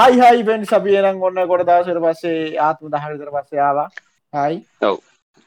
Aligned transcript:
හයි 0.00 0.16
හයි 0.18 0.44
පෙන් 0.44 0.62
සපියරං 0.64 1.18
ඔන්න 1.20 1.38
ගොඩ 1.44 1.62
දවසට 1.68 2.00
පස්සේ 2.02 2.58
ආත්ම 2.58 2.86
දහවිතර 2.88 3.30
පස්සේ 3.32 3.60
ආවා. 3.60 3.88
හයි 4.32 4.56
ඔව්. 4.82 4.96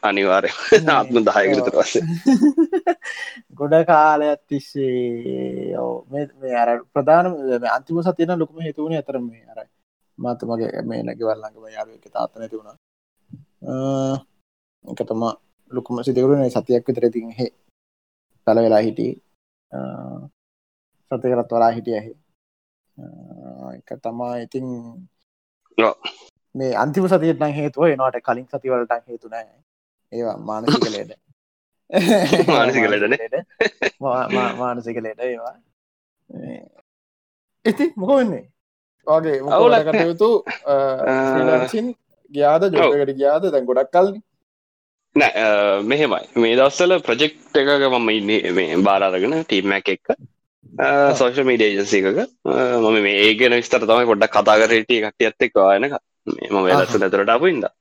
අනිවාරය 0.03 0.49
ආත්ම 0.95 1.17
දායකරතර 1.27 1.73
පස්සේ. 1.75 2.03
ගොඩ 3.59 3.75
කාලයක් 3.87 4.41
තිස්සේ 4.47 5.73
මේ 6.11 6.55
අර 6.55 6.69
ප්‍රධාන 6.87 7.31
අන්තිම 7.69 8.01
සතියන 8.03 8.35
ලොකම 8.37 8.61
හේතුවන 8.61 8.93
ඇතර 8.93 9.19
මේ 9.21 9.43
අර 9.47 9.65
මත 10.17 10.39
මගේ 10.43 10.83
මේ 10.83 11.01
නැගවල්ලඟම 11.03 11.65
යාරු 11.69 11.97
එක 11.97 12.07
තාත්ත 12.09 12.37
නැති 12.37 12.59
වුණා. 12.59 12.77
එක 14.85 15.01
තම 15.03 15.23
ලොකුම 15.71 16.03
සිතකරුණ 16.03 16.49
සතියක් 16.51 16.87
විතර 16.87 17.09
තින් 17.09 17.31
හෙ 17.33 17.47
කල 18.47 18.59
වෙලා 18.59 18.83
හිටි 18.87 19.07
සතකරත් 21.11 21.49
වලා 21.51 21.71
හිටිය 21.71 21.97
ඇහි 21.99 22.13
එක 23.73 23.89
තමා 24.01 24.33
ඉතින් 24.37 24.69
මේ 26.55 26.71
අන්තිම 26.75 27.07
සතියටන 27.07 27.53
හේතුව 27.53 27.87
එනවාට 27.87 28.21
කලින් 28.21 28.47
සතිවලට 28.47 28.97
හේතුනෑ 29.07 29.47
ඒවා 30.13 30.37
මානසික 30.39 30.89
ලේඩ 30.89 31.13
මානසික 32.49 32.85
ලෙඩන 32.85 33.15
මානසික 34.59 34.97
ලේඩ 34.97 35.21
ඒවා. 35.21 35.55
ඉති 37.65 37.85
මොක 37.95 38.11
වෙන්නේ? 38.11 38.45
වගේ 39.07 39.39
අවුල 39.49 39.75
කටයුතු 39.87 40.29
ගියාද 42.31 42.63
ජෝකට 42.71 43.13
ගියාද? 43.13 43.49
දැන් 43.51 43.65
ගොඩක් 43.65 43.91
කල්න්නේ 43.91 44.21
නෑ 45.15 45.83
මෙහෙමයි. 45.83 46.25
මේ 46.37 46.55
දස්සල 46.55 46.97
ප්‍රජෙක්් 46.99 47.33
එකක 47.55 47.89
මම 47.91 48.09
ඉන්නේ 48.11 48.81
බාරාරගෙන 48.81 49.39
ටීම්මැක් 49.41 49.93
එක්ක 49.95 50.15
සෝෂ 51.13 51.43
මීඩ 51.43 51.63
ජන්සිකක 51.67 52.07
මම 52.07 52.97
මේ 52.99 53.21
ඒගෙන 53.21 53.53
විස්තර 53.53 53.83
තමයි 53.83 54.05
පොඩ්ඩක් 54.05 54.35
කතා 54.35 54.59
කරට 54.59 54.91
කටියත් 55.05 55.47
එක් 55.47 55.55
වායනක 55.57 55.95
මම 56.27 56.59
වෙලස 56.65 56.95
නැතරට 56.95 57.29
අපපුඉද 57.29 57.71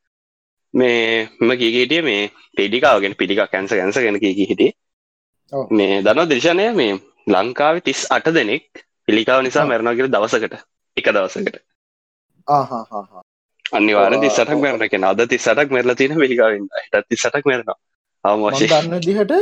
මේ 0.75 1.29
ම 1.39 1.51
කීකේටිය 1.55 2.03
මේ 2.03 2.31
පෙඩිකාවගෙන 2.57 3.15
පිටික 3.15 3.41
කැන්ස 3.47 3.71
කැන්ස 3.71 3.97
ගැන 3.97 4.19
කී 4.19 4.35
හිටිය. 4.43 4.73
මේ 5.71 6.03
දන්න 6.03 6.29
දිර්ශනය 6.29 6.69
මේ 6.75 7.01
ලංකාව 7.29 7.81
තිස් 7.83 8.07
අට 8.11 8.27
දෙනෙක් 8.31 8.65
පිළිකාව 9.07 9.43
නිසා 9.43 9.67
මැරණගර 9.67 10.09
දවසකට 10.09 10.55
එක 10.97 11.07
දවසකට. 11.09 11.57
අනිවාර 13.73 14.17
තිස්සටක් 14.19 14.59
මැරණ 14.59 14.89
කෙන 14.89 15.05
අද 15.05 15.21
තිස්සටක් 15.27 15.69
මෙරල 15.71 15.95
තින 15.95 16.17
පිළිකාවෙන්. 16.17 16.69
ට 16.91 17.05
තිස්සටක් 17.09 17.45
මැරෙන 17.45 17.77
අවමශය 18.25 18.67
දන්න 18.67 19.01
දිහට 19.01 19.33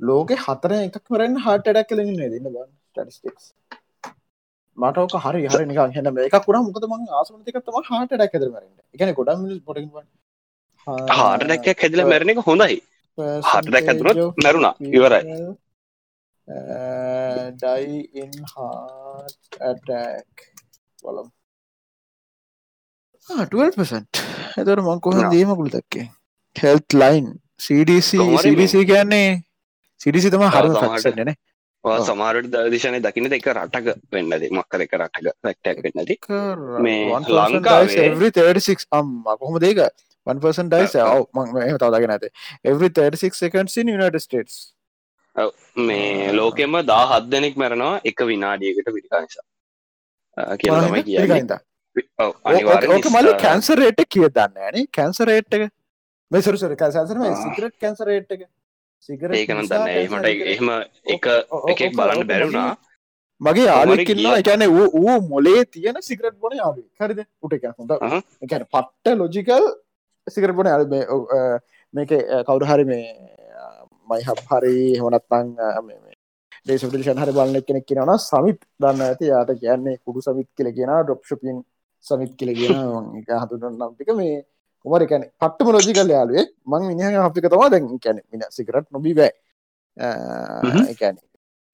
ලෝක 0.00 0.30
හතර 0.46 0.72
එකක් 0.78 1.04
වරන්න 1.14 1.40
හට 1.46 1.66
ඩක් 1.68 1.88
කලින් 1.90 2.14
දන්න 2.14 2.46
බ 2.54 2.56
ටටිස්ටික්ස් 2.94 3.52
මටක 4.78 5.24
හරි 5.24 5.44
හරි 5.52 5.64
නික 5.70 5.78
හෙන 5.96 6.10
එක 6.26 6.38
කුර 6.46 6.56
මුකද 6.68 6.84
ම 6.90 6.96
ආසමතිකත්තම 7.20 7.78
හට 7.90 8.10
ඩක් 8.14 8.34
ඇදරමරන්න 8.40 8.74
එකන 8.94 9.14
ගොඩම් 9.20 9.46
පොට 9.66 9.78
හාට 11.18 11.46
දැක්කක් 11.50 11.82
හැදිල 11.84 12.04
මැරණ 12.10 12.34
එක 12.34 12.44
හොඳයි. 12.48 12.76
හට 13.18 13.72
දැක් 13.74 13.88
ඇතුරත් 13.92 14.20
මැරුණා. 14.44 14.74
ඉවරයි. 14.96 15.22
ඩයි 17.56 17.98
ඉන් 18.22 18.30
හටක් 18.52 20.46
බලම්. 21.02 21.28
12% 23.28 24.22
එතට 24.60 24.80
මං 24.84 25.00
කොහ 25.06 25.18
දීමකුළු 25.34 25.70
දක්කේ 25.74 26.06
හෙල්ත් 26.56 26.88
ලයින් 27.00 27.26
CDC 27.64 28.10
CDC 28.44 28.74
කියන්නේ 28.90 29.28
CDC 30.00 30.30
තම 30.32 30.44
හරු 30.48 30.74
ක්ෂන 30.94 31.32
සමාරට 31.84 32.50
දදිශනය 32.52 33.00
දකින 33.00 33.32
එක 33.32 33.46
රටක 33.52 33.88
වෙන්නද 34.12 34.48
මක්ක 34.50 34.80
දෙක 34.82 34.94
රටක 34.98 35.30
රැක්ටක් 35.44 35.82
වෙන්නද 35.86 36.10
මේ 36.86 37.22
ලංකාවේ 37.48 38.76
අම් 38.92 39.12
කොහොම 39.34 39.58
දේක 39.60 39.84
1% 40.26 40.72
ඩයිස් 40.72 40.96
මං 41.34 41.78
තවදාගෙන 41.82 42.14
ඇත 42.16 42.26
every 42.64 42.90
36 42.90 43.40
seconds 43.44 43.76
in 43.76 43.88
United 43.90 44.20
States. 44.20 44.58
මේ 45.88 46.32
ලෝකෙම 46.32 46.76
දා 46.90 47.04
හත් 47.12 47.30
දෙනෙක් 47.30 47.56
මැරනවා 47.56 47.94
එක 48.04 48.26
විනාඩියකට 48.32 48.92
පිටිකා 48.96 49.22
නිසා. 49.22 49.44
කියලා 50.60 50.84
තමයි 50.86 51.02
කියන්න. 51.04 51.56
ඕක 52.94 53.10
මල 53.12 53.32
කැන්සරේට 53.44 54.04
කිය 54.08 54.28
දන්න 54.30 54.70
න. 54.74 54.86
කැන්සරේට් 54.98 55.58
එක. 55.58 55.66
මෙසරුසර 56.30 56.76
කැසරම 56.76 57.26
සිකරට් 57.42 57.76
කැන්සරේට් 57.84 58.38
එක 58.38 58.48
ඒකන 59.06 59.62
දන්න. 59.62 59.86
මට 60.10 60.26
එහෙම 60.52 60.68
එක 61.14 61.24
එකෙක් 61.72 61.92
බලන්න 61.98 62.28
බැරුණා 62.30 62.72
මගේ 63.40 63.66
යාලකින්න 63.70 64.26
එකැන 64.34 64.64
වූ 64.76 65.16
මොලේ 65.28 65.64
තියෙන 65.64 65.98
සිකරට් 66.02 66.36
බොන 66.42 66.56
යාල 66.60 66.74
හරිද? 67.00 67.20
උට 67.44 67.52
එක 67.56 67.64
හොඳ 67.78 67.92
එකැන 68.44 68.64
පට්ට 68.74 69.16
ලොජිකල් 69.20 69.64
සිකරට 70.26 70.56
බොන 70.58 70.66
අ 70.66 70.76
මේක 71.94 72.10
කවුරු 72.46 72.66
හරි 72.70 72.84
මේ 72.84 73.06
මයි 74.10 74.22
හබ් 74.28 74.40
හරි 74.50 74.76
හොනත්තං 75.02 75.48
දේශපටිෂන් 76.68 77.20
හරි 77.22 77.32
බලන්න 77.36 77.66
කෙනෙක් 77.68 77.84
කියෙනවන 77.88 78.18
සමිත් 78.20 78.60
දන්න 78.82 79.02
ඇති. 79.06 79.24
යාට 79.32 79.50
කියන්නේ 79.62 79.96
කුඩු 80.04 80.20
සමිත් 80.26 80.48
කියල 80.56 80.68
කියෙන 80.76 80.92
ඩොප්ෂපින් 81.04 81.58
සමිත් 82.04 82.32
කියල 82.38 82.50
කියෙන 82.58 82.76
හතුන 83.42 83.64
නම්ටික 83.72 84.10
මේ 84.20 84.36
කුමර 84.84 85.02
කැන 85.10 85.22
පට්ටම 85.40 85.68
ලෝජි 85.74 85.92
කල් 85.98 86.10
යාලුවේ 86.16 86.46
මං 86.70 86.82
මිනිහ 86.90 87.24
අපික 87.28 87.46
තවා 87.52 87.70
දැන් 87.72 87.84
කැන 88.04 88.18
මින 88.32 88.42
සිකරට 88.56 88.86
නොබී 88.96 89.14
බෑ. 89.18 89.32
එකැන 90.92 91.16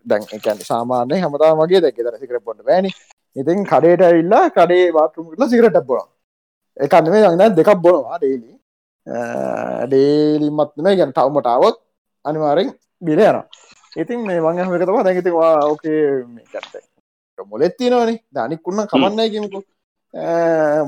දැන් 0.07 0.23
එකැන 0.37 0.59
සාමානය 0.71 1.21
හමතා 1.25 1.53
මගේ 1.61 1.81
දැක 1.85 1.99
දර 2.07 2.17
සිකර 2.23 2.41
පොට 2.47 2.61
බෑනි. 2.69 2.91
ඉතින් 3.37 3.59
කඩේට 3.71 4.03
ඇල්ලා 4.09 4.45
කඩේ 4.57 4.87
වාතුම් 4.97 5.25
කරලා 5.31 5.49
සිකරට 5.53 5.79
බොන 5.91 6.09
එකන්න 6.77 7.11
මේ 7.13 7.23
දන්න 7.25 7.57
දෙකක් 7.59 7.71
බොනවා 7.85 8.19
ඩේලි 8.19 8.51
ඩේලිමත්ම 9.91 10.89
ගැන 10.99 11.13
තවමටාවත් 11.19 11.77
අනිවාරෙන් 12.25 12.71
බිල 13.07 13.21
යන 13.29 13.39
ඉතින් 14.03 14.21
මේ 14.29 14.41
මං 14.45 14.59
හක 14.65 14.83
තම 14.89 14.99
දැකිතිවා 15.09 15.53
ඕකේ 15.71 16.01
කැත්ත 16.53 16.75
මොලෙත් 17.51 17.75
තියෙනවනේ. 17.79 18.19
දනික්කුන්න 18.35 18.87
කමන්නයි 18.93 19.31
කිමකු 19.35 19.59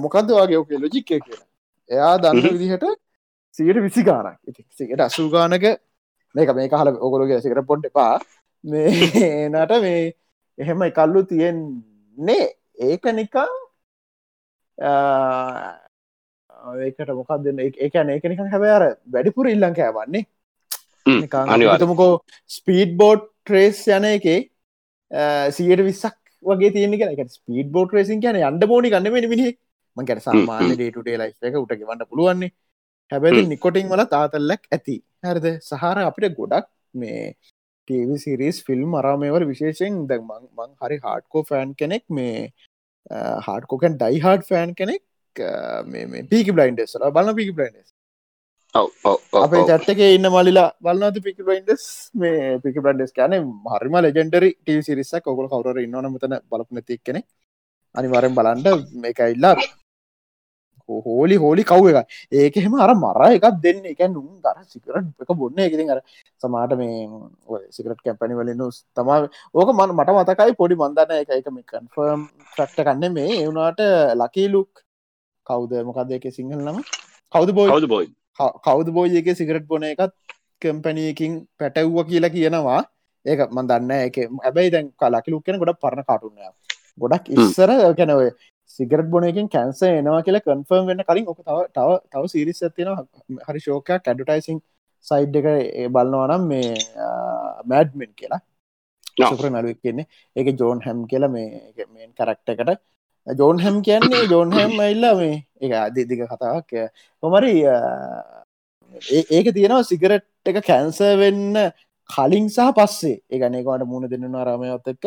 මොකක්ද 0.03 0.29
වගේ 0.39 0.59
ඕකේ 0.61 0.79
ලොජික්කය 0.85 1.21
කියලා 1.21 1.46
එයා 1.91 2.15
දන්න 2.19 2.47
විදිහට 2.55 2.87
සියට 3.59 3.83
විසි 3.83 4.03
ගානක් 4.03 4.39
සිකට 4.79 5.01
අසූ 5.01 5.29
ගානක 5.31 5.67
මේක 6.35 6.51
මේ 6.59 6.69
කහල 6.69 6.89
ඔකොලොගේ 7.01 7.41
සිකට 7.41 7.67
පොඩ්ඩ 7.71 7.91
එපා. 7.91 8.15
මේනට 8.65 9.75
මේ 9.85 10.15
එහෙම 10.59 10.83
එකල්ලු 10.89 11.23
තියෙන්නේ. 11.33 12.47
ඒක 12.81 13.05
නිකං 13.13 13.53
ඒකට 16.85 17.11
මොකක් 17.19 17.33
දෙන්න? 17.45 17.63
ඒකන 17.85 18.11
ඒක 18.11 18.25
නිකන් 18.25 18.51
හැබෑර 18.55 18.85
වැඩිපුර 19.15 19.49
ඉල්ලං 19.55 19.79
කෑවන්නේ. 19.79 20.27
අනිතමකෝ 21.07 22.13
ස්පීඩ් 22.51 22.97
බෝඩ් 23.01 23.27
ට්‍රේස් 23.45 23.83
යන 23.97 24.09
එකේ 24.11 24.39
සියට 25.57 25.85
විස්සක් 25.89 26.17
වගේ 26.43 26.73
තියෙන 26.75 26.95
එක 26.95 27.31
ස්පීඩ් 27.31 27.71
බෝඩ් 27.77 27.95
රේසින් 27.97 28.21
කියන 28.21 28.43
අන්ඩ 28.43 28.67
බෝනි 28.73 28.91
කන්න 28.91 29.13
මිනි 29.31 29.53
මකට 29.97 30.25
සාමාන්‍ය 30.27 30.73
ඩේටුටේ 30.73 31.19
ලයිස් 31.19 31.49
එක 31.49 31.59
උට 31.63 31.75
ගවන්න 31.75 32.09
පුළුවන්නේ. 32.11 32.53
හැබැයි 33.13 33.47
නිකොටින් 33.47 33.93
වල 33.93 34.05
තාතල්ලක් 34.15 34.63
ඇති. 34.71 34.97
හරිද? 35.25 35.49
සහර 35.63 35.99
අපිට 36.05 36.37
ගොඩක් 36.39 36.71
මේ 36.95 37.21
ටව 37.89 38.19
සිරිස් 38.19 38.63
ෆිල්ම් 38.69 38.97
අරාමේවල 39.01 39.47
විශේෂෙන් 39.47 40.01
දැ 40.07 40.21
මං 40.23 40.73
හරි 40.81 41.03
හාඩකෝ 41.05 41.45
ෆෑන් 41.51 41.75
කෙනෙක් 41.83 42.05
මේ 42.11 42.39
හාඩකෝකන් 43.47 44.01
ඩයි 44.01 44.25
හාඩ් 44.25 44.49
ෆෑන් 44.49 44.73
කෙනෙක් 44.81 45.05
මේ 45.87 46.25
පිකි 46.33 46.57
බ්ලයින්ඩෙස්ල 46.57 47.07
බලන්න 47.11 47.39
පිකි 47.41 47.55
බ්ලයින්ඩස් 47.59 47.93
අපේ 48.75 49.63
චට්ක 49.69 50.01
ඉන්න 50.09 50.29
මලිලා 50.29 50.69
බලන්නද 50.81 51.19
පිකි 51.23 51.43
බයින්ඩස් 51.43 51.85
මේ 52.15 52.59
පිකි 52.65 52.81
බන්ඩස් 52.81 53.13
කෑන 53.13 53.35
හරිම 53.75 53.97
ලෙජෙන්ඩරි 54.01 54.51
ටව 54.55 54.81
සිරිස්සක් 54.89 55.31
ඔකොල 55.33 55.49
කවර 55.49 55.83
ඉන්නවන 55.85 56.09
මතන 56.11 56.37
බලපන 56.51 56.83
තික්කෙන 56.83 57.19
අනිවරෙන් 57.95 58.37
බලන්ඩ 58.39 58.69
මේක 59.03 59.21
ඉල්ලා 59.27 59.55
හෝලි 60.89 61.37
හෝලි 61.37 61.63
කව් 61.65 61.85
එක 61.91 62.09
ඒක 62.33 62.57
එහෙම 62.57 62.75
අර 62.85 62.91
මර 62.95 63.21
එකක් 63.29 63.47
දෙන්න. 63.65 63.85
එක 63.93 64.03
නුම් 64.11 64.29
දර 64.45 64.59
සිකරට 64.73 65.23
එක 65.23 65.31
බොන්න. 65.41 65.59
එකති 65.59 65.89
අර 65.95 66.01
සමාට 66.43 66.77
මේ 66.81 67.09
සිකරට 67.77 68.01
කැපැනි 68.07 68.39
වලින් 68.41 68.63
තමා 68.97 69.19
ඕක 69.55 69.71
මන 69.75 69.95
මට 69.97 70.17
මතකයි 70.19 70.57
පොඩි 70.61 70.81
මන්දන්න 70.83 71.17
එක 71.23 71.31
එක 71.39 71.51
මේ 71.53 71.67
කන්ෆර්ම් 71.73 72.27
ටක්ට 72.55 72.85
කන්න 72.89 73.13
මේ 73.13 73.41
එවුණට 73.43 73.83
ලකීලුක් 74.23 74.71
කවුද? 75.47 75.73
මොකක්ද 75.89 76.17
එක 76.19 76.29
සිංහල 76.39 76.61
නම? 76.61 76.83
කවුද 77.33 77.51
කවුද 77.53 77.89
බෝයි 77.89 78.11
කවුද 78.67 78.89
බෝයි 78.97 79.23
එක 79.23 79.33
සිගරට් 79.41 79.67
බොන 79.67 79.89
එකත් 79.93 80.15
කම්පැනියකින් 80.63 81.33
පැටව්ව 81.59 82.07
කියලා 82.11 82.35
කියනවා. 82.37 82.83
ඒක 83.27 83.41
මන්දන්න 83.51 83.91
එක 84.07 84.17
ඇබයි 84.47 84.71
දැන් 84.73 84.87
කලාකිලුක් 85.01 85.43
කෙන 85.47 85.59
ගොඩ 85.61 85.75
පරණ 85.83 86.07
කාටුන්නය 86.09 86.47
ගොඩක් 87.03 87.25
ඉස්සර 87.35 87.71
කැනව 87.99 88.21
සිගරට 88.79 89.11
බොනකින් 89.15 89.49
කැන්ස 89.57 89.83
එනවා 89.89 90.23
කියලා 90.27 90.47
කන්ෆර්ම් 90.47 90.89
වෙන්න 90.91 91.07
කලින් 91.11 91.29
ඕක 91.33 91.41
තව 91.49 91.59
තව 91.77 91.89
තව 92.13 92.23
සිරිස් 92.35 92.61
ඇතින 92.67 92.91
හරි 93.49 93.61
ශෝකයක් 93.67 94.11
ඇඩටයිසින් 94.13 94.59
සයිඩ් 95.07 95.37
එක 95.41 95.47
බලන්නවනම් 95.95 96.45
මේ 96.53 96.75
මෑඩ්මෙන් 97.71 98.13
කියලා. 98.21 98.41
සුපර 99.19 99.49
නලුවක් 99.51 99.81
කියන්නේ. 99.85 100.07
ඒක 100.37 100.49
ජෝන් 100.61 100.81
හැම් 100.87 100.99
කියලා 101.11 101.33
මේ 101.37 101.49
මේන් 101.95 102.11
කරක්ට 102.19 102.49
එකට. 102.55 102.81
ජෝන් 103.27 103.59
හැම් 103.65 103.77
කියන්නේ 103.87 104.29
ජෝන් 104.33 104.53
හැම් 104.57 104.73
ඇල්ලා 104.87 105.15
මේ 105.21 105.37
එක 105.65 105.73
අධිදික 105.85 106.23
කතාවක්. 106.33 106.71
කොමරි 107.23 107.55
ඒක 109.37 109.47
තියෙනවා 109.57 109.85
සිගරට් 109.91 110.27
එක 110.53 110.59
කැන්ස 110.71 110.99
වෙන්න 111.23 111.55
කලින් 112.11 112.49
සහ 112.57 112.73
පස්සේ. 112.79 113.23
ඒගනේකට 113.33 113.87
මුණ 113.93 114.11
දෙන්න 114.13 114.37
අරමයොත් 114.43 114.93
එක්ක 114.95 115.07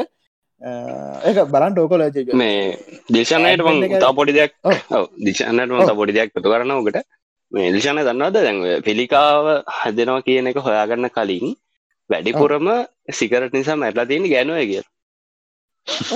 ඒක 0.61 1.37
බලන් 1.47 1.73
ටෝකොල 1.73 2.03
මේ 2.33 2.77
දේශනයට 3.09 4.01
තා 4.01 4.11
පොඩි 4.11 4.33
දෙයක් 4.33 4.53
දිශනට 5.19 5.71
මත 5.71 5.95
පොඩි 5.95 6.13
දෙයක් 6.13 6.33
පතු 6.33 6.51
කරන 6.51 6.71
ෝකට 6.71 6.99
මේ 7.51 7.71
දිශාන 7.71 7.99
දන්නවද? 7.99 8.35
දැන්ව 8.37 8.83
පිළිකාව 8.83 9.45
හදනවා 9.79 10.21
කියන 10.21 10.49
එක 10.51 10.57
හොයාගන්න 10.57 11.09
කලින් 11.09 11.55
වැඩිපුරම 12.09 12.67
සිකරට 13.11 13.53
නිසා 13.53 13.75
මැටලා 13.75 14.05
තියෙන 14.05 14.27
ගැනුව 14.29 14.59
කිය 14.61 14.83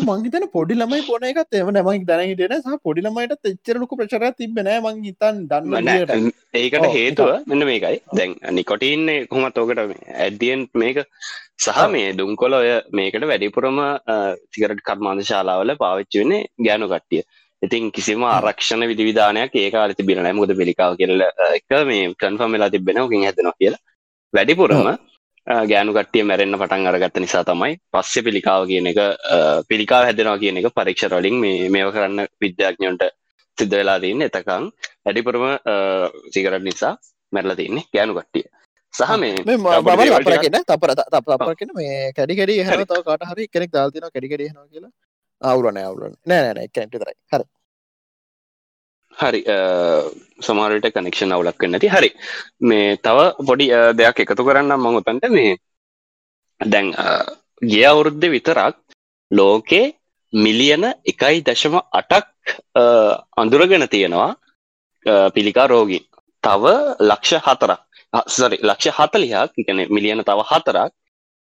මංහිතන 0.08 0.46
පොඩි 0.56 0.76
ළමයි 0.76 1.04
පොන 1.08 1.26
එකත් 1.30 1.58
එම 1.60 1.70
නමයි 1.74 2.06
දැනහිටෙන 2.10 2.56
සහ 2.58 2.80
පොඩි 2.88 3.04
ළමයිට 3.06 3.50
එච්චරලුක 3.52 3.94
ප්‍රචර 4.00 4.26
තිබෙන 4.40 4.70
මං 4.76 5.00
හිතන් 5.08 5.40
දන්න 5.52 6.32
ඒකට 6.56 6.88
හේතුව 6.96 7.32
මෙන්න 7.52 7.66
මේකයි. 7.70 8.02
දැන් 8.18 8.36
නිකොටඉන්න 8.58 9.12
කොමත් 9.32 9.58
ඕකට 9.58 9.82
ඇඩියන් 10.26 10.66
මේක 10.82 11.00
සහ 11.60 11.80
මේ 11.94 12.12
දුම්කොල 12.20 12.58
ඔය 12.60 12.74
මේකට 13.00 13.30
වැඩිපුරම 13.32 13.80
සිකරට 14.54 14.84
කර්මාන්ද 14.90 15.26
ශාලාවල 15.32 15.76
පාවිච්චි 15.84 16.22
වෙන්නේ 16.24 16.44
ගෑනු 16.68 16.92
කට්ටිය. 16.94 17.24
ඉතින් 17.62 17.92
කිසිම 17.96 18.24
ආරක්ෂණ 18.26 18.90
විධවිධානයක් 18.92 19.56
ඒ 19.56 19.72
කාල 19.76 19.96
තිබෙන 20.00 20.30
මුද 20.36 20.54
පිළිකාව 20.60 21.00
කියල 21.02 21.26
එක 21.58 21.72
මේ 21.92 22.14
කන්ෆර්ම් 22.22 22.56
වෙලා 22.58 22.74
තිබෙන 22.76 23.02
කින් 23.12 23.26
හැදෙනවා 23.28 23.60
කියලා. 23.60 23.82
වැඩිපුරම 24.34 24.88
ගෑනු 25.48 25.94
කට්ටිය 25.96 26.24
මැරෙන්න්න 26.24 26.58
පටන් 26.60 26.88
අරගත්ත 26.90 27.20
නිසා 27.20 27.44
තමයි 27.44 27.76
පස්සෙ 27.92 28.24
පිළිකාව 28.28 28.68
කියන 28.68 28.88
එක 28.92 29.00
පිළිකාව 29.68 30.06
හැදෙනවා 30.08 30.40
කියන 30.40 30.60
එක 30.60 30.68
පරීක්ෂරවලින් 30.78 31.36
මේ 31.44 31.70
මේව 31.70 31.92
කරන්න 31.96 32.28
විද්‍යාඥොන්ට 32.42 33.04
සිද්ධ 33.58 33.76
වෙලා 33.80 34.00
තියන්න 34.00 34.26
එතකං 34.28 34.70
වැඩිපුරම 35.06 35.46
සිකරට 36.36 36.64
නිසා 36.70 36.94
මැරල 37.34 37.56
තින්නේ 37.56 37.88
ගෑනු 37.94 38.16
කට්ටිය. 38.18 38.46
සහ 38.94 39.12
මේ 39.20 39.58
බරගෙන 40.28 40.60
තපර 40.70 40.92
තපරගෙන 41.16 41.72
මේ 41.80 42.14
කැඩිකඩි 42.18 42.56
හ 42.64 42.72
තව 42.84 43.02
කට 43.10 43.32
හරි 43.32 43.48
කෙනෙක් 43.48 43.72
දාල්තින 43.76 44.08
කැඩිකඩ 44.08 44.46
නවා 44.48 44.68
කියලා. 44.72 44.92
අවුරන 45.42 45.78
අවුලන 45.80 46.16
නෑනෑ 46.26 46.68
කැන්ට 46.76 46.96
තරයි 46.96 47.18
හරි 47.32 47.46
හරි 49.20 49.42
සමාරට 50.48 50.88
කනෙක්ෂන් 50.96 51.34
අවුලක් 51.36 51.64
නැති 51.72 51.94
හරි. 51.96 52.10
මේ 52.70 52.98
තව 53.06 53.18
පොඩි 53.48 53.68
දෙයක් 54.00 54.18
එකතු 54.24 54.48
කරන්න 54.48 54.74
මං 54.78 55.00
උතන්ට. 55.00 55.26
මේ 55.38 55.52
දැන් 56.62 56.88
ගිය 57.72 57.86
අවුරුද්ධ 57.92 58.28
විතරක් 58.36 58.76
ලෝකේ 59.32 59.86
මිලියන 60.34 60.86
එකයි 61.12 61.38
දශම 61.48 61.76
අටක් 62.00 62.28
අඳුරගෙන 63.42 63.86
තියෙනවා 63.94 64.32
පිළිකා 65.36 65.68
රෝගී 65.74 66.04
තව 66.44 66.64
ලක්ෂ 67.10 67.44
හතරක්. 67.46 67.82
සරි 68.28 68.58
ලක්ෂ 68.70 68.96
හතලිහක් 68.98 69.52
එකන 69.62 69.80
මිලියන 69.96 70.24
තව 70.30 70.40
හතරක් 70.52 70.92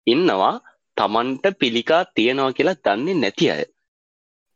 ඉන්නවා 0.07 0.53
තමන්ට 0.97 1.45
පිළිකා 1.61 2.01
තියෙනවා 2.15 2.55
කියලා 2.57 2.81
දන්නේ 2.85 3.21
නැති 3.23 3.45
අය. 3.53 3.63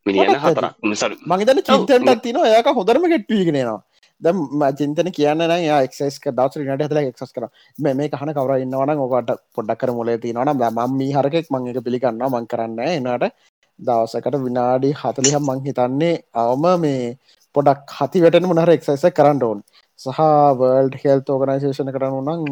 මිලියන 0.06 0.38
හතර 0.38 0.68
සර 0.94 1.18
මගේතන 1.26 1.62
චින්තන්ටත් 1.64 2.24
තින 2.24 2.40
ඒක 2.46 2.72
හොඳරම 2.72 3.08
කෙට්වීගෙනවා 3.08 3.80
දම් 4.22 4.64
චින්තන 4.74 5.10
කියන්න 5.12 5.46
එක්ක 5.48 5.98
දස 6.34 6.58
නට 6.68 6.90
හල 6.90 7.02
එක්ස් 7.04 7.34
කර 7.34 7.48
මේ 7.80 8.10
කහන 8.10 8.34
කවර 8.34 8.56
ඉන්නවන 8.60 8.96
ඕකට 8.98 9.34
පොඩ්ඩක් 9.56 9.82
කර 9.82 9.92
මුලේ 9.92 10.18
තිනවන 10.20 10.54
මම 10.56 11.02
හරකෙක් 11.16 11.52
මංක 11.52 11.86
පිළිගන්න 11.86 12.26
මං 12.28 12.48
කරන්න 12.48 12.80
එනට 12.88 13.32
දවසකට 13.80 14.38
විනාඩි 14.42 14.92
හතලිහ 14.96 15.40
මං 15.40 15.66
හිතන්නේ 15.66 16.14
අවම 16.36 16.66
මේ 16.80 17.18
පොඩක් 17.56 17.96
හති 17.98 18.22
වැටන 18.24 18.48
මනහර 18.48 18.72
එක්සයිස 18.72 19.06
කරන්න 19.12 19.44
ඕන්. 19.44 19.60
සහ 20.00 20.22
වර්ල්ඩ් 20.60 20.96
හෙල්ත 21.04 21.30
ඕගනයිසේෂන 21.30 21.92
කරනු 21.96 22.20
නම් 22.22 22.44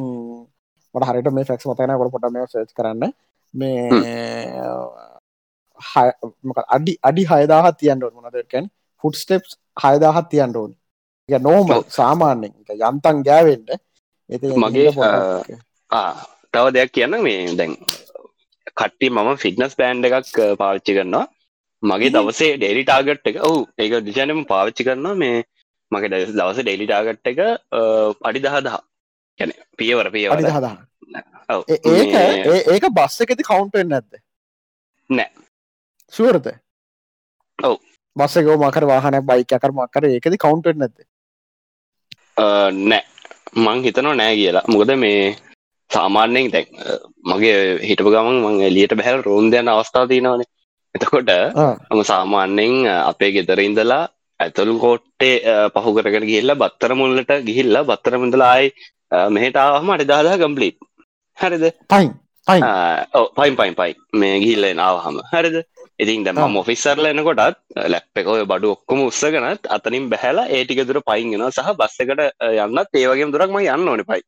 මට 0.96 1.10
හරිට 1.10 1.32
මේ 1.32 1.48
ෆෙක්ස් 1.50 1.68
මතන 1.68 1.96
කොට 2.00 2.14
පොට 2.14 2.30
මේ 2.32 2.48
සේච් 2.48 2.72
කරන්න. 2.74 3.12
මේ 3.54 3.90
අඩි 6.76 6.94
අඩි 7.10 7.24
හයදාහත් 7.32 7.78
තියන්ට 7.82 8.16
මොනදකැන් 8.18 8.70
ෆුට් 9.04 9.18
ස්ටෙප්ස් 9.24 9.58
හයදාහත් 9.84 10.28
තියන්ට 10.34 10.58
ඕන්. 10.62 10.72
එක 11.30 11.42
නෝම 11.48 11.68
සාමාන්‍යෙන් 11.98 12.54
යන්තන් 12.90 13.18
ගෑවෙන්ට 13.28 13.70
එ 13.74 13.76
මගේ 14.64 14.90
තව 16.54 16.66
දෙයක් 16.76 16.92
කියන්න 16.96 17.16
මේ 17.28 17.56
දැන් 17.60 17.78
කට්ටි 18.80 19.08
මම 19.10 19.30
ෆිට්නස් 19.44 19.74
බෑන්් 19.80 20.06
එකක් 20.10 20.38
පාවිච්චි 20.62 20.98
කරනවා. 20.98 21.26
මගේ 21.84 22.14
දවසේ 22.16 22.58
ඩෙලි 22.58 22.84
ටාගට් 22.88 23.30
එක 23.32 23.38
ඔහු 23.50 23.60
ඒක 23.78 23.94
දිශනම 24.08 24.42
පාවිච්චි 24.52 24.88
කරනවා 24.88 25.20
මේ 25.22 25.38
මගේ 25.92 26.12
දවස 26.14 26.60
ඩෙලි 26.64 26.86
ටාගට් 26.90 27.32
එක 27.32 27.40
අඩි 28.28 28.44
දහදහ 28.46 28.78
කැන 29.40 29.52
පියවර 29.80 30.08
පියවර. 30.16 30.40
දහදා 30.42 30.76
ඒක 31.96 32.14
ඒක 32.76 32.86
බස්ස 32.98 33.24
එකති 33.26 33.48
කවුන්ටෙන් 33.50 33.90
නැද්ද? 33.94 34.14
නෑ 35.10 35.43
සුවරත 36.16 36.48
ඔව. 37.60 37.78
බස්සකෝ 38.16 38.58
මකර 38.62 38.86
වාහන 38.92 39.18
බයිකකර 39.30 39.72
මක්කර 39.78 40.04
ඒකද 40.10 40.36
කවුන්ට 40.44 40.68
නැත 40.82 40.96
නෑ. 42.90 43.04
මං 43.64 43.84
හිතනවා 43.86 44.16
නෑ 44.22 44.36
කියලා. 44.40 44.66
මොකද 44.74 44.92
මේ 45.04 45.36
සාමාන්‍යයෙන් 45.92 46.52
දැක් 46.54 46.68
මගේ 47.30 47.58
හිටපු 47.90 48.10
ගමන් 48.14 48.38
මං 48.46 48.56
එලියට 48.70 48.94
බැහල් 49.00 49.22
රෝන්දයන 49.28 49.72
අවස්ථාව 49.74 50.08
තිනවනේ 50.12 50.50
එතකොට 50.96 51.30
මම 51.92 52.02
සාමාන්‍යයෙන් 52.12 52.74
අපේ 53.12 53.32
ගෙදර 53.36 53.60
ඉඳලා 53.68 54.04
ඇතුළු 54.40 54.74
කෝට්ටේ 54.84 55.36
පහු 55.76 55.90
කරගෙන 55.98 56.26
ගිහිල්ලා 56.30 56.60
බත්තර 56.64 56.92
මුල්ලට 57.02 57.32
ගිහිල්ලා 57.48 57.88
බත්තර 57.90 58.16
මුදලායි 58.24 58.68
මෙහට 59.36 59.58
ආවහම 59.58 59.94
අට 59.96 60.06
දාදා 60.12 60.42
ගම්පලිට් 60.42 60.78
හරිද? 61.38 61.66
පයින් 61.92 62.12
පයින් 62.48 63.56
පයින් 63.60 63.76
පයි 63.80 63.92
මේ 64.20 64.36
ගිහිල්ල 64.44 64.66
නාවහම 64.82 65.18
හරිද 65.34 65.58
ඉතින් 66.04 66.26
දැම 66.28 66.42
මොෆිස්සරල 66.56 67.08
එනකොටත් 67.10 67.58
ලැප් 67.94 68.22
එක 68.22 68.30
ඔය 68.34 68.44
බඩු 68.52 68.74
ඔක්කොම 68.76 69.02
උත්සගෙනත් 69.08 69.72
අතනින් 69.78 70.10
බැහලා 70.14 70.50
ඒටික 70.58 70.84
දුර 70.90 71.00
පයින්ගෙන 71.10 71.46
සහ 71.50 71.74
බස්සකට 71.80 72.22
යන්නත් 72.66 73.02
ඒවගේ 73.02 73.32
දුරක්ම 73.36 73.58
යන්න 73.64 73.90
ඕන 73.94 74.06
පයි. 74.12 74.22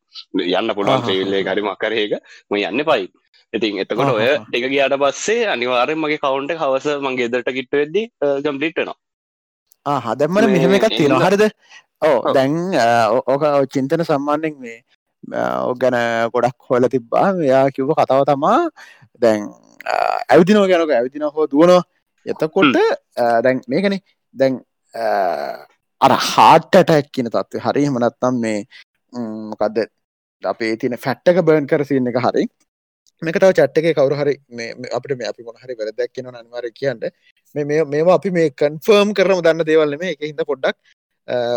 යන්න 0.57 0.75
පුළුවන් 0.77 1.13
ේල්ලේ 1.13 1.45
ගරිමක් 1.47 1.79
කරේක 1.83 2.17
ම 2.49 2.59
යන්න 2.61 2.85
පයි. 2.89 3.07
ඉතින් 3.53 3.81
එතකොට 3.83 4.13
ඔය 4.13 4.27
ටික 4.45 4.67
ගියට 4.73 4.95
පස්සේ 5.01 5.47
අනිවාරෙන් 5.53 5.99
මගේ 6.03 6.21
කවුන්ට 6.23 6.55
හවස 6.61 6.87
මගේ 7.05 7.27
ෙදරට 7.29 7.51
කිට්ට 7.57 7.79
වෙද්දි 7.81 8.03
ගම්පලිට්නවා 8.45 9.99
හදැම්මන 10.05 10.51
මෙහෙම 10.53 10.77
එකක් 10.77 10.89
තියෙන 10.97 11.15
හරිද? 11.21 11.43
ඕ 12.07 12.17
දැන් 12.35 12.53
ඕක 13.33 13.43
චින්තන 13.73 14.05
සම්මාන්‍යෙන් 14.09 14.55
මේ 14.63 14.79
ගැන 15.81 15.97
ගොඩක් 16.33 16.57
හොල 16.69 16.87
තිබ්බා. 16.95 17.27
මෙයා 17.33 17.65
කිව්ව 17.75 17.93
කතාව 17.99 18.25
තමා 18.29 18.59
දැන් 19.21 19.47
ඇවිදිනෝ 19.85 20.65
ගැනක 20.71 20.91
ඇවිදින 20.97 21.27
හෝ 21.35 21.47
දුවනවා. 21.53 21.81
එතකොට 22.25 22.75
දැන් 23.43 23.61
මේකනේ. 23.67 24.01
දැන් 24.35 24.53
අර 26.01 26.13
හාටටැක් 26.29 27.11
කියන 27.15 27.29
තත්ව 27.29 27.63
හරි 27.65 27.87
හමනත්තම් 27.87 28.39
මේ 28.45 28.59
මොකක්ද 29.51 29.77
අපේ 30.43 30.75
තින 30.77 30.97
ෆැට්ටක 31.05 31.41
බර්න් 31.47 31.67
කරසින්න 31.71 32.11
එක 32.11 32.19
හරි. 32.25 32.43
මේකතාව 33.21 33.53
චට්ටක 33.57 33.95
කවරු 33.97 34.15
හරි 34.21 34.35
අපට 34.97 35.15
මේ 35.19 35.29
අපි 35.31 35.47
මොන 35.47 35.57
හරි 35.63 35.77
වැරදැක් 35.79 36.11
කියන 36.13 36.27
අනිවාර 36.31 36.67
කියන්න. 36.79 37.01
මේ 37.55 37.83
මේවා 37.85 38.17
අපි 38.19 38.31
මේ 38.37 38.49
කන්ෆර්ම් 38.61 39.13
කරම 39.17 39.41
දන්න 39.45 39.67
දේවල්ල 39.69 39.97
මේ 40.01 40.13
එක 40.15 40.25
හිද 40.27 40.41
පොඩ්ඩක් 40.51 40.77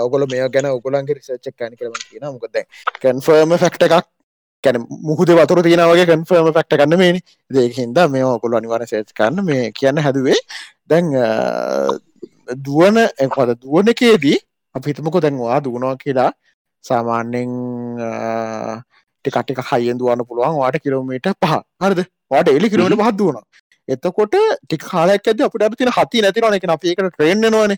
ඔගොල 0.05 0.27
මේ 0.33 0.49
ගැන 0.51 0.69
ඔගොලන්ගේ 0.69 1.19
රිසච්චක් 1.19 1.57
කැන 1.57 1.75
කරම 1.81 1.99
කියන 2.11 2.25
මොකද 2.27 2.57
කන්ෆර්ම 3.03 3.57
ෆක්ට 3.57 3.89
එකක් 3.89 4.07
කැන 4.69 4.83
මුහද 5.03 5.31
වතුර 5.35 5.63
තියෙනවගේ 5.63 6.07
කන්ෆර්ම 6.07 6.51
ෆක්ට 6.51 6.77
කන්න 6.77 6.99
මේ 6.99 7.21
දෙහින්ද 7.51 7.99
මේ 8.09 8.25
ඔකුල 8.27 8.57
අනිවාර 8.57 8.83
සේච් 8.87 9.15
කරන්න 9.15 9.45
මේ 9.45 9.65
කියන්න 9.73 10.01
හැදුවේ 10.01 10.39
දැන් 10.89 11.15
දුවන 12.59 13.01
දුවන 13.57 13.89
එකේදී 13.89 14.39
අපිතමකො 14.75 15.21
දැන්වා 15.21 15.61
දුවනවා 15.61 15.97
කියලා 15.97 16.31
සාමාන්‍යෙන් 16.85 17.53
ටිකටික 19.25 19.61
හයිෙන් 19.65 19.99
දුවන්න 19.99 20.25
පුළුවන් 20.25 20.59
වාට 20.59 20.81
කිලෝමීට 20.81 21.31
පහ 21.37 21.55
හරද 21.81 22.05
වාට 22.31 22.49
එලි 22.51 22.71
කිලෝට 22.71 22.97
පහත් 22.97 23.17
දුවන 23.17 23.39
එතකොට 23.89 24.35
ටික 24.63 24.83
කාලයක් 24.85 25.27
ඇද 25.27 25.41
අපට 25.43 25.79
තින 25.79 25.93
හති 25.93 26.23
නැතිනවන 26.23 26.59
එක 26.59 26.69
අපඒකට 26.69 27.09
ට්‍රේන්නවා 27.09 27.69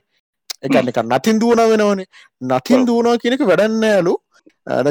එකන්නක 0.63 0.99
නතින් 1.09 1.39
දුවන 1.39 1.63
වෙනවනේ 1.67 2.09
නතින් 2.43 2.87
දුවනවා 2.87 3.19
කියනක 3.19 3.45
වැඩන්නෑලු 3.45 4.15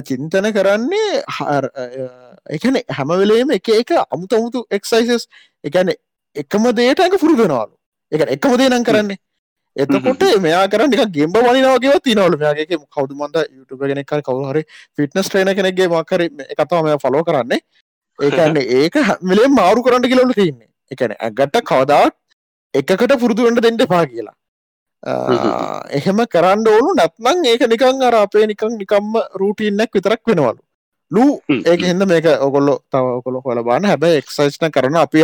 චින්තන 0.04 0.52
කරන්නේ 0.52 1.24
එකන 2.50 2.80
හැමවෙලේම 2.92 3.52
එක 3.52 3.70
එක 3.72 3.96
අමුතු 3.98 4.36
අමුතු 4.36 4.66
එක්සයිසස් 4.72 5.28
එකන 5.64 5.94
එකම 6.36 6.70
දේටක 6.74 7.18
පුරුදනවාලු 7.18 7.76
එක 8.12 8.22
එකම 8.30 8.56
දේ 8.56 8.70
නම් 8.70 8.84
කරන්නේ. 8.84 9.20
එතකොට 9.76 10.24
මෙයා 10.40 10.64
කරන්න 10.68 10.96
එක 10.96 11.12
ගෙම්බ 11.12 11.38
වනිනාවගේ 11.40 12.00
තිනවල 12.02 12.38
මෙයාගේ 12.38 12.80
කවුද 12.90 13.12
මන්ද 13.14 13.46
යුටුබ 13.50 13.84
කෙනෙක් 13.84 14.16
කවුහරි 14.24 14.64
ෆිට්නස් 14.98 15.28
ට්‍රේන 15.28 15.54
කෙනෙක්ගේ 15.54 15.88
මකර 15.90 16.26
එකතම 16.48 16.84
මෙ 16.84 16.98
ෆලෝ 16.98 17.24
කරන්නේ. 17.24 17.62
ඒකන්නේ 18.20 18.66
ඒක 18.80 18.96
මිලේ 19.24 19.48
මාරු 19.50 19.84
කරන්න 19.84 20.06
කියලවල 20.06 20.34
තින්නේ 20.34 20.70
එකන 20.92 21.16
ඇගට 21.20 21.62
කවදාත් 21.64 22.16
එකකට 22.74 23.16
පුරුදුුවන්ට 23.18 23.62
දෙන්නට 23.62 23.88
පා 23.88 24.04
කියලා 24.06 24.36
එහෙම 25.04 26.18
කරන්න 26.28 26.68
ඕනු 26.68 26.96
නැත්නං 26.96 27.46
ඒක 27.46 27.62
නිකං 27.68 28.04
අර 28.04 28.16
අපේ 28.16 28.48
නිකං 28.48 28.78
නිකම්ම 28.78 29.14
රූටීන්නක් 29.36 29.94
විතරක් 29.94 30.22
වෙනවලු. 30.28 30.60
ලූ 31.12 31.40
ඒක 31.50 31.80
හිද 31.82 32.04
මේක 32.06 32.26
ඔගොල්ලො 32.40 32.80
තව 32.92 33.06
ඔකොලො 33.20 33.42
හොල 33.42 33.64
බාන 33.64 33.86
හැබැ 33.86 34.18
එක්සයිස්න 34.18 34.72
කරන 34.72 34.98
අපි 34.98 35.24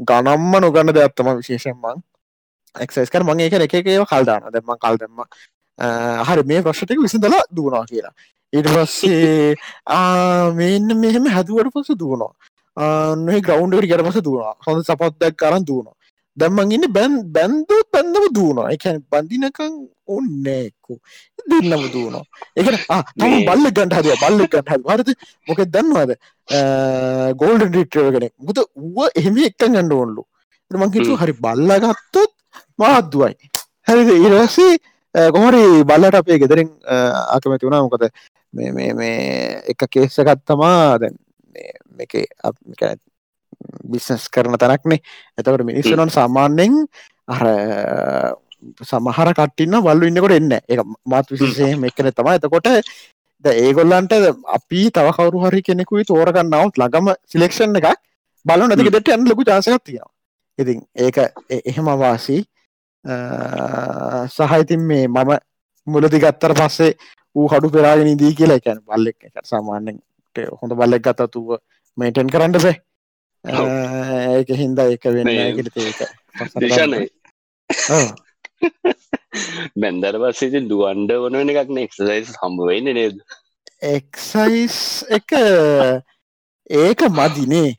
ගනම්ම 0.00 0.54
නොගන්න 0.60 0.94
දෙයක්ත්තම 0.94 1.28
විශේෂන්මං 1.40 2.02
එක්සයිස් 2.74 3.10
කර 3.10 3.24
මගේ 3.24 3.50
එක 3.66 3.74
එක 3.74 3.86
ඒව 3.86 4.06
කල්දාන 4.06 4.48
දෙම 4.52 4.72
කල් 4.78 4.96
දෙම 4.96 5.22
හරි 6.28 6.42
මේ 6.44 6.62
ප්‍රශ්ටික 6.62 7.02
විසිදලා 7.02 7.42
දුවනවා 7.50 7.84
කියලා. 7.84 8.14
ඉට 8.52 8.68
පස්සේ 8.68 9.54
මෙන්න 10.54 11.00
මෙහෙම 11.02 11.26
හැදුවට 11.26 11.74
පස 11.74 11.98
දුවනවා. 11.98 12.32
නොහ 13.16 13.36
ග්‍රවන්්ඩට 13.42 13.90
කරමස 13.90 14.18
දුවනවා. 14.22 14.54
හොඳ 14.66 14.86
සපත්දැක් 14.86 15.36
කරන්න 15.36 15.66
දුවනවා 15.66 15.94
දැම්මන් 16.40 16.72
ඉන්න 16.76 16.86
බැන් 16.96 17.12
බැන්දුත් 17.36 17.86
බැන්නම 17.94 18.26
දුවනවා. 18.36 18.72
එක 18.74 18.84
බඳිනකං 19.12 19.74
ඔන්නේකු 20.16 20.94
දෙන්නම 21.50 21.84
දුවනවා. 21.94 22.24
එක 22.56 22.66
තම 23.18 23.34
බල්ල 23.48 23.66
ගන්ට 23.76 23.94
හද 23.98 24.16
බල්ල 24.22 24.40
ගට 24.52 24.68
හරද? 24.86 25.08
මොක 25.48 25.60
දන්නවාද? 25.74 26.12
ගෝල්ඩ 27.40 27.68
ඩිට්‍රව 27.70 28.10
කෙනෙක්. 28.16 28.34
මුද 28.46 28.58
ඌ 28.62 29.08
එහෙම 29.20 29.38
එක්කන් 29.50 29.78
ගන්න 29.78 29.92
ඕන්ලු. 30.00 30.22
මංකිතු 30.70 31.16
හරි 31.22 31.34
බල්ලගත්තොත් 31.46 32.32
මාත්දුවයි 32.82 33.34
හැරිද? 33.88 34.10
ඉරසේ 34.28 34.72
කොහරි 35.34 35.62
බල්ලට 35.90 36.16
අපේ 36.20 36.38
ගෙදරින් 36.42 36.70
අකමැති 37.36 37.66
වුණා. 37.66 37.84
මොකද 37.86 38.04
මේ 38.52 39.12
එක 39.72 39.80
කේස්සගත්තමා 39.94 40.98
දැන් 41.02 41.16
මේක 41.96 42.12
බිස්නස් 43.84 44.28
කරන 44.28 44.58
තැනක්නේ. 44.58 45.00
එතකට 45.38 45.64
මිනිස්සුනන් 45.64 46.10
සාමාන්‍යෙන් 46.10 46.74
අර 47.28 47.44
සමහර 48.82 49.30
කටන්න 49.32 49.76
වල්ලු 49.80 50.08
ඉන්නකොට 50.08 50.34
එන්න 50.34 50.52
එක 50.54 50.80
මාත් 51.04 51.30
විශෂය 51.30 51.74
මෙක්කන 51.76 52.10
තම 52.12 52.32
එතකොට 52.32 52.72
ඒගොල්ලන්ට 53.44 54.12
අපි 54.48 54.82
තව 54.90 55.06
කවරු 55.12 55.44
හරි 55.44 55.62
කෙනෙකුයි 55.62 56.04
තෝරගන්නාවත් 56.04 56.78
ළඟම 56.78 57.14
සිලෙක්ෂන් 57.26 57.76
එකක් 57.76 57.88
බලු 58.46 58.68
නැතිකෙට 58.68 59.08
ඇන් 59.08 59.28
ලොකු 59.28 59.44
ජාසයක් 59.44 59.82
තියෙනවා. 59.82 60.12
ඉතින් 60.58 60.80
ඒක 60.96 61.16
එහෙම 61.50 61.86
වාසී 61.96 62.42
සහයිතින් 64.28 64.82
මේ 64.82 65.06
මම 65.08 65.30
මුලදි 65.86 66.18
ගත්තර 66.18 66.54
පස්සේ 66.54 66.92
ඌ 67.36 67.46
හඩු 67.48 67.70
පෙරාගෙන 67.70 68.18
දී 68.18 68.34
කියලා 68.34 68.56
එකැන 68.56 68.80
බල්ලෙක් 68.82 69.18
සාමාන්‍යෙන් 69.44 69.98
හොඳ 70.52 70.72
බල්ලෙක් 70.74 71.02
ගතතුව 71.02 71.58
මේටන් 71.98 72.28
කරන්න 72.28 72.56
බෑ 72.56 72.74
ඒක 73.46 74.48
හින්ද 74.52 74.78
එක 74.80 75.04
වෙන්න 75.08 75.30
ගෙට 75.56 75.76
ඒක 75.78 76.00
බැන්දර 79.76 80.18
පස්සේ 80.22 80.62
දුවන්ඩ 80.64 81.12
වන 81.16 81.38
වෙන 81.38 81.52
එකක් 81.54 81.74
එක්සයිස් 81.78 82.34
හම්බවෙන්න 82.40 82.92
නේද 82.92 83.20
එක්සයිස් 83.88 84.78
එක 85.10 85.36
ඒක 86.70 87.06
මදිනේ 87.10 87.76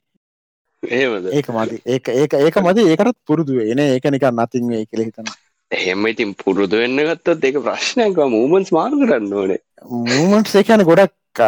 ඒක 0.84 1.50
මදි 1.50 1.82
ඒක 1.86 2.14
ඒක 2.16 2.34
ඒක 2.36 2.62
මද 2.62 2.78
ඒකටත් 2.86 3.20
පුරුදු 3.26 3.60
එන 3.62 3.80
ඒක 3.82 4.06
නික 4.08 4.26
නතින් 4.32 4.70
වේ 4.70 4.86
කෙළ 4.86 5.04
හිතන 5.04 5.32
එහෙම 5.72 6.08
ඉතින් 6.08 6.36
පුරුදු 6.36 6.78
වෙන්න 6.78 7.04
ගත්තත් 7.04 7.44
ඒක 7.44 7.62
ප්‍රශ්නයක 7.62 8.20
මූමන්ස් 8.30 8.72
මාර 8.72 8.92
කරන්න 8.94 9.34
ඕනේ 9.34 9.62
මූමන්ට් 9.86 10.56
එකන 10.56 10.86
ගොඩක් 10.86 11.42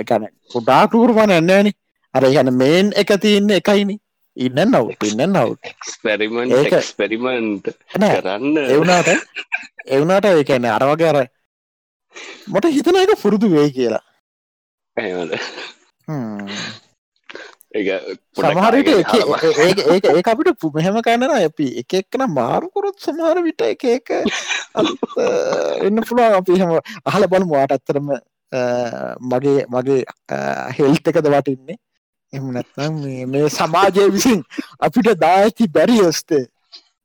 එකන 0.00 0.30
කුඩාටූරුවන 0.50 1.30
එන්නේනේ 1.32 1.76
අර 2.16 2.24
යන 2.32 2.50
මේන් 2.62 2.86
එක 3.02 3.10
තියන්න 3.24 3.50
එකයිනි. 3.60 3.96
ඉන්න 4.36 4.58
නව 4.62 4.86
ඉන්න 5.08 5.22
නව 5.26 5.50
එක්ස්පෙරිමෙන්ට් 5.70 6.74
එක්ස්පෙරිමෙන්ට් 6.78 7.70
කරන්න. 7.92 8.56
එවුනාට 8.74 9.08
එවුනාට 9.96 10.26
ඒකැන 10.30 10.66
අරවගේ 10.72 11.08
අර 11.12 11.18
මොට 12.52 12.66
හිතන 12.74 12.98
එක 13.02 13.14
පුරුදු 13.22 13.48
වේ 13.54 13.68
කියලා. 13.76 14.04
සමහරට 18.36 18.88
ඒ 18.88 20.22
අපිට 20.32 20.52
පුමහෙම 20.60 21.00
කන්නන 21.06 21.32
අපි 21.38 21.66
එක 21.82 21.96
එක්කන 22.02 22.22
මාරුකොරොත් 22.36 23.00
සමහර 23.06 23.40
විට 23.48 23.64
එක 23.70 23.84
එක 23.94 24.06
එන්න 25.86 26.00
පුළුවන්. 26.08 26.36
අපි 26.40 26.60
හම 26.60 26.70
අහල 27.08 27.28
බලමු 27.32 27.56
වාට 27.56 27.74
ඇත්තරම 27.76 28.08
මගේ 29.32 29.66
මගේ 29.74 30.00
හෙල්ත 30.78 31.12
එකද 31.12 31.32
වටින්නේ 31.34 31.80
එම 32.32 32.44
නැත්නම් 32.52 32.94
මේ 33.32 33.48
සමාජය 33.50 34.06
විසින් 34.14 34.40
අපිට 34.80 35.08
දාඇති 35.20 35.68
බැරි 35.68 36.00
ඔස්තේ. 36.02 36.44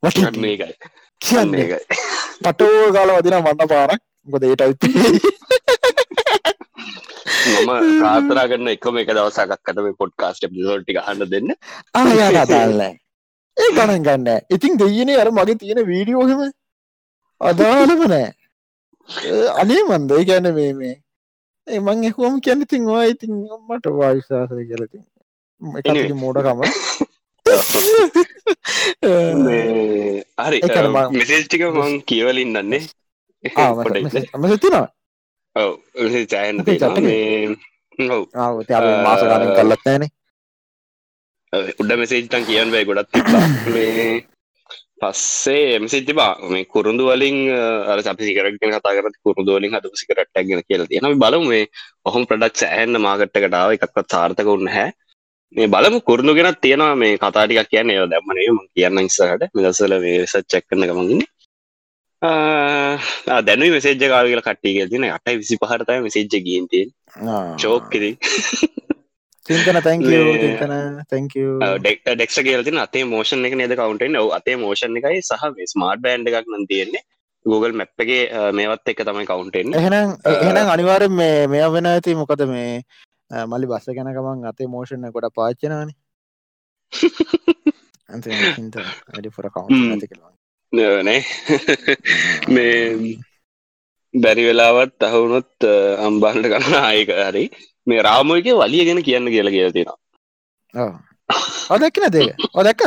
වටන්නේ 0.04 0.54
එකයි 0.56 0.74
කියන්නේ. 1.22 1.80
පටෝ 2.44 2.88
කාල 2.96 3.12
වදින 3.18 3.38
වන්න 3.46 3.70
පාරක් 3.74 4.02
ගොද 4.28 4.44
ඒටයිත් 4.44 4.84
මම 7.52 7.70
කාතරා 8.02 8.46
කරන්න 8.50 8.72
එකම 8.74 8.98
එක 9.02 9.12
දවසකක්කට 9.12 9.78
මේ 9.86 10.00
පොඩ්කාස්ට 10.02 10.50
පිසෝට්ටි 10.54 10.98
හන්න 11.00 11.32
දෙන්න. 11.34 11.50
ආයදාල්ල 11.96 12.82
ඒ 12.82 13.70
ගණන් 13.78 14.04
ගන්න 14.08 14.30
ඉතින් 14.50 14.80
දෙයනේ 14.82 15.22
අර 15.22 15.30
මගේ 15.32 15.58
තියෙන 15.62 15.82
වීඩියෝහෙම 15.88 16.42
අදාලම 17.42 18.04
නෑ 18.08 18.30
අනේ 19.56 19.82
මන්ද? 19.84 20.12
ගැන 20.28 20.54
මේ 20.56 20.74
මේ. 20.74 20.96
එමං 21.68 22.04
එහුවම 22.04 22.36
කියන්න 22.42 22.66
ඉතින් 22.66 22.86
වා 22.86 23.06
ඉතින් 23.06 23.34
මට 23.70 23.86
වාවිශවාසය 23.98 24.64
කියලතින් 24.70 25.04
මෝඩකම. 26.16 26.60
හරි 30.42 30.60
මෙසේස්ටික 31.12 31.62
මං 31.68 31.94
කියවලින් 32.04 32.54
දන්නේ 32.56 32.82
ඔව 35.56 35.78
චයන 36.26 36.56
ඔව 38.00 38.24
මාසගාන 39.04 39.44
කල්ලත් 39.52 39.82
නෑනේ 39.86 40.10
උඩ 41.76 41.92
මෙසේජ්ටන් 41.98 42.46
කියන්න 42.46 42.72
වේ 42.72 42.86
ගොඩත් 42.86 43.18
මේ 43.68 44.06
පස්සේ 45.02 45.76
එමසි 45.76 46.00
තිබා 46.02 46.34
මේ 46.48 46.66
කුරුදු 46.68 47.04
වලින් 47.10 47.38
අර 47.88 48.00
අපි 48.06 48.24
සිකරක්ගෙන 48.24 48.74
කතා 48.74 48.96
කරත් 48.98 49.16
කුරුදු 49.22 49.58
වලින් 49.58 49.74
හද 49.74 49.86
සිකරට්ටගෙන 49.96 50.64
කියලා 50.64 50.90
තියෙන 50.90 51.20
බලමු 51.20 51.48
මේ 51.48 51.64
ඔහොම 52.06 52.24
ප්‍රඩක්් 52.26 52.56
සෑහන්න 52.58 53.02
මාගට්ට 53.02 53.38
කටාව 53.38 53.76
එකක්වත් 53.76 54.08
සාර්ථක 54.10 54.52
උන්න 54.56 54.70
හැ 54.70 54.90
මේ 55.56 55.68
බලමු 55.68 56.00
කුරුණු 56.10 56.34
ගෙනත් 56.38 56.60
තියෙනවා 56.62 56.96
මේ 56.96 57.18
කතාටිකක් 57.18 57.70
කියන්න. 57.72 57.92
ඒ 57.92 58.08
දැම්මනේ 58.14 58.50
ම 58.52 58.60
කියන්න 58.76 59.00
ඉස්සහට 59.02 59.44
මෙදසල 59.56 59.94
මේ 60.06 60.26
සච්චක් 60.26 60.64
කරන 60.68 60.86
ගමගන්නේ 60.90 61.28
දැනු 63.48 63.72
මෙසේජ 63.76 64.04
කාවල 64.06 64.42
කට්ටිය 64.42 64.88
තින 64.92 65.08
අටයි 65.10 65.40
විසි 65.42 65.60
පහරතය 65.64 65.98
මෙසේජ්ජ 66.08 66.36
ගීන්තිය 66.48 66.86
චෝක්කිරි 67.64 68.12
චින්තන 69.46 69.80
තැංක 69.88 70.04
තැංක 71.12 71.34
ඩෙක්ස 72.10 72.38
කියලතින 72.48 72.84
අතේ 72.86 73.06
මෝෂන් 73.06 73.48
එක 73.48 73.56
නද 73.58 73.80
කවුන්ටෙන් 73.80 74.20
ඔව 74.22 74.30
අතේ 74.38 74.58
මෝෂන් 74.58 75.00
එකයි 75.00 75.22
සහ 75.22 75.44
ස්මාර්ට් 75.74 76.04
බෑන්් 76.06 76.30
එකක් 76.30 76.48
නම් 76.48 76.68
තියෙන්නේ. 76.68 77.04
Google 77.46 77.74
මැප්ගේ 77.74 78.52
මේවත් 78.54 78.90
එක 78.92 79.00
තමයි 79.06 79.26
කවුන්ටෙන් 79.26 79.74
එහෙනම් 79.74 80.10
එහෙනම් 80.32 80.68
අනිවාරෙන් 80.74 81.14
මේ 81.20 81.48
මෙය 81.48 81.64
වෙන 81.76 81.90
ඇති 81.92 82.14
මොකද 82.16 82.44
මේ 82.52 82.84
මල්ලි 83.32 83.68
බස්ස 83.68 83.96
ගැන 83.96 84.14
ගමන් 84.14 84.48
අතේ 84.48 84.68
මෝෂණ 84.68 85.12
ගොඩ 85.12 85.28
පාච්චනාන 85.34 85.92
අඩිපුර 89.12 89.48
කවුන් 89.50 90.00
නනේ 90.74 91.20
මේ 92.50 93.20
බැරි 94.14 94.44
වෙලාවත් 94.46 95.00
අහුනොත් 95.02 95.68
අම්බාන්ට 96.00 96.46
ගන්න 96.46 96.76
ආයක 96.82 97.12
හරි. 97.22 97.46
මේ 97.88 98.02
රාමෝයක 98.02 98.48
වලිය 98.56 98.86
ගැන 98.86 99.04
කියන්න 99.04 99.28
කියලා 99.28 99.52
කියලා 99.52 99.74
තියෙනවා. 99.74 99.98
ඔදැක්කන 101.70 102.08
දේක 102.10 102.30
ඔදැක්ක 102.54 102.82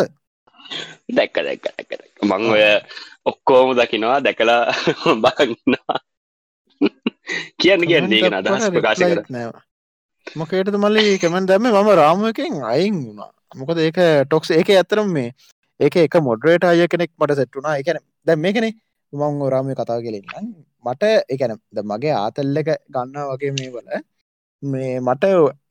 දැක්ක. 1.11 1.37
දැක්ක 1.39 1.67
දැක්ක 1.79 2.23
මං 2.23 2.51
ඔය 2.51 2.65
ඔක්කෝම 3.25 3.77
දකිනවා 3.77 4.19
දැකලා 4.21 4.63
බලන්නවා 5.25 5.99
කියන්න 7.61 7.87
කියන්නේ. 7.87 8.23
අදහස් 8.33 8.69
ප්‍රකාශ 8.71 9.03
කර 9.03 9.21
මොකේටද 10.27 10.77
මල්ලි 10.77 11.19
කමෙන් 11.19 11.47
දැම 11.47 11.67
මම 11.71 11.91
රාමයකින් 12.01 12.55
අයින් 12.73 12.97
වුණා. 13.07 13.31
මොකද 13.55 13.79
ඒක 13.79 13.99
ටොක්ස් 14.27 14.51
ඒක 14.51 14.71
ඇතරම් 14.71 15.09
මේ 15.17 15.35
ඒක 15.81 15.97
එක 15.97 16.17
මොඩරේට 16.29 16.65
අය 16.65 16.89
කෙනෙක් 16.89 17.11
මට 17.21 17.37
සෙට්ටුනා 17.41 17.75
එකන 17.81 17.99
දැ 18.27 18.37
මේකනෙ. 18.37 18.71
මං 19.13 19.35
රාමය 19.55 19.75
කතා 19.81 20.01
කෙලෙන්න 20.07 20.49
මට 20.85 21.03
එකන 21.35 21.55
ද 21.77 21.87
මගේ 21.91 22.15
ආතල්ල 22.17 22.61
එක 22.63 22.71
ගන්න 22.95 23.29
වගේ 23.31 23.53
මේ 23.59 23.71
වල 23.75 23.91
මේ 24.63 24.95
මට 25.01 25.25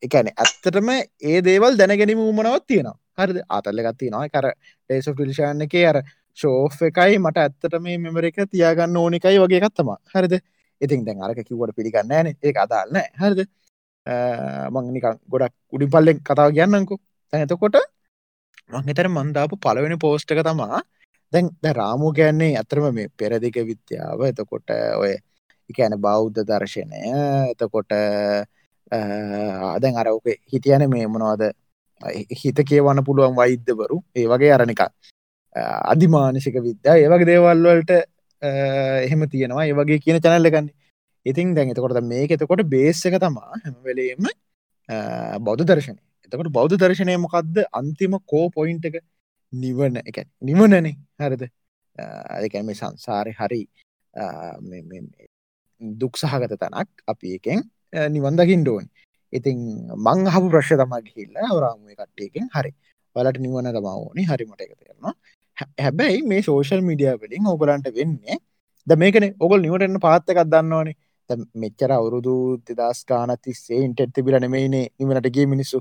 එකන 0.07 0.29
ඇත්තටම 0.33 0.89
ඒ 0.93 1.41
දේවල් 1.47 1.79
දැනගැනීම 1.81 2.21
මනවත් 2.29 2.65
තියෙනවා. 2.67 2.97
හරිද? 3.19 3.39
ආතල්ල 3.49 3.83
ගත්ති 3.87 4.11
නවා 4.13 4.29
කර 4.35 4.47
ටේස 4.53 5.09
ෆිල්ෂාන් 5.17 5.65
එක 5.67 5.75
අර 5.91 5.99
ශෝ් 6.37 6.69
එකයි 6.89 7.19
මට 7.19 7.43
ඇත්තට 7.45 7.79
මේ 7.87 7.97
මෙමර 8.05 8.29
එක 8.31 8.39
තියාගන්න 8.53 9.01
ඕනිකයි 9.03 9.43
වගේ 9.43 9.61
කත්තම 9.65 9.91
හරිද? 10.15 10.39
ඉතින් 10.81 11.05
දැන් 11.09 11.27
අරක 11.27 11.43
කිවට 11.49 11.75
පිළිගන්න 11.77 12.15
ෑන 12.19 12.31
ඒ 12.31 12.55
අදාල්න 12.65 13.03
හරිද? 13.23 13.43
මංනික 14.05 15.05
ගොඩක් 15.31 15.53
උඩි 15.75 15.87
පල්ලෙක් 15.93 16.17
කතාව 16.29 16.49
කියන්නකු 16.57 16.95
තැනතකොට 17.33 17.77
මංහිතර 18.73 19.07
මන්දාපු 19.09 19.55
පලවෙනි 19.65 19.97
පෝස්්ටක 20.05 20.41
තමා. 20.47 20.81
දැන් 21.33 21.45
ද 21.63 21.65
රාමු 21.79 22.11
කියන්නේ 22.17 22.57
අතරම 22.61 22.85
මේ 22.97 23.07
පෙරදික 23.19 23.55
විද්‍යාව. 23.69 24.19
එතකොට 24.31 24.69
ඔය 25.03 25.13
එකන 25.69 25.95
බෞද්ධ 26.05 26.39
දර්ශනය. 26.49 27.01
එතකොට 27.53 27.91
දැන් 29.83 29.95
අර 30.01 30.07
ඕක 30.13 30.27
හිතියන 30.51 30.83
මේ 30.93 31.07
මොනවාද? 31.07 31.43
හිත 32.41 32.57
කියවන්න 32.69 33.05
පුළුවන් 33.07 33.35
වෛද්‍යවරු. 33.39 33.97
ඒ 34.15 34.27
වගේ 34.31 34.53
අරනික 34.57 34.81
අධිමානසික 35.93 36.55
විද්‍යා 36.67 36.95
ඒවගේ 37.01 37.29
දේවල්වලට 37.31 37.91
එහෙම 39.05 39.21
තියෙනවා. 39.33 39.65
ඒවගේ 39.69 39.99
කියන 40.05 40.19
චැනල්ලගන්න 40.25 40.69
ඉතින් 41.25 41.53
දැන් 41.55 41.71
එතකොට 41.73 41.99
මේක 42.13 42.31
එතකොට 42.35 42.63
බේස් 42.75 43.01
එක 43.09 43.17
තමා 43.23 43.59
හැමවෙලේම 43.63 44.27
බෞද්ධ 45.47 45.65
දර්ශනය. 45.69 45.99
එතකොට 46.25 46.51
බෞද්ධ 46.57 46.75
දර්ශනය 46.83 47.17
මොකක්ද 47.25 47.57
අන්තිම 47.79 48.15
කෝ 48.31 48.45
පොයින්ට 48.57 48.85
එක 48.89 48.97
නිවන. 49.53 50.01
එක 50.09 50.17
නිවනනේ. 50.41 50.95
හරිද? 51.19 51.43
ඒක 52.43 52.55
මේ 52.67 52.79
සංසාරය 52.81 53.33
හරි 53.39 53.61
දුක් 56.01 56.13
සහගත 56.21 56.53
තැනක් 56.63 56.89
අපි 57.13 57.35
එකෙන් 57.37 57.59
නිවන්දකින් 58.15 58.61
ඩෝන් 58.65 58.85
ඉතින් 59.33 59.57
මං 60.05 60.19
හපු 60.33 60.47
ප්‍රශ්ය 60.53 60.75
තමා 60.81 61.01
ගිහිල්ල 61.05 61.37
අවරාමුව 61.51 61.93
කට්ටයකින් 61.99 62.49
හරි. 62.55 62.71
වලට 63.15 63.39
නිවන 63.45 63.69
තමා 63.77 63.95
ඕනි. 64.01 64.23
හරිමට 64.31 64.61
එක 64.65 64.73
තේරනවා. 64.79 65.13
හැබැයි 65.85 66.21
මේ 66.31 66.41
සෝෂල් 66.47 66.81
මිඩිය 66.89 67.13
වලින් 67.23 67.47
ඔගලන්ට 67.53 67.87
වෙන්නේ 67.97 68.37
ද 68.87 68.97
මේකන. 69.03 69.25
ඔගොල් 69.45 69.61
නිවටන්න 69.65 69.99
පාත්තකක් 70.05 70.39
දන්නවානේ. 70.53 70.95
මෙච්චර 71.55 71.91
අවුරුදු 71.91 72.35
දෙදස් 72.67 73.03
කානතිස්සේ 73.05 73.83
ඉන්ටෙත් 73.85 74.13
තිබිල 74.15 74.37
නෙමයිනේ 74.39 74.85
නිවනට 74.99 75.29
ගිය 75.35 75.47
මිනිස්සු. 75.47 75.79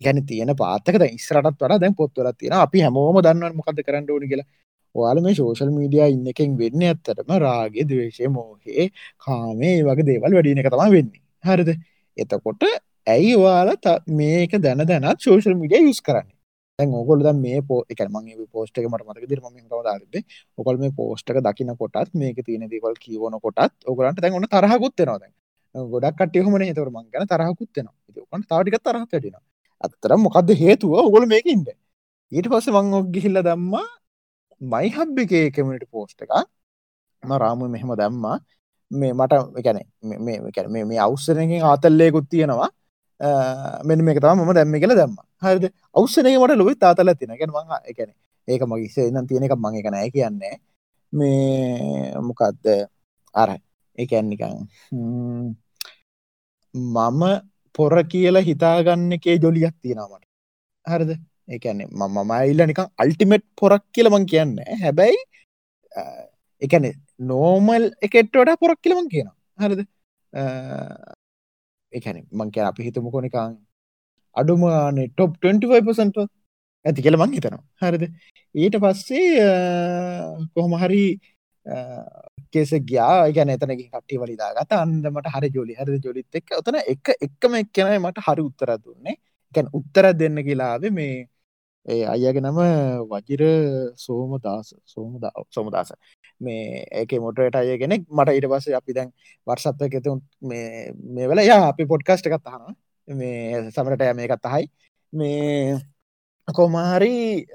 ගැන 0.00 0.20
තියෙන 0.26 0.52
පාතක 0.56 1.00
ඉස්රටත් 1.08 1.62
වර 1.62 1.78
දැන් 1.78 1.94
පොත්වල 1.94 2.30
තියෙන 2.38 2.56
අපි 2.58 2.84
හැමෝම 2.86 3.18
දන්නව 3.26 3.54
මොකද 3.60 3.80
කරන්න 3.86 4.10
ඕනි 4.10 4.30
කියලා. 4.30 4.48
ඔයාල 4.94 5.20
මේ 5.22 5.34
සෝෂල් 5.34 5.70
මීඩිය 5.76 6.06
ඉන්න 6.14 6.26
එකෙන් 6.32 6.56
වෙන්න 6.60 6.86
ඇත්තටම 6.88 7.30
රාගේ 7.44 7.86
දවේශය 7.90 8.30
මෝහේ 8.36 8.88
කාමේ 9.26 9.76
වගේ 9.88 10.08
දේවල් 10.10 10.36
වැඩින 10.36 10.62
එක 10.62 10.70
තම 10.72 10.92
වෙන්නේ. 10.96 11.22
හරිද? 11.44 11.70
එතකොට 12.16 12.62
ඇයි 13.06 13.34
වාලා 13.38 13.96
මේක 14.20 14.52
දැන 14.66 14.86
දැනත් 14.90 15.26
සෝෂල් 15.26 15.56
මිඩිය 15.62 15.82
යුස් 15.88 16.00
කරන්න? 16.06 16.33
දැන් 16.78 16.94
ඕගොල්ලෝ 16.98 17.24
දැන් 17.26 17.40
මේ 17.40 17.58
පෝ 17.68 17.80
ඒ 17.90 17.94
කියන්නේ 17.98 18.20
මම 18.20 18.38
මේ 18.38 18.46
පෝස්ට් 18.54 18.78
එක 18.78 18.86
මට 18.90 19.04
මතක 19.06 19.20
විදිහට 19.24 19.42
මම 19.44 19.52
මෙහෙම 19.54 19.68
තමයි 19.70 19.84
දාන්නේ. 19.88 20.22
ඕගොල්ලෝ 20.58 20.82
මේ 20.84 20.94
පෝස්ට් 20.98 21.30
එක 21.30 21.38
දකින 21.46 21.70
කොටත් 21.80 22.14
මේකේ 22.22 22.44
තියෙන 22.48 22.64
දේවල් 22.72 22.96
කියවන 23.04 23.36
කොටත් 23.44 23.74
ඕගොල්ලන්ට 23.90 24.20
දැන් 24.24 24.38
ඔන්න 24.38 24.48
තරහකුත් 24.54 25.02
එනවා 25.04 25.18
දැන්. 25.22 25.32
ගොඩක් 25.74 26.16
කට්ටිය 26.18 26.42
කොහොමනේ 26.44 26.68
ඒතකොට 26.70 26.92
මං 26.94 27.06
ගැන 27.12 27.28
තරහකුත් 27.32 27.80
එනවා. 27.80 27.94
ඉතින් 28.08 28.22
ඕගොල්ලන්ට 28.24 28.48
තව 28.50 28.60
ටිකක් 28.62 28.82
තරහක් 28.88 29.12
වැඩි 29.12 29.28
වෙනවා. 29.28 29.44
අත්තරම් 29.86 30.20
මොකක්ද 30.26 30.50
හේතුව 30.62 30.92
ඔගොල්ලෝ 31.08 31.30
මේකේ 31.34 31.54
ඉන්න. 31.56 31.66
ඊට 32.32 32.48
පස්සේ 32.52 32.74
මං 32.76 32.98
ඔක් 33.00 33.06
ගිහිල්ලා 33.14 33.44
දැම්මා 33.50 33.86
මයි 34.60 34.88
හබ් 34.96 35.16
එකේ 35.26 35.46
කමියුනිටි 35.54 35.88
පෝස්ට් 35.94 36.18
එකක්. 36.24 36.34
මම 37.22 37.34
රාමු 37.42 37.68
මෙහෙම 37.74 37.90
දැම්මා. 38.02 38.36
මේ 38.90 39.12
මට 39.18 39.32
ඒ 39.58 39.62
කියන්නේ 39.66 39.86
මේ 40.26 40.38
මේ 40.74 40.84
මේ 40.90 41.00
අවුස්සනකින් 41.06 41.62
ආතල්ලයකුත් 41.70 42.26
තියෙනවා. 42.32 42.70
මෙන්න 43.88 44.04
මේක 44.04 44.20
තම 44.24 44.44
ම 44.44 44.52
දැම්ම 44.58 44.76
කියලා 44.82 44.98
දැම්ම. 45.00 45.16
හරිද? 45.42 45.64
අවස්සනය 45.98 46.36
මට 46.38 46.58
ලොයි 46.60 46.76
තාතල 46.84 47.12
තිනගෙන 47.20 47.50
මං 47.56 47.74
එකන 47.90 48.10
ඒක 48.48 48.62
මගේසේ 48.70 49.10
නම් 49.10 49.26
තියෙන 49.28 49.46
එක 49.46 49.56
මගේ 49.56 49.84
කනෑ 49.86 50.10
කියන්නේ. 50.16 50.54
මේ 51.12 52.12
මොකක්ද 52.28 52.64
අර 53.34 53.50
එකනිකං 53.98 54.56
මම 56.74 57.22
පොර 57.76 57.94
කියලා 58.12 58.46
හිතාගන්න 58.48 59.12
එකේ 59.16 59.36
ජොලියක් 59.44 59.76
තියෙනමට 59.82 60.24
හරිද? 60.86 61.10
එකන්නේ 61.54 61.88
මම 62.00 62.16
මයිල්ල 62.30 62.60
නිකං 62.70 62.90
අල්ටිමෙට් 63.02 63.44
පොරක් 63.60 63.84
කියලමං 63.94 64.26
කියන්න 64.32 64.56
හැබැයි 64.84 65.18
එකන 66.62 66.86
නෝමල් 67.30 67.84
එකෙට 68.06 68.32
වඩා 68.40 68.60
පොරක් 68.62 68.80
කියලමං 68.84 69.08
කියනවා. 69.12 69.36
හරිද? 69.62 69.80
එකන 71.98 72.18
මංක 72.40 72.56
අපි 72.70 72.86
හිතමුකො 72.88 73.20
නිකං 73.26 73.54
අඩුමාන 74.36 74.96
ටොප් 75.10 75.32
25% 75.44 76.18
ඇති 76.84 77.04
කියල 77.04 77.16
මං 77.20 77.34
හිතනවා. 77.36 77.62
හරිද? 77.82 78.04
ඊට 78.54 78.76
පස්සේ 78.82 79.44
කොහොම 80.54 80.74
හරි 80.82 81.04
කෙස 82.52 82.72
ගයා. 82.88 83.12
ගැන 83.36 83.52
එතන 83.56 83.74
කට්ටි 83.80 84.20
වලිදා 84.22 84.50
ගත 84.58 84.80
අන්දමට 84.84 85.30
හරි 85.34 85.48
ජොලි. 85.56 85.74
හරි 85.80 86.00
ජොලිත් 86.06 86.40
එක් 86.40 86.56
ඔතන 86.60 86.80
එක 86.94 87.14
එක්කම 87.26 87.54
එක්කනයි 87.62 88.00
මට 88.04 88.26
හරි 88.26 88.42
උත්තර 88.48 88.74
දුන්නේ. 88.84 89.16
ගැන් 89.54 89.70
උත්තර 89.78 90.06
දෙන්න 90.22 90.42
කියලාව 90.48 90.84
මේ 90.98 91.14
ඒ 91.86 92.04
අයගේ 92.12 92.40
නම 92.42 92.60
වජිර 93.12 93.42
සෝමදාස. 94.06 94.68
සෝමදා 94.92 95.32
සෝමදාස. 95.56 95.90
මේ 96.40 96.84
ඒක 97.00 97.12
මොටට 97.24 97.56
අය 97.56 97.78
කෙනෙක්. 97.82 98.02
මට 98.16 98.36
ඊට 98.36 98.48
පස්ස 98.52 98.76
අපි 98.80 98.92
දැන් 98.98 99.10
වර්සත්ව 99.46 99.82
එකතු 99.88 100.14
මේ 100.50 100.92
මේ 101.14 101.28
වෙල 101.30 101.40
යා 101.50 101.62
අපි 101.72 101.86
පොඩ්කස්ට 101.92 102.26
එකත් 102.28 102.46
අහන 102.52 102.74
මේ 103.08 103.70
සමරට 103.74 104.14
මේකත් 104.20 104.46
අහයි. 104.50 104.66
මේ 105.12 105.78
කොමාරි 106.48 107.46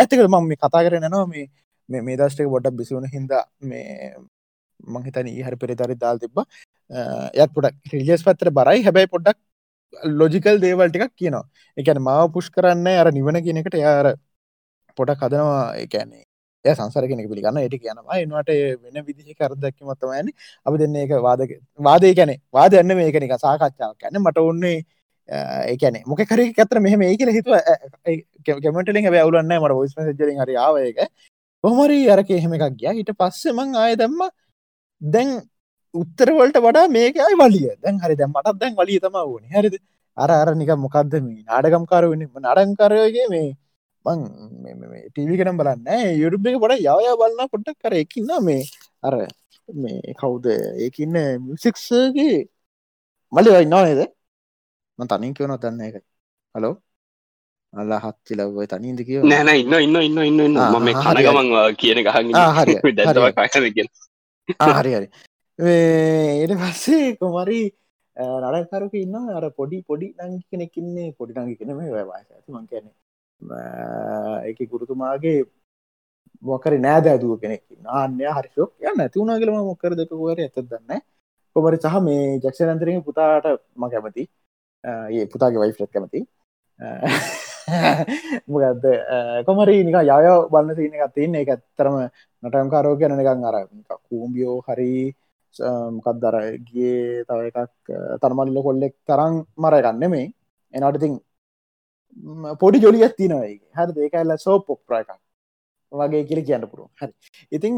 ඇතික 0.00 0.20
මම 0.26 0.46
මේ 0.50 0.60
කතා 0.62 0.84
කරන 0.86 1.06
නවා 1.08 1.26
මේ 1.32 2.00
මේ 2.06 2.16
දස්ටක 2.20 2.48
බොඩක් 2.54 2.78
බිසිවුණ 2.80 3.08
හිද 3.14 3.32
මේ 3.72 4.14
මංහිතන 4.94 5.28
හරි 5.46 5.56
පෙරිතරි 5.62 5.94
දාල් 6.04 6.18
තිබ 6.22 6.38
යත් 7.42 7.50
පොඩක් 7.56 7.92
රිජස් 7.92 8.22
පත්තර 8.26 8.50
බරයි. 8.58 8.82
හැබැයි 8.86 9.12
පොඩ්ඩක් 9.14 9.38
ලොජිකල් 10.20 10.56
දේවල් 10.64 10.88
ටිකක් 10.90 11.12
කියනවා. 11.20 11.44
එකන 11.76 11.98
මාව 12.08 12.32
පුෂ් 12.34 12.48
කරන්න 12.54 12.88
අර 13.02 13.08
නිවන 13.18 13.38
කියනකට 13.46 13.76
යාර 13.84 14.06
පොඩක් 14.98 15.22
හදනවා. 15.24 15.64
එකන්නේ 15.84 16.24
එය 16.66 16.74
සංසර 16.74 17.08
කෙනෙක 17.10 17.30
පිළිගන්න 17.30 17.62
එට 17.62 17.78
කියනවා 17.78 18.20
එනවාට 18.24 18.52
වෙන 18.84 19.06
විදිහ 19.06 19.38
කරදක්ක 19.40 19.78
මත්තමයන 19.82 20.34
අපි 20.66 20.76
දෙන්න 20.82 21.00
එක 21.04 21.16
වාදක 21.28 21.56
වාදය 21.80 22.12
කැනෙ 22.14 22.36
වාද 22.52 22.78
එන්න 22.82 22.96
මේක 23.00 23.18
නික 23.24 23.34
සාකච්ඡාවක් 23.38 23.98
කැන 23.98 24.22
මට 24.22 24.46
ඔන්නේ 24.50 24.76
ඒකැන 25.28 26.02
මොක 26.06 26.20
කර 26.20 26.40
ඇතර 26.42 26.78
මෙහම 26.80 27.02
ඒ 27.02 27.16
කියල 27.16 27.30
හිතුව. 27.30 27.54
කැමටලින් 28.46 29.06
ඇවුලන්න 29.06 29.52
මට 29.54 29.72
ොයිස් 29.72 29.94
ජරින් 30.14 30.38
හරි 30.38 30.56
ආවයක 30.56 30.98
කොහමරි 31.64 31.98
අරක 32.08 32.30
එහෙම 32.30 32.52
එකක් 32.52 32.76
ගිය. 32.76 32.94
හිට 32.94 33.12
පස්සේ 33.14 33.52
මං 33.52 33.74
ආය 33.76 33.96
දැම්ම 33.96 34.22
දැන් 35.02 35.28
උත්තරවලට 35.94 36.58
වඩා 36.58 36.86
මේකයි 36.88 37.34
වලිය. 37.42 37.68
දැන් 37.82 38.00
හරි 38.00 38.16
දැන් 38.16 38.30
මටත් 38.30 38.58
දැන් 38.60 38.74
වලිය 38.76 38.98
තම 39.00 39.18
වුණේ 39.24 39.52
හරිද? 39.52 39.76
අර 40.16 40.30
අර 40.32 40.54
නික 40.54 40.70
මොකක්ද 40.78 41.14
මේ 41.20 41.42
නාඩගම්කාර 41.44 42.04
වෙන්නේ 42.10 42.44
නාඩගම්කාරයගේ 42.46 43.28
මේ 43.28 43.46
මං 44.06 44.20
ටීවි 45.08 45.38
කෙනම් 45.40 45.60
බලන්න 45.60 46.18
යුරුබ් 46.22 46.46
එක 46.46 46.58
පොඩ 46.62 46.76
යවය 46.78 47.14
බලන්න 47.22 47.52
පොට්ටක් 47.52 47.78
කර 47.82 47.94
එකන්න 48.02 48.32
මේ 48.48 48.64
අර 49.02 49.14
මේ 49.68 50.14
කවුද? 50.20 50.46
ඒකන්න 50.84 51.16
මිසික්සගේ 51.46 52.36
මලි 53.32 53.50
වයින්නවා 53.54 53.86
නේද? 53.86 54.02
ම 54.98 55.06
තනින් 55.06 55.34
කියවන 55.36 55.58
තන්න 55.58 55.80
එක 55.86 55.96
හලෝ 56.54 56.74
අල්ල 57.72 57.92
හත්ති 58.02 58.36
ලව 58.38 58.66
තනින්ද 58.66 59.00
කිය 59.06 59.22
නෑන 59.22 59.50
ඉන්න 59.54 59.74
ඉන්න 59.76 59.96
ඉන්න 60.00 60.20
ඉන්න 60.22 60.40
ඉන්න 60.40 60.60
ම 60.74 60.86
කනගමන් 60.98 61.50
කියන 61.80 61.98
ගහ 62.04 62.14
හරි 62.16 62.76
හරි 64.76 64.92
හරි 64.94 65.08
ඒට 65.58 66.54
පස්සේ 66.62 67.16
කොමරි 67.20 67.60
නඩකරුක 68.16 68.94
ඉන්න 68.96 69.16
අර 69.32 69.44
පොඩි 69.58 69.82
පොඩි 69.82 70.08
නංගි 70.18 70.40
කෙනෙකින්නේ 70.50 71.08
පොඩි 71.18 71.36
නංගි 71.36 71.58
කෙන 71.58 71.74
මේ 71.76 71.92
වැවාස 71.92 72.26
මං 72.48 72.64
කියන 72.70 72.88
එක 74.48 74.58
ගුරුතුමාගේ 74.70 75.38
මොකරි 76.42 76.78
නෑද 76.78 77.06
ඇදුව 77.06 77.40
කෙනෙක් 77.42 77.62
ආන්‍ය 77.98 78.24
හරිශෝක් 78.36 78.72
යන්න 78.88 79.02
ඇතිවුණ 79.02 79.38
කියලම 79.40 79.58
මොකර 79.70 79.92
දෙකවර 80.00 80.38
ඇත 80.40 80.56
දන්න 80.62 81.00
කොමරි 81.56 81.78
සහ 81.78 81.96
මේ 82.06 82.38
ජක්ෂනන්තරෙන් 82.42 83.02
පුතාට 83.08 83.46
ම 83.76 83.84
කැමති. 83.92 84.22
ඒ 84.84 85.24
පුතාගේ 85.32 85.60
වයිෆ්ලත් 85.62 85.90
කැමති. 85.94 86.20
මොකද 88.52 88.84
කොමරි 89.46 89.76
නික 89.86 89.96
යය 90.02 90.26
බලන්න 90.52 90.76
සින 90.78 90.96
එකත් 90.96 91.14
තියන්නේ. 91.16 91.42
එක 91.44 91.50
ඇත්තරම 91.54 91.96
නටම්කාරෝ 92.42 92.94
ගැන 93.00 93.20
එකක් 93.22 93.30
අර 93.50 93.56
කූම්බියෝ 94.08 94.56
හරි 94.66 94.92
මොකක් 95.96 96.08
දරගේ 96.22 97.24
තව 97.28 97.38
එකක් 97.50 97.58
තරමල්ල 98.22 98.58
කොල්ලෙක් 98.66 98.94
තරම් 99.08 99.34
මරගන්න 99.62 100.04
මේ 100.14 100.26
එනට 100.74 100.98
ඉතින් 100.98 101.12
පොඩි 102.62 102.82
ජොලියක් 102.84 103.14
තිනවයි 103.20 103.54
හරි 103.76 104.00
ඒකල්ල 104.06 104.32
සෝ 104.46 104.58
පොප්්‍ර 104.68 104.92
එකක්. 105.00 105.10
වගේ 105.92 106.24
කියල 106.28 106.40
කියන්න 106.48 106.64
පුරුව 106.70 106.88
හරි. 107.00 107.12
ඉතිං 107.56 107.74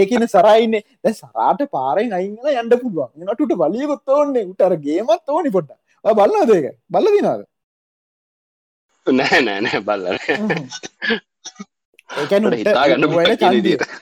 ඒකන 0.00 0.24
සරයින්න 0.34 0.74
සරාට 1.20 1.60
පාරෙන් 1.76 2.12
අයින්න 2.18 2.36
යන්න 2.60 2.72
පුළුවන්. 2.82 3.10
නටුට 3.24 3.52
බලියකොත් 3.62 4.08
ඕන්නේ 4.18 4.48
උටර 4.52 4.74
ගේමත් 4.86 5.26
ඕනි 5.28 5.50
පොට්ට 5.56 5.72
බලන්න 6.04 6.48
දේක 6.52 6.66
බල්ල 6.94 7.08
දිනාද 7.16 7.42
නෑ 9.06 9.38
නෑ 9.46 9.60
නෑ 9.66 9.80
බල්ල 9.88 10.04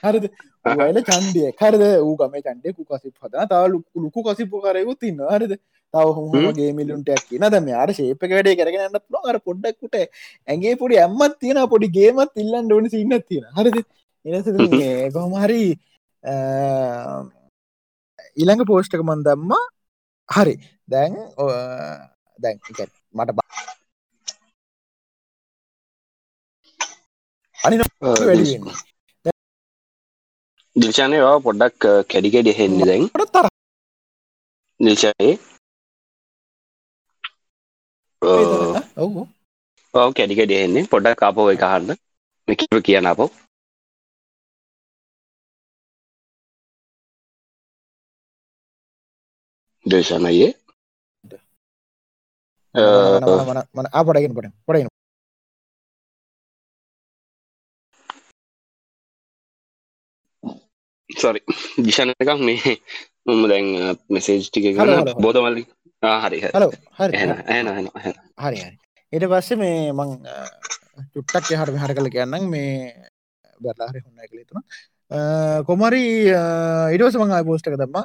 හරිද? 0.03 0.25
වල 0.65 0.99
චන්දිය 1.09 1.49
කරද 1.59 1.83
ඌ 2.07 2.15
ගම 2.19 2.35
චන්ඩයකු 2.47 2.81
කසිප 2.89 3.15
හදන 3.23 3.47
තාව 3.51 3.65
ලුකු 4.03 4.19
කසිපු 4.27 4.61
කරයකුත් 4.65 5.01
ඉන්න 5.09 5.21
හරිද 5.33 5.53
තව 5.93 6.07
හොමගේ 6.17 6.69
මිලුන්ටයක් 6.77 7.23
කියන 7.29 7.45
දම 7.53 7.67
අර 7.83 7.89
ශේපක 7.97 8.23
වැඩේ 8.35 8.57
කරගන්න 8.59 8.97
පුල 9.07 9.29
අර 9.31 9.37
පොඩ්ඩක්කුට 9.47 9.95
ඇගේ 10.47 10.73
පොඩි 10.81 10.95
ඇම්මත් 11.03 11.35
තියෙන 11.41 11.59
පොඩි 11.73 11.87
ගේමත් 11.97 12.33
ඉල්ලන්න 12.43 12.73
ඕන 12.75 12.89
සින්න 12.93 13.13
තියෙන 13.29 13.45
හරිද? 13.57 13.77
එනස 14.25 14.47
ගොමහරි 15.15 15.63
ඊළඟ 18.39 18.63
පෝස්්ටක 18.71 19.01
මන් 19.07 19.21
දම්මා. 19.27 19.63
හරි. 20.29 20.55
දැන් 20.91 21.13
දැන් 22.39 22.57
මට 23.13 23.39
අනි 27.59 27.75
වැඩිවෙන්නේ 27.79 28.77
දිල්ෂානය 30.75 31.17
පොඩ්ඩක් 31.47 31.81
කැඩිකෙඩ 32.11 32.47
හෙන්නේ 32.59 32.87
දැන්. 32.89 33.03
තර 33.35 33.47
නිල්ෂයේ 34.79 35.33
ඔවු. 38.23 39.21
ඔව. 39.93 40.09
කැඩිකෙඩ 40.15 40.51
හෙන්නේ 40.55 40.89
පොඩ්ඩක් 40.91 41.19
කාපෝ 41.21 41.47
එක 41.53 41.63
හන්න 41.71 41.99
මිකිව 42.47 42.79
කියන 42.85 43.07
අපෝ 43.11 43.29
දේශනයේ. 49.85 50.49
මන 52.75 53.87
අපටගෙන 53.91 54.33
පට 54.35 54.49
පටගෙන 54.65 54.89
සොරි 61.09 61.39
දිශනකක් 61.77 62.29
මේ 62.45 62.73
මම 63.25 63.43
දැන් 63.51 63.67
මෙසේජ් 64.09 64.41
ටික 64.47 64.65
ගන්න 64.75 65.11
බෝධමල්ලි 65.25 65.63
හරි 66.23 66.39
හලෝ 66.45 66.71
හරි. 66.99 67.11
හරි 68.43 68.57
ඊට 69.13 69.25
පස්සේ 69.31 69.59
මේ 69.61 69.91
මං 69.93 70.09
චුට්ටක් 71.13 71.51
හට 71.59 71.77
හර 71.83 71.93
කළ 71.97 72.09
කියන්නම්. 72.15 72.49
මේ 72.53 72.73
බැලාහරි 73.59 73.99
හොන්න 74.05 74.27
කළේතුන 74.29 74.61
කොමරි 75.67 76.03
ඉඩවස 76.95 77.15
මං 77.21 77.35
අයි 77.37 77.47
පෝස්්ටක 77.49 77.77
දම්ම. 77.81 77.97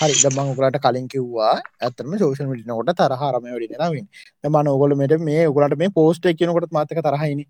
හරි. 0.00 0.14
දමං 0.22 0.50
උකලට 0.52 0.78
කලින් 0.84 1.06
කිව්වා 1.12 1.54
ඇතම 1.80 2.14
ෝෂල් 2.26 2.48
මිටිනකොට 2.50 2.90
තරහරම 3.00 3.44
වැඩි 3.46 3.76
නවින් 3.82 4.06
මන 4.54 4.72
ඔගොලමට 4.74 5.14
මේ 5.28 5.46
ඔගලට 5.50 5.78
මේ 5.82 5.94
පෝස්ට 5.98 6.26
එකනකොට 6.32 6.74
මාතක 6.78 7.00
තරහයිනි 7.08 7.46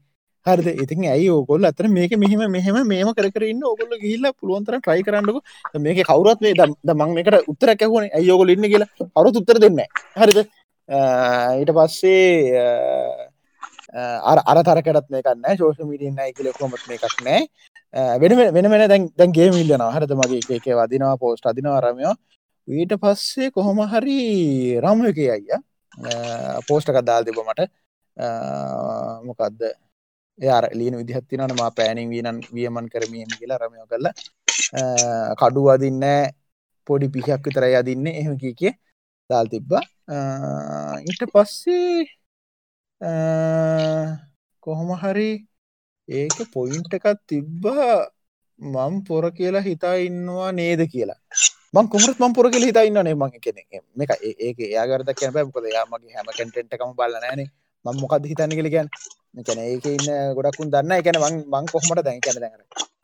හරිද? 0.46 0.68
ඉතින් 0.84 1.04
ඇයි 1.14 1.28
ඕකොල් 1.34 1.64
අතර 1.70 1.86
මේක 1.96 2.12
මෙහෙම 2.22 2.42
මෙහෙම 2.56 2.76
මේම 2.92 3.08
කරන්න 3.18 3.62
ඔගොල්ල 3.72 3.94
ගිල්ල 4.04 4.26
පුළුවන්තර 4.40 4.74
ට්‍රයි 4.80 5.02
කරන්නක. 5.06 5.38
මේක 5.86 6.00
කවරත් 6.10 6.40
වේ 6.46 6.54
ද 6.88 6.90
මං 7.00 7.18
එකට 7.22 7.48
උත්තර 7.52 7.70
කැහුණ 7.80 8.10
ඇයෝගොල 8.18 8.52
ඉන්න 8.54 8.68
කියලා. 8.72 8.90
අරු 9.18 9.32
උත්තර 9.40 9.58
දෙන්න 9.64 9.80
හරිද? 10.22 10.38
ඊට 11.60 11.70
පස්සේ 11.76 13.30
අර 14.30 14.38
අර 14.50 14.58
තරකටත් 14.68 15.08
මේකන්න 15.14 15.56
ශෝෂ 15.60 15.80
මීඩියන්න 15.90 16.20
එකල 16.26 16.50
කොමත් 16.58 16.84
මේකක් 16.90 17.22
නෑ 17.28 17.42
වෙන 18.22 18.36
වෙන 18.56 18.68
වෙන 18.72 18.84
දැන් 18.92 19.04
දැන්ගේ 19.20 19.48
මිල්ලනවා 19.56 19.92
හරද? 19.96 20.12
මගේ 20.20 20.58
එක 20.58 20.66
වදිනවා 20.80 21.16
පෝස්ට 21.22 21.46
අදිනවා 21.52 21.80
රමයෝ 21.86 22.14
ඊට 22.68 22.92
පස්සේ 23.02 23.48
කොහොම 23.56 23.80
හරි 23.94 24.18
රාම 24.84 25.06
එක 25.12 25.22
අයිය 25.36 25.58
පෝස්ටකත් 26.68 27.04
දාල් 27.08 27.24
තිබ 27.24 27.40
මට. 27.46 27.70
මොකක්ද 29.28 29.62
එයාර 30.38 30.64
ලියන 30.78 30.96
විදිහත්තිනන 31.00 31.54
මා 31.60 31.70
පෑනිින් 31.78 32.10
වීනන් 32.14 32.38
වියමන් 32.56 32.86
කරමියම 32.92 33.30
කියලා 33.38 33.58
රමයෝ 33.62 33.86
කල්ල 33.92 34.06
කඩු 35.40 35.62
අදින්න 35.74 36.04
පොඩි 36.86 37.08
පිහක් 37.14 37.28
විතරයි 37.46 37.74
අදින්න 37.80 38.06
එහෙම 38.20 38.34
කිය 38.42 38.54
කිය 38.60 38.72
දාල් 39.30 39.46
තිබ්බා. 39.54 39.82
ඊට 41.08 41.22
පස්සේ 41.34 42.04
කොහොම 44.64 44.90
හරි 45.02 45.30
ඒක 46.08 46.36
පොයින්ට 46.54 46.92
එකත් 46.98 47.20
තිබ්බා 47.32 47.96
මම් 48.58 48.94
පොර 49.08 49.24
කියලා 49.38 49.66
හිතා 49.70 49.96
ඉන්නවා 50.08 50.50
නේද 50.60 50.80
කියලා. 50.92 51.20
මං 51.74 51.86
කොමරත් 51.92 52.18
මං 52.22 52.34
පොර 52.36 52.46
කියල 52.54 52.64
හිතා 52.68 52.84
ඉන්නනේ 52.88 53.14
මං 53.22 53.32
කෙනෙ 53.44 53.62
මේක 53.98 54.10
ඒක 54.46 54.58
ඒයාගරද 54.66 55.08
කියන 55.18 55.32
බැමකොද 55.36 55.66
යාමගේ 55.76 56.14
හැම 56.16 56.28
කටෙන්ට්කම 56.36 56.92
බලනෑනේ 56.98 57.48
මං 57.84 57.96
මොකක්ද 58.02 58.28
හිතන්න 58.30 58.56
කළ 58.58 58.70
කියන්න? 58.74 58.90
කැන 59.42 59.60
ඒක 59.60 59.86
ඉන්න 59.86 60.10
ගොඩක්කුන් 60.36 60.70
දන්න. 60.70 60.92
එකැන 60.98 61.20
මං 61.22 61.40
මං 61.52 61.66
කොහමට 61.72 62.04
දැන්? 62.04 62.20
කැන 62.20 62.40
දැන 62.40 62.52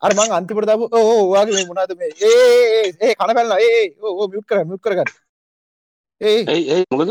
අර. 0.02 0.12
මං 0.14 0.36
අන්තිපට 0.38 0.68
දබ 0.68 0.82
ඕවාගේ 0.92 1.56
මේ 1.56 1.68
මුණද 1.70 1.96
මේ? 1.98 2.12
ඒ 2.22 2.92
ඒ 3.00 3.14
කන 3.14 3.34
පැල්ල 3.36 3.58
ඒ 3.58 3.82
ඕ 4.02 4.28
මියුත් 4.28 4.46
කර 4.46 4.64
මියුත් 4.64 4.82
කරගන්න 4.84 5.10
ඒ 6.20 6.84
මොකද 6.90 7.10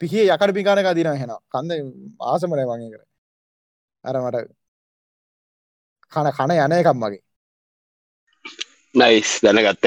පිහි 0.00 0.22
යකට 0.26 0.54
පිකානක 0.54 0.88
දින 0.94 1.10
හෙන 1.14 1.32
කන්ද 1.54 1.70
ආසමනය 2.28 2.64
වගේ 2.70 2.90
කර 2.92 3.02
අර 4.04 4.16
මට 4.20 4.46
කන 6.12 6.30
කන 6.38 6.54
යන 6.56 6.74
එකම් 6.78 6.98
මගේ. 6.98 7.22
නයිස් 8.94 9.30
දැනගත්තද 9.44 9.86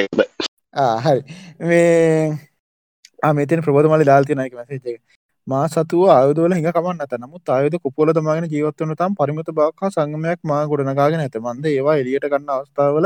හරි. 1.06 1.22
මේ 1.62 3.34
මෙතන 3.34 3.66
ප්‍රබෝධ 3.66 3.92
මලි 3.92 4.08
දාල්තිනයක 4.12 4.56
මැසේජක 4.60 5.02
මා 5.48 5.66
සතුව 5.68 6.04
අයුදවල 6.12 6.54
හිඟ 6.58 6.70
කමන්න 6.70 7.02
ඇත 7.04 7.14
නමුත් 7.16 7.50
අයුද 7.50 7.74
කුපොල 7.78 8.10
තමාගෙන 8.18 8.46
ජීවත්වන 8.54 8.94
තම් 9.00 9.12
පරිමත 9.20 9.50
බක්හා 9.52 9.90
සංගමයක් 9.96 10.40
මා 10.44 10.62
ගොඩනගාගෙන 10.66 11.22
ඇත. 11.22 11.36
මන්ද 11.38 11.66
ඒවා 11.72 11.96
එලියට 12.02 12.26
ගන්න 12.32 12.50
අවස්ථාවල 12.56 13.06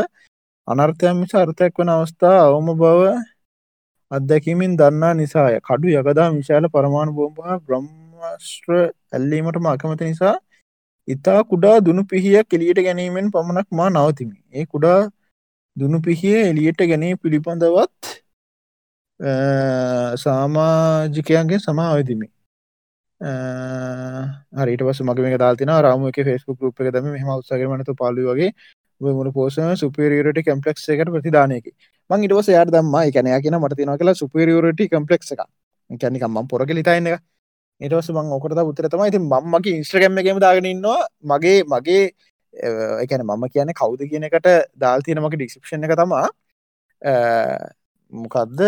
අනර්ථයන් 0.67 1.15
මිස 1.19 1.33
අර්ථයක් 1.35 1.73
වන 1.79 1.91
අවස්ථා 1.91 2.37
අවම 2.45 2.69
බව 2.81 3.01
අත්දැකීමින් 4.11 4.77
දන්නා 4.79 5.13
නිසාය. 5.13 5.55
කඩු 5.61 5.87
යකදා 5.93 6.29
විශාල 6.37 6.65
පරමාණු 6.69 7.11
බෝම්පහ 7.17 7.49
බ්‍රහ්මස්ට්‍ර 7.65 8.71
ඇල්ලීමට 9.13 9.59
මාකමත 9.59 10.01
නිසා 10.01 10.35
ඉතා 11.07 11.39
කුඩා 11.51 11.75
දුනු 11.81 12.01
පිහිය 12.05 12.37
කෙලියට 12.45 12.79
ගැනීමෙන් 12.87 13.27
පමණක් 13.33 13.67
මා 13.71 13.89
නවතිමි. 13.89 14.37
ඒ 14.53 14.65
කුඩා 14.65 14.99
දුනු 15.77 15.97
පිහිය 16.01 16.39
එලියට 16.51 16.81
ගැනී 16.91 17.13
පිළිබඳවත් 17.21 18.15
සාමාජිකයන්ගේ 19.19 21.59
සමාවදිමි 21.59 22.27
හරිට 24.59 24.81
පස 24.87 25.01
මග 25.03 25.19
මේ 25.19 25.37
දාතින 25.37 25.71
රාම 25.85 26.07
එක 26.07 26.19
ෆෙස්බුක් 26.27 26.61
රුප් 26.61 26.79
එක 26.81 26.93
දම 26.95 27.07
මෙම 27.15 27.29
උත්සගමනතු 27.35 27.95
පාලු 28.01 28.21
වගේ. 28.29 28.51
මුණ 29.01 29.31
පෝසන 29.33 29.75
සුපරියරට 29.75 30.39
කම්පලෙක් 30.47 30.77
එකට 30.93 31.11
ප්‍රතිදානයක. 31.15 31.65
මං 32.09 32.23
ඉටවස 32.27 32.47
යාට 32.55 32.71
දම්ම. 32.75 32.95
එකනය 33.09 33.29
කියෙන 33.43 33.57
මටතින 33.59 33.91
කියලා 33.99 34.15
සුපරියරට 34.21 34.81
කම්පලෙක් 34.93 35.21
එක 35.33 35.99
කැනිකම්ම 36.01 36.47
පොරක 36.47 36.69
ලිතයින්න 36.79 37.07
එක. 37.09 37.19
ඒටවස 37.81 38.09
මං 38.15 38.31
ඔකට 38.37 38.55
උත්තර 38.71 38.87
තමයි 38.93 39.11
ති 39.11 39.19
මගේ 39.55 39.75
ඉස්ට්‍රගම්ම 39.81 40.17
එකම 40.21 40.39
දාගෙනන්නවා 40.45 41.01
මගේ 41.31 41.57
මගේ 41.73 42.03
එකන 43.03 43.21
මම 43.25 43.43
කියන 43.53 43.69
කවුද 43.81 44.01
කියන 44.11 44.23
එකට 44.29 44.47
දාල්තියන 44.85 45.19
මගේ 45.25 45.39
ඩික්ෂපෂන් 45.39 45.83
එක 45.87 45.93
තමා. 46.01 46.27
මොකක්ද 48.13 48.59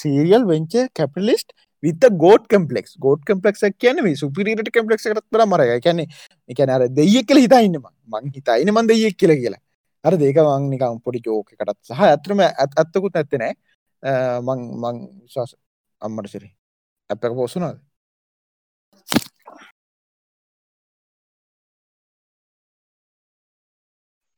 සීරියල් 0.00 0.44
වෙංච 0.52 0.74
කැපිලිස්ට 0.98 1.50
විත 1.82 2.04
ගෝඩ් 2.24 2.44
කම්පලෙක් 2.52 2.86
ගෝඩ් 3.06 3.24
කම්පලෙක් 3.28 3.56
කියන 3.82 3.98
සුපිරිට 4.22 4.70
කම්පලෙක් 4.76 5.00
කරත්ර 5.04 5.46
මර 5.46 5.62
එකැන 5.78 6.04
එකන 6.52 6.70
අර 6.76 6.86
දෙය 7.00 7.22
කියල 7.28 7.42
හිතයින්න 7.44 7.80
මං. 7.80 8.24
හිතයින 8.36 8.72
මන් 8.74 8.86
දෙයෙක් 8.92 9.16
කියල 9.16 9.34
කියලා. 9.42 9.62
අර 10.04 10.14
දේක 10.22 10.36
මං 10.44 10.70
නිකම් 10.72 11.02
පොඩි 11.04 11.20
ජෝක 11.26 11.52
එකටත් 11.52 11.78
සහ 11.88 12.02
ඇතරම 12.06 12.40
ඇත් 12.46 12.72
අත්තකුත් 12.82 13.14
නැත්තනෑ 13.14 13.52
මං 14.46 14.66
මං 14.82 14.96
විශවාස 15.24 15.54
අම්මට 16.00 16.30
සිරි. 16.34 16.50
ඇපක 17.10 17.34
පෝසුනාද 17.38 17.78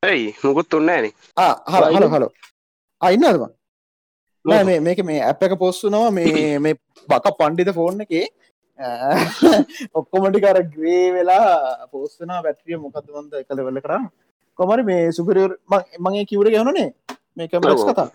ඇයි? 0.02 0.34
මුකුත් 0.42 0.74
උන්නෑන 0.74 1.06
හල 1.72 1.84
හල 1.96 2.06
හලෝ 2.14 2.30
අයින්නදවා 3.00 3.50
නෑ 4.44 4.78
මේක 4.86 5.00
මේ 5.04 5.20
ඇප 5.28 5.42
එක 5.46 5.54
පොස්සුනවා 5.58 6.10
මේ 6.10 6.58
මේ 6.58 6.74
බක 7.08 7.34
පණ්ඩිත 7.38 7.70
ෆෝන් 7.78 8.00
එක. 8.04 8.12
ඔක්කොමටිකර 9.94 10.58
ග්‍රේ 10.74 11.06
වෙලා 11.16 11.86
පෝස්සනා 11.92 12.42
වැට්‍රිය 12.46 12.78
මොකක්දවන්ද 12.84 13.34
කළ 13.48 13.64
වෙල 13.66 13.80
කරා 13.80 14.04
කොමරි 14.58 14.82
මේ 14.90 15.02
සුපරියර් 15.18 15.52
මගේ 16.04 16.24
කිවට 16.30 16.54
ගවනේ 16.54 16.88
මේ 17.36 17.48
කම්පලෙක්ස් 17.48 17.84
කතා. 17.88 18.08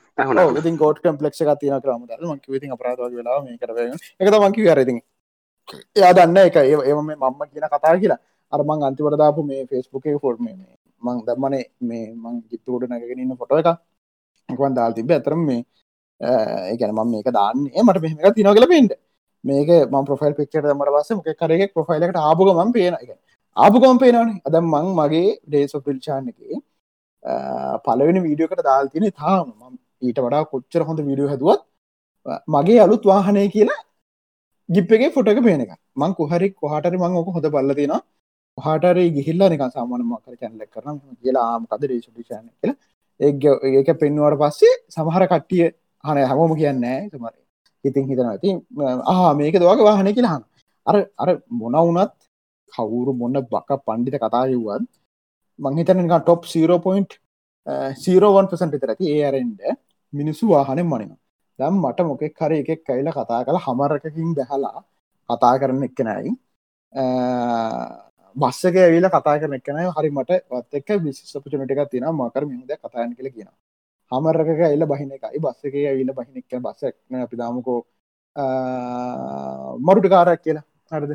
ඉතින් 0.59 0.79
ගෝඩ් 0.81 1.03
කම්පලෙක්ෂ 1.03 1.43
තියන 1.61 1.81
ක්‍රම 1.83 2.01
මක 2.31 2.45
විති 2.53 2.73
අපරාධ 2.77 3.13
වෙලා 3.19 3.39
මේ 3.43 3.57
කර 3.57 3.71
එක 4.19 4.39
මංකි 4.45 4.67
කරති 4.67 4.97
එයා 5.97 6.13
දන්න 6.17 6.37
එක 6.47 6.57
ඒම 6.63 6.99
මේ 7.05 7.15
මම්ම 7.15 7.41
කියන 7.51 7.69
කතා 7.71 7.95
කියලා. 8.01 8.19
අරමං 8.53 8.83
අන්තිවට 8.87 9.17
දාපු 9.21 9.43
මේ 9.43 9.65
ෆෙස්බුකේ 9.69 10.19
ෆොර්ම 10.23 10.43
මේ 10.43 10.55
මං 11.01 11.17
දම්මනේ 11.27 11.65
මේ 11.81 12.05
මං 12.13 12.35
ගිත්තුකොට 12.49 12.89
නැගෙනන්න 12.91 13.35
ෆොට 13.39 13.51
එක 13.61 13.69
එකවන් 14.49 14.73
දාල් 14.77 14.93
තිබ 14.97 15.11
ඇතරම් 15.11 15.41
මේ 15.49 15.61
ඒගැන 16.21 16.93
ම 16.93 17.01
මේක 17.07 17.29
දාන්නේ. 17.31 17.83
මට 17.83 18.01
මෙහම 18.01 18.33
තිනගල 18.33 18.67
පෙන්ට 18.67 18.93
මේක 19.43 19.69
ම 19.91 20.05
ප්‍රෆයිල් 20.05 20.33
පික්ට 20.33 20.55
මට 20.71 20.89
වස 20.89 21.09
මොක 21.11 21.29
කරෙක් 21.35 21.73
ප්‍රෆයිලකට 21.73 22.19
ආපුග 22.19 22.49
ම 22.57 22.71
පේන 22.71 22.93
එක 22.95 23.11
ආපු 23.55 23.77
කොම්පේනවන 23.79 24.31
අද 24.43 24.55
මං 24.63 24.87
මගේ 24.95 25.37
ඩේසොපිල්චාන් 25.45 26.29
එක 26.31 26.37
පලවෙනි 27.85 28.19
වීඩියෝකට 28.21 28.63
දාල් 28.63 28.89
තින 28.89 29.09
තාම 29.13 29.47
ඊට 30.01 30.19
වඩා 30.19 30.43
කොච්චර 30.45 30.81
හොඳ 30.83 30.99
වීඩියෝ 31.01 31.29
හැදුවත් 31.29 31.61
මගේ 32.47 32.79
අලුත් 32.79 33.03
වාහනය 33.05 33.47
කියලා 33.49 33.79
ගිප්පගේ 34.69 35.09
ෆොටක 35.11 35.41
පේන 35.43 35.61
එක 35.61 35.73
මං 35.95 36.13
කොහරි 36.13 36.47
කොහටරි 36.55 36.97
මං 36.97 37.17
ඕක 37.19 37.33
හොඳ 37.35 37.49
බල්ල 37.49 37.73
තියෙන 37.73 37.97
හටර 38.57 38.97
ගිහිල්ලා 39.15 39.49
නික 39.49 39.63
සාමාන 39.71 40.03
මකර 40.03 40.35
චැනල 40.35 40.63
කරන 40.67 40.95
කියලා 41.21 41.45
ආමකද 41.51 41.81
ඩේශපිෂාන 41.81 42.45
කියලා. 42.51 42.77
ඒ 43.19 43.31
ඒක 43.71 43.89
පෙන්වාට 44.01 44.39
පස්සේ 44.41 44.73
සමහර 44.89 45.23
කට්ටිය 45.27 45.67
හන 46.07 46.17
හැමෝම 46.23 46.55
කියන්නෑ 46.55 47.09
සමර 47.11 47.33
ඉතින් 47.83 48.09
හිතන 48.09 48.25
ඇති 48.25 48.65
ආ 49.07 49.33
මේක 49.33 49.57
දවාගේ 49.57 49.83
වාහනය 49.83 50.13
කියලාහන් 50.13 50.43
අර 50.85 51.09
අර 51.17 51.41
මොන 51.53 51.73
වුනත් 51.87 52.11
කවුරු 52.73 53.13
මොන්න 53.13 53.45
බක 53.45 53.69
පණ්ඩිත 53.81 54.17
කතායවුවත් 54.17 54.87
මංහිතනක 55.59 56.11
ටොප් 56.17 56.47
0.01% 56.47 58.75
තරති 58.75 59.07
ඒ 59.07 59.23
අරෙන්ඩ 59.23 59.61
මිනිස්සු 60.13 60.47
වාහනෙන් 60.47 60.85
මනින 60.85 61.17
දම් 61.59 61.81
මට 61.81 62.03
මොකෙක් 62.03 62.37
හර 62.37 62.53
එකෙක් 62.53 62.83
කයිල 62.83 63.11
කතා 63.11 63.45
කළ 63.45 63.59
හමරකකින් 63.59 64.35
බැහලා 64.37 64.83
කතා 65.29 65.59
කරන 65.61 65.83
එක්කනයි 65.83 66.31
බස්සක 68.35 68.75
ඇවිල 68.77 69.09
කතා 69.09 69.39
කරන 69.39 69.53
එක්කනයි 69.53 69.91
හරි 69.91 70.09
මට 70.11 70.31
වත් 70.51 70.73
එක්ක 70.79 70.89
විශෂපචනට 71.03 71.71
එකක් 71.73 71.89
තින 71.89 72.05
මකර 72.11 72.45
මිද 72.47 72.71
කතායන 72.75 73.15
කළ 73.15 73.29
කියන 73.29 73.49
හමරක 74.11 74.49
ඇල්ල 74.69 74.83
බහින 74.91 75.09
එකයි. 75.17 75.39
බස්සක 75.45 75.75
ඇවිල 75.91 76.11
බහින 76.17 76.35
එක්ක 76.41 76.51
බස්සක්න 76.65 77.21
අපි 77.27 77.35
දාමකෝ 77.43 77.79
මරුට 79.87 80.07
කාරක් 80.13 80.41
කියලා. 80.45 80.65
හරද? 80.91 81.13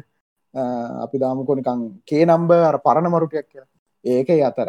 අපි 1.05 1.17
දාමකොනිකං 1.25 1.81
කේ 2.09 2.25
නම්බ 2.27 2.51
අර 2.71 2.77
පරණ 2.87 3.13
මරුටයක් 3.15 3.47
කියලා. 3.53 3.71
ඒක 4.05 4.29
අතර 4.51 4.69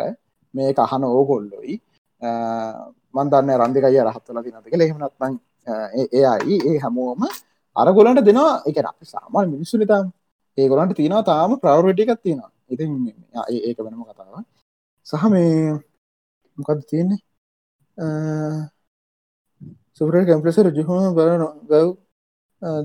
මේ 0.54 0.74
අහන 0.86 1.04
ඕගොල්ලොයි 1.04 1.76
මන්දන්න 3.18 3.58
රන්දිකය 3.62 3.98
රහත්වල 4.08 4.40
තිනතික 4.46 4.76
ලෙහෙමනත්මන් 4.82 5.34
එයයි 6.02 6.58
ඒ 6.70 6.78
හැමෝම 6.84 7.22
අරගොලන්ට 7.76 8.22
දෙනවා. 8.30 8.62
එක 8.70 8.78
අපි 8.92 9.06
සාමාන 9.16 9.46
මිනිස්සු 9.54 9.76
නිතාම් 9.82 10.06
ඒගොලන්ට 10.58 10.96
තියෙනවා 11.00 11.28
තාම 11.32 11.52
ප්‍රවරටිකත් 11.64 12.22
තියෙනවා. 12.26 12.52
ඉතින් 12.74 12.92
ඒක 13.68 13.78
වෙනම 13.86 14.02
කතාව 14.10 14.36
සහ 15.06 15.24
මේ 15.34 15.54
මොකද 16.58 16.82
තියෙන්නේ? 16.92 17.20
සුපර 19.94 20.16
කැම්පලෙස 20.26 20.58
රජහම 20.60 21.16
බල 21.16 21.30
ගව් 21.70 21.90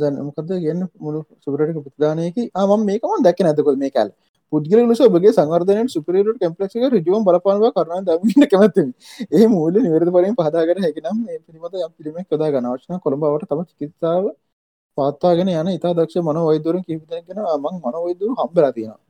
දැන් 0.00 0.14
මොකද 0.20 0.50
ගන්න 0.54 0.82
මුළු 0.98 1.20
සුපරට 1.44 1.76
ප්‍රතිදානයකි 1.76 2.50
ah, 2.50 2.64
ආම 2.64 2.80
මේකම 2.84 3.22
දැක 3.22 3.38
නැතකො 3.40 3.76
මේ 3.76 3.90
කැල් 3.90 4.10
පුද්ගල 4.52 4.80
ලෙස 4.88 5.00
ඔබගේ 5.00 5.32
සංවර්ධනයෙන් 5.32 5.88
සුපිරියට 5.88 6.38
කැම්පලෙක්ස් 6.42 6.76
එක 6.76 6.84
ඍජුවම 6.94 7.22
බලපානවා 7.28 7.72
කරනවා 7.76 8.02
දමින්න 8.08 8.48
කැමැත්තෙමි. 8.52 8.92
ඒ 9.30 9.46
මූල්‍ය 9.46 9.78
නිවැරදි 9.84 10.14
පරිදි 10.16 10.34
පහදාගෙන 10.40 10.78
හැකිනම් 10.84 11.18
මේ 11.24 11.38
පිළිමත 11.40 11.74
යම් 11.78 11.92
පිළිමයක් 11.98 12.26
යොදා 12.32 12.52
ගන්න 12.52 12.70
අවශ්‍ය 12.70 12.88
නම් 12.88 13.02
කොළඹවට 13.04 13.48
තම 13.50 13.60
චිකිත්සාව 13.70 14.24
පවත්වාගෙන 14.98 15.52
යන 15.54 15.68
ඉතා 15.70 15.92
දක්ෂ 15.94 16.24
මනෝවෛද්‍යවරුන් 16.28 16.86
කිහිප 16.86 17.02
දෙනෙක් 17.10 17.26
ගැන 17.28 17.40
මම 17.56 17.76
මනෝවෛද්‍යවරු 17.84 18.32
හම්බෙලා 18.40 18.72
තියෙනවා. 18.72 19.00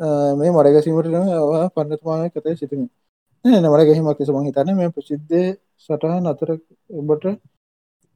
Ah, 0.00 0.32
මේ 0.38 0.50
මඩ 0.50 0.74
ගැසීමට 0.74 1.08
පන්නතුමානය 1.74 2.28
කතේ 2.30 2.56
සිටිමි. 2.56 2.86
නෑ 3.44 3.56
නෑ 3.56 3.72
මඩ 3.72 3.86
ගැහිමක් 3.86 4.20
ලෙස 4.20 4.30
මම 4.30 4.44
හිතන්නේ 4.46 4.74
මේ 4.74 4.90
ප්‍රසිද්ධ 4.90 5.34
සටහන් 5.80 6.28
අතර 6.30 6.50
ඔබට 6.92 7.24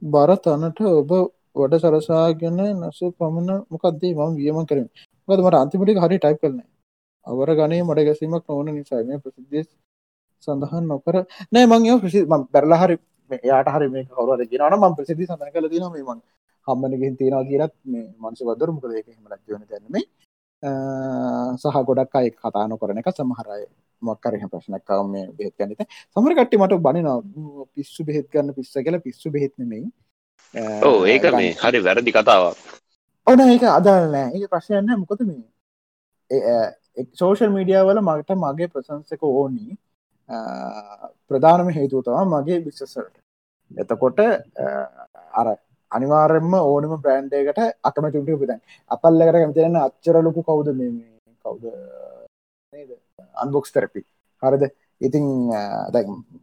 බර 0.02 0.30
තනට 0.38 0.80
ඔබ 0.92 1.10
වඩ 1.56 1.80
සලසාගෙන 1.82 2.56
නැස 2.76 3.00
පමණ 3.16 3.50
මොකක්දේ 3.68 4.12
මම 4.14 4.38
වියමන් 4.38 4.66
කරමි. 4.66 4.88
මොකද 5.28 5.40
මට 5.40 5.58
අන්තිමට 5.58 6.00
හරි 6.04 6.18
ටයිප් 6.18 6.38
කරන 6.40 6.56
අවර 7.26 7.52
ගනේ 7.58 7.82
මට 7.82 8.06
ගැසීමක් 8.08 8.44
නොවන 8.46 8.70
නිසා 8.70 9.02
මේ 9.04 9.18
ප්‍රසිද්ධ 9.18 9.68
සඳහන් 10.42 10.84
නොකර 10.86 11.16
නෑ 11.52 11.66
මං 11.66 12.00
ප්‍රසි 12.00 12.24
බැරලා 12.28 12.80
හරි 12.82 12.96
යාට 13.44 13.68
හරි 13.68 13.88
මේ 13.90 14.08
කවර 14.10 14.40
ගෙනන 14.46 14.78
ම 14.80 14.96
ප්‍රසිදි 14.96 15.26
සඳන 15.26 15.52
කල 15.52 15.68
තින 15.68 15.86
මේ 15.88 16.04
මං 16.04 16.24
හම්මනගෙන් 16.66 17.16
තියෙනවා 17.16 17.44
කියලත් 17.44 17.74
මේ 17.86 18.06
මන්ස 18.22 18.40
වදර 18.44 18.70
මොකද 18.70 18.92
ඒක 18.92 19.06
හෙම 19.08 19.28
ලක්වන 19.28 19.62
දැනීම 19.66 20.08
සහ 20.62 21.76
ගොඩක් 21.88 22.14
අයි 22.14 22.30
කතාන 22.32 22.74
කරන 22.80 22.98
එක 22.98 23.10
සමහරය 23.10 23.66
මක්කරහ 24.02 24.44
ප්‍රශ්නක්කාව 24.52 25.06
මේ 25.08 25.26
බෙත් 25.38 25.54
ගන්නත 25.54 25.86
සමර 26.14 26.34
කට්ටි 26.34 26.58
මට 26.58 26.80
බනින 26.86 27.08
පිස්සු 27.74 28.04
බෙහෙත් 28.04 28.26
ගන්න 28.32 28.54
පිස්ස 28.54 28.74
කියලා 28.74 29.00
පිස්සු 29.00 29.30
බෙහෙත් 29.30 29.54
නෙමෙයි. 29.58 29.86
ඕ 30.82 31.06
ඒක 31.06 31.24
මේ 31.34 31.54
හරි 31.54 31.80
වැරදි 31.80 32.12
කතාවක්. 32.12 32.56
ඕන 33.26 33.40
ඒක 33.46 33.62
අදාල් 33.70 34.10
නෑ. 34.10 34.34
ඒ 34.34 34.48
ප්‍රශ්යන්න 34.48 34.90
මොකද 35.02 35.20
මේ 35.28 36.58
සෝෂල් 37.14 37.54
මීඩිය 37.56 37.80
වල 37.82 38.02
මට 38.02 38.30
මගේ 38.36 38.72
ප්‍රසංසක 38.74 39.22
ඕනි. 39.24 39.78
ප්‍රධානම 41.28 41.70
හේතුතවා 41.70 42.24
මගේ 42.26 42.60
බිස්සසට 42.66 42.98
එතකොට 43.70 44.18
අර 45.40 45.48
අනිවාරෙන්ම 45.92 46.54
ඕනම 46.60 46.92
බ්‍රන්්ඩයකට 47.04 47.60
අකමැතුට 47.88 48.26
පිතන් 48.42 48.60
අපල්ලකට 48.90 49.32
කැමතිරන්න 49.34 49.78
අච්චරලොකු 49.78 50.42
කවුද 50.48 50.68
මේ 50.78 50.90
කවුද? 51.44 51.64
අන්බොක්ස් 53.42 53.72
තරපි 53.74 54.02
හරිද? 54.42 54.64
ඉතින් 55.00 55.24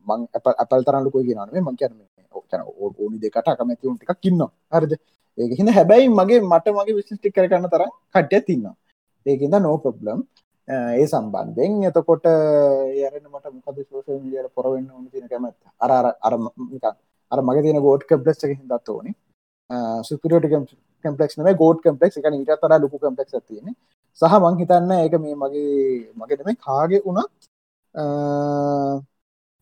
මං 0.09 0.21
අපල් 0.61 0.81
තරන්නලුකෝ 0.87 1.23
කියනනේ 1.27 1.61
මං 1.61 1.75
කියන්න 1.79 2.63
ඕනි 2.85 3.17
දෙකට 3.19 3.47
අකමැතිවුන් 3.47 3.97
ටික් 3.97 4.17
කින්න 4.25 4.41
හරිද? 4.73 4.93
ඒක 5.37 5.51
හිද 5.59 5.69
හැබැයි 5.77 6.09
මගේ 6.19 6.41
මට 6.43 6.73
මගේ 6.77 6.97
විසිස්ටික් 6.99 7.35
කර 7.35 7.47
කරන්න 7.51 7.71
තරම් 7.73 7.91
කට්ය 8.15 8.39
තින්න 8.47 8.65
ඒකද 9.25 9.55
නෝ 9.59 9.77
ප්‍රබ්ලම් 9.83 10.19
ඒ 10.67 11.05
සම්බන්ධෙන් 11.07 11.73
එතකොට 11.89 12.25
යරන 12.25 13.25
මට 13.25 13.45
මොකද 13.55 13.77
සෝෂල් 13.89 14.19
මිියට 14.23 14.49
පොරවෙන්න 14.57 14.89
ඕන 14.91 15.05
තින 15.13 15.27
කැමත් 15.31 15.55
අර 15.85 15.91
අර 15.97 16.35
අර 17.31 17.39
මගේ 17.47 17.65
තින 17.65 17.79
ගෝඩ් 17.85 18.07
කම්පලෙක්් 18.09 18.43
එක 18.45 18.57
හිදත් 18.57 18.89
ඕනි. 18.95 19.11
සුපිරියට 20.03 20.47
කම්පලෙක්් 21.05 21.35
න 21.37 21.51
ගෝඩ් 21.55 21.83
කම්පලෙක්් 21.83 22.17
එක 22.17 22.31
ඊට 22.31 22.55
තර 22.61 22.79
ලොකු 22.79 22.97
කම්පලෙක්් 22.99 23.29
තියෙන 23.43 23.75
සහ 24.19 24.39
මං 24.39 24.59
හිතන්න 24.61 24.95
ඒක 24.95 25.19
මේ 25.19 25.35
මගේ 25.35 25.75
මගෙනම 26.15 26.55
කාගේ 26.61 27.03
වුණත් 27.05 27.31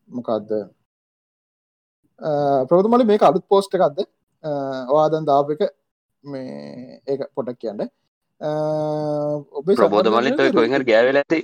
මොකක්ද 0.08 0.52
ප්‍රෝතමලි 2.70 3.06
මේක 3.06 3.24
අලුත් 3.24 3.46
පෝස්ට 3.48 3.76
එකක්ද? 3.76 4.06
ඔයාදන් 4.89 5.26
දාප 5.26 5.52
එක 5.52 5.62
මේ 6.24 7.02
ඒක 7.08 7.28
පොටක් 7.36 7.60
කියන්න. 7.60 7.82
ඔබ 9.52 9.66
ප්‍රබෝධ 9.76 10.10
මලින් 10.10 10.38
කොහර 10.38 10.84
ගෑවෙල 10.84 11.22
ඇති 11.22 11.39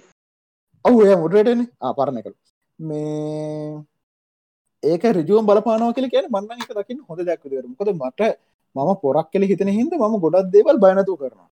එය 0.86 1.16
මුටටන 1.16 1.62
ආපරණ 1.82 2.22
කළ 2.24 2.36
මේ 2.80 3.84
ඒක 4.84 5.04
රජුවම් 5.04 5.46
බලපානෝ 5.50 5.92
කියල 5.96 6.08
කියන 6.14 6.28
මන්න 6.34 6.62
එක 6.64 6.72
දකින්න 6.78 7.00
හොඳ 7.10 7.22
දැක්කදර 7.30 7.66
මොකද 7.72 7.90
මට 7.94 8.22
මම 8.76 8.92
පොරක් 9.02 9.28
කෙල 9.34 9.44
හිතන 9.52 9.70
හිද 9.78 9.94
ම 9.94 10.16
ගොඩක් 10.24 10.52
දේවල් 10.56 10.78
බයනතු 10.84 11.18
කරනවා. 11.20 11.50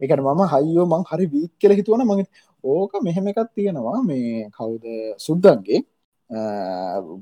එකට 0.00 0.22
මම 0.26 0.42
හයිෝ 0.52 0.86
මං 0.92 1.04
හරි 1.10 1.26
වීක් 1.34 1.52
කෙල 1.62 1.72
හිතුවන 1.78 2.02
මගේ 2.10 2.26
ඕක 2.64 2.92
මෙහෙම 3.06 3.26
එකක් 3.28 3.40
තියෙනවා 3.56 3.98
මේ 4.08 4.48
කවුද? 4.56 4.84
සුද්දන්ගේ. 5.26 5.80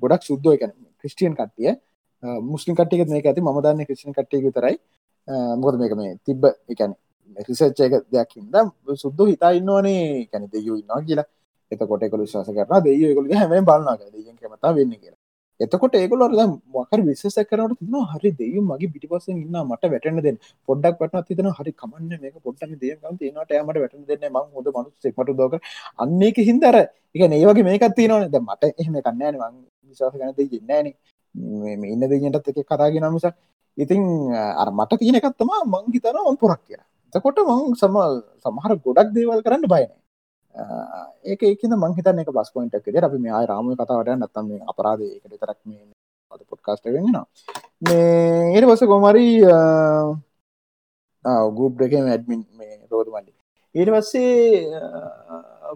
ගොඩක් 0.03 0.23
සුද්දෝ 0.31 0.53
එකන 0.57 0.73
ක්‍රිස්ටියන් 1.01 1.35
කට්ටිය. 1.39 1.75
මුස්ලිම් 2.53 2.75
කට්ටියක 2.79 3.09
මේක 3.15 3.27
ඇති 3.27 3.41
ම 3.47 3.51
දන්න 3.65 3.87
ක්‍රිෂන් 3.89 4.15
කට්ටිය 4.19 4.41
විතරයි. 4.47 4.77
මොකද 5.63 5.79
මේක 5.83 5.95
මේ 6.01 6.13
තිබ්බ 6.27 6.43
එකන 6.73 6.95
රිසච්ච 7.49 7.81
එක 7.87 7.95
දෙයක්කින්ද 8.13 8.55
සුද්දු 9.03 9.27
හිතා 9.33 9.51
ඉන්නවනේ. 9.59 10.29
කැන 10.31 10.47
දෙයු 10.55 10.79
ඉන්නවා 10.81 11.01
කියලා. 11.09 11.29
එතකොට 11.73 12.05
කොල 12.13 12.23
ශස 12.27 12.51
කරන 12.57 12.85
දෙය 12.87 13.15
කොල 13.17 13.27
හැම 13.41 13.65
බලන්නක 13.71 14.01
දෙය 14.15 14.23
කමතා 14.39 14.73
වෙන්න 14.79 14.95
කියලා. 15.03 15.20
එතකොට 15.61 15.95
ඒගොල 15.95 16.23
මකර 16.75 17.01
විශස 17.03 17.39
කරනට 17.51 17.81
තින 17.81 17.97
හරි 18.13 18.31
දෙයු 18.33 18.61
මගේ 18.63 18.93
පිටිපස 18.95 19.29
ඉන්න 19.29 19.59
මට 19.63 19.91
වැටන 19.93 20.21
දෙ 20.27 20.33
පොඩක් 20.69 21.03
වටන 21.03 21.27
තින 21.31 21.51
හරි 21.59 21.73
කමන්න 21.75 22.23
මේක 22.23 22.37
පොට්ටම 22.43 22.73
දේ 22.83 22.97
නට 22.97 23.53
ෑමට 23.53 23.81
වැටන 23.83 24.07
දෙන්න 24.11 24.33
ම 24.33 24.39
හොද 24.55 24.71
මනු 24.71 24.89
මට 25.13 25.37
දෝක 25.37 25.55
අන්නේක 25.99 26.41
හින්දර 26.43 26.77
එක 27.15 27.23
ඒවගේ 27.31 27.65
මේකත් 27.65 27.95
තියනවන. 27.97 28.27
ද 28.27 28.37
මට 28.41 28.63
එහෙම 28.73 28.95
කන්නෑන 28.99 29.37
ම 29.37 29.57
විශවාස 29.91 30.15
ගන 30.15 30.35
දෙ 30.37 30.49
ඉන්නෑනේ 30.51 30.95
මේ 31.77 31.93
ඉන්න 31.93 32.03
දෙයටත් 32.03 32.49
එක 32.51 32.61
කතාගෙන 32.65 33.09
මිසක්. 33.13 33.35
ඉතින් 33.79 34.03
අර 34.35 34.69
මට 34.71 34.99
තියෙන 34.99 35.19
එකත්තම 35.21 35.51
මං 35.67 35.85
හිතන 35.95 36.21
වන් 36.21 36.37
පොරක් 36.37 36.61
කියලා. 36.63 36.87
එතකොට 37.13 37.39
මං 37.43 37.75
සම 37.75 37.97
සමහර 38.45 38.73
ගොඩක් 38.79 39.11
දේවල් 39.13 39.43
කරන්න 39.43 39.67
බයන 39.67 39.91
ඒක 41.25 41.43
ඒකන 41.43 41.75
මංහිතන 41.77 42.21
එක 42.23 42.31
බස් 42.31 42.51
පොයින්ට 42.55 42.75
එකෙද 42.75 42.97
අපි 43.01 43.19
මේ 43.19 43.47
රාම 43.47 43.67
කතාවට 43.73 44.13
නත්තම 44.13 44.47
මේ 44.49 44.67
අපරාධ 44.67 45.03
එකට 45.07 45.37
තරක් 45.37 45.59
මේ 45.65 45.83
අද 46.31 46.41
පොඩ්කාස්ට 46.51 46.87
වෙන්නවා 46.87 47.27
මේ 47.83 48.55
ඒට 48.55 48.67
පස 48.67 48.83
කොමරි 48.93 49.27
ගුප් 51.59 51.81
එක 51.81 51.95
ඇඩමින් 51.97 52.43
මේ 52.59 52.75
රෝධ 52.91 53.11
මල්ලි 53.15 53.33
ඊට 53.75 53.91
පස්සේ 53.91 54.29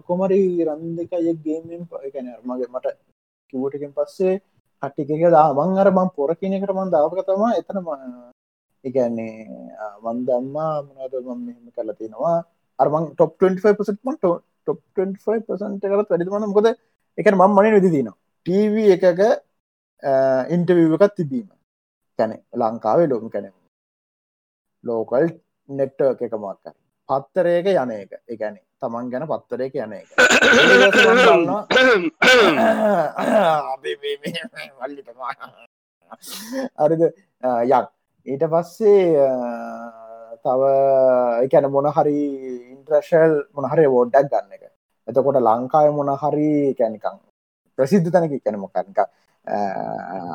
කොමරි 0.07 0.41
රන්දකයෙක් 0.67 1.37
ගේමෙන් 1.41 1.81
පයකැන 1.87 2.27
මගේ 2.43 2.71
මට 2.73 2.95
කිවටකින් 3.49 3.93
පස්සේ 3.93 4.41
කට්ටික 4.83 5.29
දා 5.31 5.47
මං 5.53 5.77
අර 5.77 5.89
මං 5.91 6.09
පොර 6.15 6.31
කියනකට 6.35 6.73
මන් 6.73 6.89
දාපක 6.91 7.21
තමා 7.23 7.53
එතන 7.59 7.77
එකන්නේ 8.83 9.35
මන් 10.03 10.17
දම්මා 10.27 10.73
මොනද 10.87 11.13
මම 11.17 11.39
මෙහෙම 11.45 11.65
කල 11.75 11.89
තියෙනවා. 11.93 12.37
අරමං 12.79 13.05
ටොප් 13.11 13.31
25%මන් 13.39 14.15
ටොප් 14.67 14.79
25% 14.97 15.83
කරත් 15.83 16.09
වැඩිමන 16.09 16.49
මොකද 16.49 16.67
එක 17.17 17.27
මම් 17.31 17.51
මනින් 17.51 17.75
විදි 17.75 17.89
දින 17.95 18.09
ටව 18.45 18.75
එකක 18.95 19.21
ඉන්ටවකත් 20.49 21.15
තිබීම. 21.15 21.47
කැන 22.19 22.43
ලංකාවේ 22.53 23.07
ලොම 23.07 23.29
කැන 23.29 23.53
ලෝකල් 24.83 25.27
නෙට්ට 25.69 26.21
එක 26.21 26.33
මක්කර 26.33 26.73
පත්තරයක 27.09 27.65
යන 27.73 27.91
එක. 27.91 28.11
එකැනෙ 28.27 28.59
තමන් 28.81 29.09
ගැන 29.11 29.27
පත්තරයක 29.27 29.75
යන 29.77 29.93
එක. 29.93 30.07
අරිද 36.77 37.01
යක් 37.65 37.87
ඊට 38.27 38.43
පස්සේ 38.45 39.27
තව 40.43 40.61
එකැන 41.45 41.71
මොන 41.71 41.85
හරි 41.89 42.19
ඉන්ට්‍රශල් 42.85 43.33
මොනහරි 43.55 43.85
වෝඩ්ඩක් 43.87 44.29
ගන්න 44.31 44.53
එක. 44.55 44.63
එතකොට 45.07 45.39
ලංකාය 45.39 45.87
මොන 45.91 46.09
හරි 46.13 46.73
කැනිකං 46.75 47.17
ප්‍රසිද්ධ 47.77 48.09
තැනක 48.11 48.33
කැන 48.43 48.59
මොකනික 48.59 48.99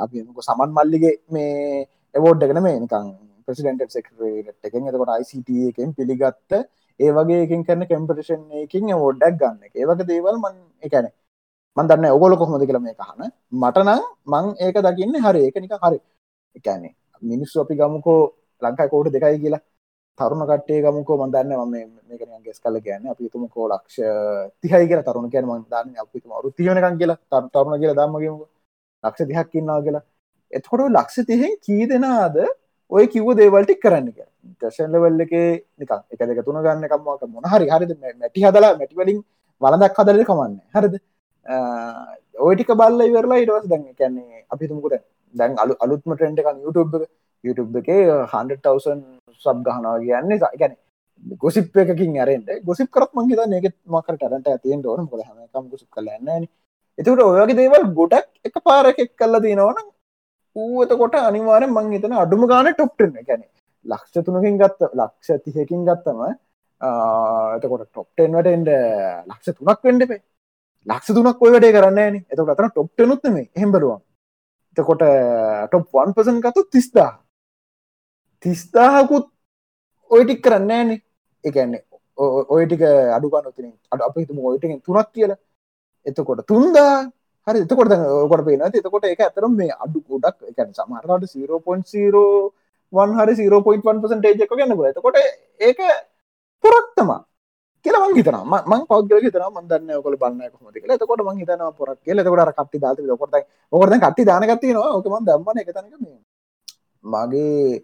අපි 0.03 0.25
සමන් 0.41 0.71
මල්ලිගේ 0.71 1.15
මේ 1.29 1.87
එවෝඩ්ඩගෙන 2.15 2.63
මේ 2.63 2.81
නිකං 2.81 3.07
ප්‍රසිඩට 3.49 3.91
සෙක්රට 3.91 4.67
එකෙන් 4.67 4.89
එතකොට 4.89 5.15
ICT 5.17 5.49
එකෙන් 5.71 5.95
පිළිගත්ත 5.95 6.53
ඒ 7.01 7.11
වගේ 7.11 7.41
එකින් 7.47 7.65
කරන 7.65 7.87
කැම්පිටේෂන් 7.87 8.45
එකින් 8.65 8.93
වෝඩ්ඩක් 8.97 9.41
ගන්න 9.41 9.59
ඒ 9.71 9.87
වගේ 9.87 10.09
දේවල් 10.13 10.37
මන් 10.37 10.57
එකැන 10.83 11.11
මන්දන්න 11.77 12.11
ඔගොල 12.17 12.35
කොහොමද 12.37 12.67
කියල 12.67 12.81
මේ 12.81 12.95
කහන 12.95 13.31
මටනම් 13.55 14.01
මං 14.27 14.47
ඒක 14.59 14.77
දකින්න 14.87 15.17
හරි. 15.17 15.43
ඒක 15.47 15.57
නික 15.57 15.75
හරි. 15.79 15.99
එකැනේ 16.57 16.95
මිනිස්සු 17.23 17.63
අපි 17.63 17.75
ගමුකෝ 17.77 18.21
ලංකායි 18.63 18.91
කෝට 18.91 19.13
දෙකයි 19.15 19.39
කියලා. 19.45 19.63
තරුණ 20.21 20.43
කට්ටේ 20.49 20.81
ගමුකෝ 20.85 21.17
මන්දන්න 21.21 21.53
ම 21.59 21.75
මේකන 22.09 22.33
ගෙස් 22.47 22.59
කල 22.65 22.77
ගැන්න 22.87 23.11
අපි 23.13 23.29
තුමකෝ 23.35 23.67
ලක්ෂ 23.73 23.99
තිහයි 24.63 24.89
කියලා 24.91 25.07
තරුණ 25.09 25.29
කියන 25.35 25.47
මන්දන්න 25.51 26.01
අපිතුම 26.05 26.33
අරු 26.39 26.51
තියනකන් 26.59 26.97
කියලා 27.01 27.19
තරු 27.33 27.49
තරුණ 27.55 27.81
කියලා 27.83 27.99
දම්මගම 28.01 28.41
ලක්ෂ 29.05 29.29
දිහක් 29.31 29.55
ඉන්නවා 29.61 29.81
කියලා. 29.87 30.05
එතකොට 30.53 30.83
ලක්ෂ 30.89 31.29
තිහෙන් 31.31 31.55
කී 31.67 31.87
දෙනාද 31.93 32.37
ඔය 32.93 33.05
කිව්ව 33.15 33.31
දේවල්ටි 33.41 33.79
කරන්න 33.85 34.11
ටශන්ලවල්ල 34.61 35.21
එක 35.27 35.35
නික 35.81 35.93
එක 36.15 36.21
දෙක 36.31 36.41
තුන 36.47 36.59
ගන්න 36.65 36.85
එකම්මක 36.89 37.23
මොන 37.35 37.47
හරි. 37.53 37.67
හරිද? 37.75 37.93
මැටි 38.03 38.45
හදලා 38.47 38.73
මැටිවලින් 38.81 39.23
වලදක් 39.63 39.97
හදල 40.01 40.23
කමන්න 40.31 40.59
හරිද? 40.77 40.95
ඔයටික 42.49 42.71
බල්ල 42.81 43.01
ඉවරලා 43.09 43.41
ඉටවස් 43.45 43.67
දැන් 43.73 43.89
කැන්නේ 44.01 44.45
අපි 44.53 44.71
තුමකුට 44.71 45.01
දැන් 45.35 45.57
අලු 45.63 45.75
අලුත්ම 45.85 46.15
ට්‍රෙන්ඩ් 46.15 46.43
එකන් 46.43 46.63
YouTube 46.67 47.01
YouTube 47.44 47.76
එකේ 47.81 48.00
හන්ඩටවසන් 48.33 49.00
සබ් 49.42 49.59
ගහනවා 49.66 49.98
කියන්නේ 50.00 50.40
ගැන 50.55 50.74
ගොසිප් 51.37 51.76
එකකින් 51.76 52.18
අරෙන්ට 52.24 52.50
ගොසිප් 52.64 52.88
කරත් 52.94 53.12
මංගේ 53.14 53.38
ත 53.40 53.59
ඒකෙත් 53.59 53.76
මකට 53.87 54.16
ටරට 54.16 54.48
ඇතියෙන් 54.48 54.83
ඕන. 54.87 55.09
ොල 55.12 55.22
හමකම් 55.22 55.70
ගොසිප් 55.72 55.88
කලන්න 55.96 56.44
එතුට 56.98 57.22
ඔයගේ 57.22 57.59
දේවල් 57.61 57.85
ගොඩක් 57.98 58.29
එක 58.46 58.57
පාරකෙක් 58.64 59.11
කල්ලා 59.16 59.44
තියෙනවන 59.46 59.88
ඌතකොට 60.57 61.14
අනිවාර 61.20 61.62
මං 61.66 61.92
හිතන 61.94 62.16
අඩුම 62.24 62.46
ගාන 62.50 62.70
ටොප්ටන 62.72 63.16
ගැන 63.29 63.42
ලක්ෂ 63.87 64.24
තුනකින් 64.26 64.59
ගත්ත 64.59 64.90
ලක්ෂ 64.92 65.44
තිහකින් 65.44 65.85
ගත්තම 65.88 66.20
එතකොට 67.57 67.87
ටොප්ටෙන්වට 67.87 68.53
එන්ඩ 68.55 68.70
ලක්ෂ 69.31 69.57
තුනක් 69.57 69.88
වෙන්ඩපේ 69.88 70.20
ලක්ෂ 70.87 71.16
තුනක් 71.16 71.42
ඔය 71.44 71.53
වැඩේ 71.55 71.74
කරන්න 71.76 72.20
එතකට 72.22 72.53
අතන 72.55 72.70
ටොප්ටනුත්ම 72.70 73.37
හෙම්බරුවන් 73.62 74.00
එතකොට 74.76 75.05
ටොප් 75.68 75.87
වන් 75.94 76.14
පසන් 76.16 76.40
ගතු 76.46 76.64
තිස්දා 76.68 77.11
තිස්දාහකුත් 78.42 79.26
ඔය 80.11 80.22
ටික් 80.24 80.40
කරන්න 80.44 80.70
ෑනේ 80.70 80.98
එකන්නේ 81.44 81.83
ඔය 82.55 82.64
ටික 82.66 82.83
අඩුගන්න 83.16 83.55
තින 83.57 83.72
අඩ 83.92 84.00
අප 84.09 84.16
හිතුම 84.20 84.38
ඔයටෙන් 84.40 84.81
තුනක් 84.81 85.09
කියලා. 85.14 85.38
එතකොට 86.07 86.42
තුන්දා 86.50 86.94
හරි 87.46 87.59
එතකොට 87.64 87.92
කොට 88.31 88.44
පේන 88.46 88.62
එතකොට 88.68 89.05
එක 89.05 89.20
ඇතරම් 89.20 89.53
මේ 89.57 89.72
අඩු 89.85 89.98
ගොඩක් 90.03 90.38
එකන 90.50 90.70
සමහරට 90.72 91.35
0.01 91.35 93.18
හරි 93.18 93.33
0.1 93.48 94.42
එක 94.44 94.50
ගන්න 94.50 94.72
එතකොට 94.92 95.18
ඒක 95.61 95.81
පොරක්තමා 96.64 97.20
කියලා 97.85 98.09
මං 98.09 98.16
හිතන 98.18 98.37
මං 98.70 98.83
පෞද්ගල 98.90 99.22
හිතන 99.24 99.44
මන්දන්න 99.48 99.92
ඔකල 100.00 100.16
බන්න 100.22 100.50
කොමති 100.53 100.81
කියලා. 100.81 100.98
එතකොට 100.98 101.22
මං 101.24 101.38
හිතන 101.40 101.62
පොරක් 101.79 101.98
කියලා. 102.05 102.24
එතකොට 102.24 102.53
කට්ටි 102.59 102.79
දාත 102.85 102.98
කොට 103.20 103.37
ඔකට 103.72 103.94
කට්ටි 104.05 104.29
දානගත්ති 104.31 104.74
නවා 104.74 104.90
ඕකමන් 104.96 105.24
දම්මන. 105.29 105.57
එක 105.62 105.70
තනක 105.76 105.94
මගේ 107.05 107.81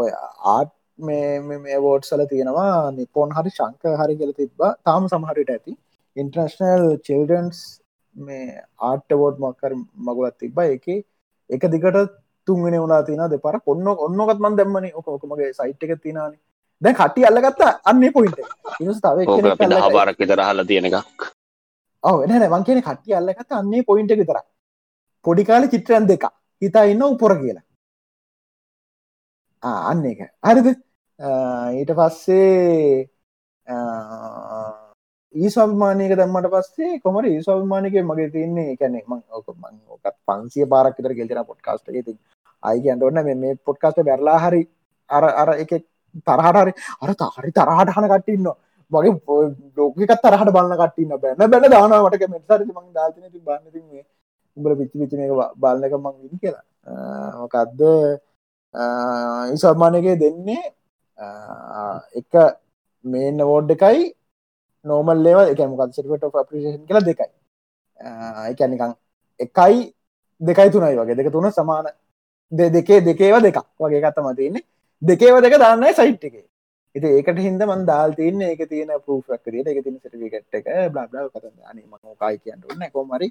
ඔය 0.00 0.08
ආට් 0.54 0.72
මේ 1.08 1.78
වෝඩ් 1.84 2.04
සල 2.08 2.22
තියෙනවා 2.30 2.70
නිපොන් 2.98 3.34
හරි 3.36 3.50
ශංක 3.58 3.82
හරි 4.00 4.16
කියල 4.20 4.32
තිබ්බ. 4.40 4.60
තාම 4.86 5.08
සමහරට 5.12 5.52
ඇති. 5.56 5.76
ඉන්ටර්නශනල් 6.16 6.86
චිල්ඩන්ස් 7.08 7.58
මේ 8.16 8.62
ආට් 8.90 9.08
වෝඩ් 9.22 9.38
මක්කර 9.44 9.72
මගුලත් 10.08 10.36
තිබ්බ. 10.42 10.58
එක 10.58 10.86
එක 11.50 11.62
දිකට 11.74 12.12
තුන්ගෙන 12.46 12.76
වුණලා 12.82 13.06
තින 13.06 13.22
දෙපර. 13.34 13.56
ඔන්න 13.66 13.86
ඔන්නොකත් 14.06 14.38
මන් 14.44 14.56
දෙම්මන. 14.60 14.90
ඕකමගේ 14.98 15.52
සයිට් 15.60 15.82
එක 15.86 16.02
තිනාන 16.02 16.34
දැ 16.82 16.94
කටි 17.00 17.26
අල්ලගත්ත. 17.30 17.62
අන්නේ 17.90 18.10
ඉනිස් 18.80 19.00
තව 19.04 19.26
බාරක් 19.98 20.18
විතර 20.24 20.40
හල 20.48 20.66
තියෙන 20.72 20.90
එකක්. 20.90 21.30
ඔව 22.02 22.22
එන 22.24 22.48
මං 22.50 22.64
කියන 22.66 22.82
කට්ටි 22.88 23.14
අල්ලගත්ත. 23.20 23.50
අන්නේ 23.62 23.86
පොයින්ට 23.92 24.18
විතර 24.22 24.42
පොඩිකාල 25.24 25.70
චිත්‍රයන් 25.72 26.04
දෙක 26.10 26.26
හිතා 26.62 26.84
ඉන්න 26.90 27.02
උපොර 27.12 27.32
කියලා 27.38 27.67
අන්න 29.62 30.04
එක 30.06 30.20
හරිද? 30.42 30.68
ඊට 31.74 31.90
පස්සේ 31.90 33.08
ඊස්වාභමානයක 35.34 36.14
දැම්මට 36.16 36.48
පස්සේ 36.48 37.00
කොමට 37.00 37.26
ඒස්වාභමානක 37.26 37.96
මගේ 38.02 38.30
තින්නේ 38.30 38.72
එකැනෙ 38.72 39.02
ම 39.02 39.12
ඕක 39.30 39.48
මං 39.54 39.76
ඕකත් 39.88 40.16
පන්සිය 40.24 40.66
පාරක්තර 40.66 41.12
ගෙල්තෙන 41.12 41.44
පොඩ්කාස්ට 41.44 41.86
ති 41.86 42.16
අයි 42.62 42.90
අන්ටඔන්න 42.90 43.22
මේ 43.36 43.58
පොඩ්කාස්ට 43.60 44.02
බැරලා 44.02 44.38
හරි 44.38 44.62
අර 45.10 45.24
අර 45.34 45.50
එක 45.56 45.72
තරහටරි 46.20 46.72
අර 47.02 47.10
හරි 47.36 47.52
තරහට 47.52 47.94
හන 47.96 48.08
කටඉන්න 48.12 48.48
වගේ 48.92 49.12
ලෝකකත් 49.76 50.22
තරහට 50.22 50.54
බලන්න 50.54 50.78
කටන්න 50.80 51.20
බැන්න 51.20 51.50
බැන 51.50 51.70
දානවට 51.70 52.28
මෙසර 52.28 52.64
මං 52.66 52.86
දාතන 52.94 53.26
ති 53.26 53.40
බන්න 53.40 54.06
උඹල 54.56 54.74
පිච්චි 54.78 54.96
පිචි 54.98 55.16
මේ 55.16 55.50
බලන්නක 55.56 55.94
මං 55.96 56.14
විදි 56.22 56.36
කියලා. 56.42 56.64
මොකක්ද 57.40 57.80
ඉසම්මානගේ 59.54 60.16
දෙන්නේ 60.24 60.64
එක 62.20 62.32
මේන්න 63.04 63.38
වෝඩ් 63.50 63.70
එකයි 63.76 64.02
නෝමල් 64.84 65.22
ලේව 65.26 65.38
එක 65.52 65.60
මොකක්සිට 65.72 66.06
ප්‍රපේෂන් 66.06 66.84
කළ 66.88 67.04
දෙකයි. 67.10 67.30
එකනිකං 68.50 68.92
එකයි 69.40 69.78
දෙකයි 70.40 70.70
තුනයි 70.70 70.96
වගේ. 71.00 71.16
දෙක 71.16 71.32
තුන 71.32 71.50
සමාන 71.52 71.88
දෙකේ 72.52 73.00
දෙකේව 73.08 73.42
දෙක 73.42 73.56
වගේ 73.80 74.02
කත්තම 74.04 74.28
තියන්නේ. 74.36 74.64
දෙකේව 75.02 75.42
දෙක 75.42 75.58
දාන්නයි 75.64 75.94
සයිට් 75.94 76.24
එක. 76.24 76.36
ඉති 76.94 77.08
ඒකට 77.16 77.38
හිද 77.46 77.62
මන් 77.64 77.82
දාල් 77.90 78.14
තියන්න 78.14 78.40
එක 78.42 78.62
තියෙන 78.70 78.90
පෘෆක්කරට 79.06 79.68
එක 79.72 79.82
තින 79.84 79.98
සිටිකට 80.02 80.54
එක 80.60 80.66
බ්ලා 80.92 81.28
කත 81.34 81.44
අනීම 81.70 81.92
කායි 82.22 82.38
කියන්නන්න 82.44 82.90
කොමරි 82.92 83.28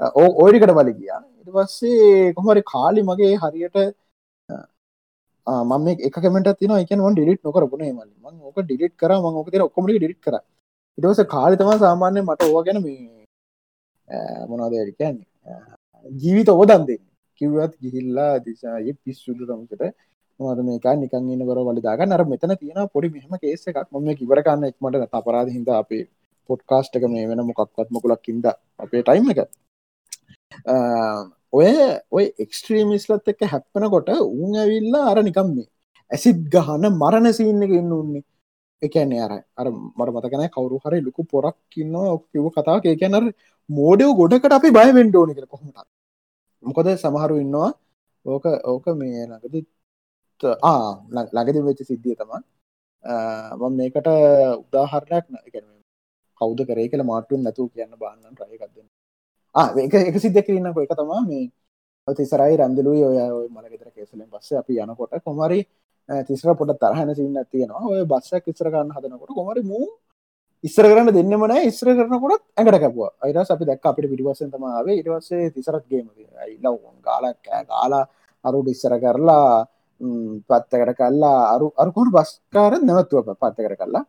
ඕ 0.00 0.28
ඕඩිකට 0.42 0.74
බල 0.78 0.92
ගියා. 1.00 1.20
ඉට 1.40 1.50
පස්සේ 1.56 2.32
කොමරි 2.36 2.62
කාලි 2.74 3.02
මගේ 3.10 3.34
හරියට 3.42 3.78
මම 5.46 5.86
එක 5.88 6.14
කමට 6.14 6.58
තින 6.58 6.70
එක 6.72 6.88
ඩිට 6.88 7.42
නොකරපුන 7.44 7.82
මල 7.88 8.08
ම 8.24 8.42
ඕක 8.42 8.58
ඩිට 8.62 8.94
කර 8.96 9.12
ම 9.20 9.24
ඕක 9.24 9.48
ඔක්කොම 9.68 9.86
ඩිට 9.86 10.20
කර. 10.20 10.36
ඉටවස 10.98 11.20
කාලිතම 11.26 11.70
සාමාන්‍ය 11.78 12.22
මට 12.22 12.42
ඕ 12.46 12.62
ගැන 12.62 12.82
මේ 12.82 13.26
මොනවද 14.48 14.94
කියන්නේ? 14.98 15.26
ජීවිත 16.06 16.48
ඕදන් 16.48 16.86
දෙන්න. 16.86 17.02
කිව්වත් 17.40 17.74
ගිහිල්ලා 17.82 18.38
දිසාය 18.46 18.92
පිස්සුදු 19.04 19.46
සමසට 19.46 19.82
මද 20.40 20.58
මේක? 20.68 20.86
නිකන් 21.02 21.30
ඉන්න 21.34 21.46
කර 21.48 21.58
වලදාග 21.68 22.00
නර 22.06 22.24
මෙතන 22.32 22.54
තියෙන 22.60 22.88
පොඩි 22.94 23.08
මෙහම 23.16 23.32
කේස 23.42 23.66
එකක්. 23.66 23.78
ම 23.92 24.08
කිවරකන්න 24.20 24.68
එක්මට 24.70 25.14
අපරාධ 25.20 25.50
හිද 25.56 25.68
අපේ 25.82 26.04
පොඩ්කාස්ට් 26.48 26.96
එක 26.96 27.04
මේ 27.10 27.28
වෙන 27.30 27.42
මොකක්වත් 27.50 27.88
මොකුලක්කින්ද 27.90 28.46
අපේ 28.78 29.02
ටයිම් 29.02 29.30
එක. 29.32 29.40
ඔය 31.52 31.70
ඔය 32.10 32.24
එක්ස්ට්‍රීමිස්ලත් 32.44 33.30
එක්ක 33.32 33.42
හැප්පන 33.52 33.84
කොට 33.94 34.10
උන් 34.42 34.52
ඇවිල්ලා 34.56 35.04
අර 35.10 35.18
නිකම් 35.22 35.48
මේ 35.54 35.68
ඇසිත් 36.10 36.38
ගහන 36.54 36.84
මරණ 36.92 37.32
සින්න 37.32 37.64
එක 37.66 37.72
ඉන්න 37.72 37.92
උන්නේ. 37.92 38.24
එකන්නේ 38.82 39.22
අර 39.22 39.32
අර 39.56 39.66
මට 39.70 40.08
මතකන 40.14 40.44
කවරු 40.50 40.76
හරි 40.84 40.98
ලොකු 41.00 41.22
පොරක් 41.24 41.56
ඉන්න 41.76 41.94
කිව 42.24 42.46
කතා 42.56 42.78
ඒකැනර 42.84 43.26
මෝඩයව 43.68 44.10
ගොඩකට 44.20 44.56
අපි 44.58 44.70
බය 44.78 44.88
වෙන්ඩෝනි 44.98 45.34
කර 45.34 45.46
කොහමට 45.46 45.88
මොකද 46.62 46.88
සමහරු 46.96 47.36
ඉන්නවා 47.44 47.70
ඕක 48.26 48.46
ඕක 48.64 48.86
මේ 48.94 49.26
ලඟද 49.26 49.56
ලඟද 51.34 51.58
වෙච්ච 51.68 51.82
සිද්ධිය 51.90 52.16
තමා 52.16 52.42
මම 53.60 53.72
මේකට 53.78 54.08
උදාහරණයක් 54.62 55.26
කවුද 56.40 56.60
කරේ 56.68 56.88
කළ 56.88 57.04
මාටුන් 57.04 57.40
නැතු 57.44 57.70
කියන්න 57.74 57.94
බාන්නන් 57.98 58.36
රයකක්දන්න 58.42 58.88
Ah, 59.54 59.68
ඒක 59.76 59.92
එක 59.92 60.16
සිද්ධ 60.16 60.40
කරන්නක 60.40 60.78
එක 60.80 60.92
තමා 60.96 61.20
මේ 61.28 61.50
තිසරයි 62.08 62.54
රැඳලු 62.56 62.90
ඔය 62.90 63.18
ඔය 63.30 63.46
මළගෙතර 63.48 63.90
කේසලෙන් 63.92 64.24
පස්ස 64.26 64.52
අපි 64.60 64.80
යනකොට 64.80 65.12
කොමරි 65.24 65.60
තිස්ර 66.28 66.54
පොට 66.56 66.72
තරහන 66.74 67.10
සින්න 67.14 67.36
තියෙනවා. 67.52 67.82
ඔය 67.84 68.04
බස්සක් 68.04 68.48
ඉස්සර 68.48 68.68
කරන්න 68.72 68.90
හදනකොට 68.90 69.30
කොමරි 69.30 69.62
මූ 69.62 69.86
ඉස්සර 70.64 70.84
කරන්න 70.84 71.12
දෙන්නමන 71.12 71.52
ඉස්ර 71.68 71.88
කරනකොට 71.90 72.42
ඇඟට 72.56 72.80
කැපුව. 72.80 73.12
අයිරස් 73.20 73.50
අපි 73.50 73.64
දැක් 73.64 73.84
අපිට 73.84 74.08
පිටිවස්සෙන් 74.08 74.50
තමාවේ 74.50 74.98
ඉටවස්සේ 75.00 75.50
තිසරත් 75.50 75.84
ගේම 75.86 76.08
ඉල්ල 76.48 76.66
ගාලක් 77.06 77.44
ගාලා 77.68 78.04
අරුට 78.44 78.68
ඉස්සර 78.68 78.94
කරලා 78.98 79.66
පත්තකට 80.48 80.96
කල්ලා 80.98 81.38
අරු 81.54 81.66
අරුකුට 81.76 82.10
බස්කාර 82.10 82.80
නැවත්තුව 82.80 83.36
පත්තකර 83.36 83.76
කල්ලා. 83.76 84.04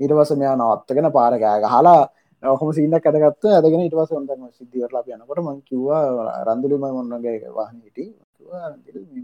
ඉටවස 0.00 0.30
මෙයා 0.32 0.56
නවත්තගෙන 0.56 1.12
පාර 1.12 1.34
කෑ 1.38 1.70
හලා 1.74 2.02
ඔහම 2.42 2.70
සින්නක් 2.72 3.06
ඇතගත්ත 3.08 3.44
ඇදගෙන 3.50 3.84
ඉටවස 3.84 4.10
ොන්ටම 4.12 4.42
සිද්ධියරලා 4.50 5.02
යනකොට 5.14 5.40
මං 5.42 5.56
කිව්වා 5.68 6.42
රඳුලිම 6.46 6.84
මොන්නගේ 6.88 7.38
වාහන 7.50 7.78
හිටි? 7.84 8.04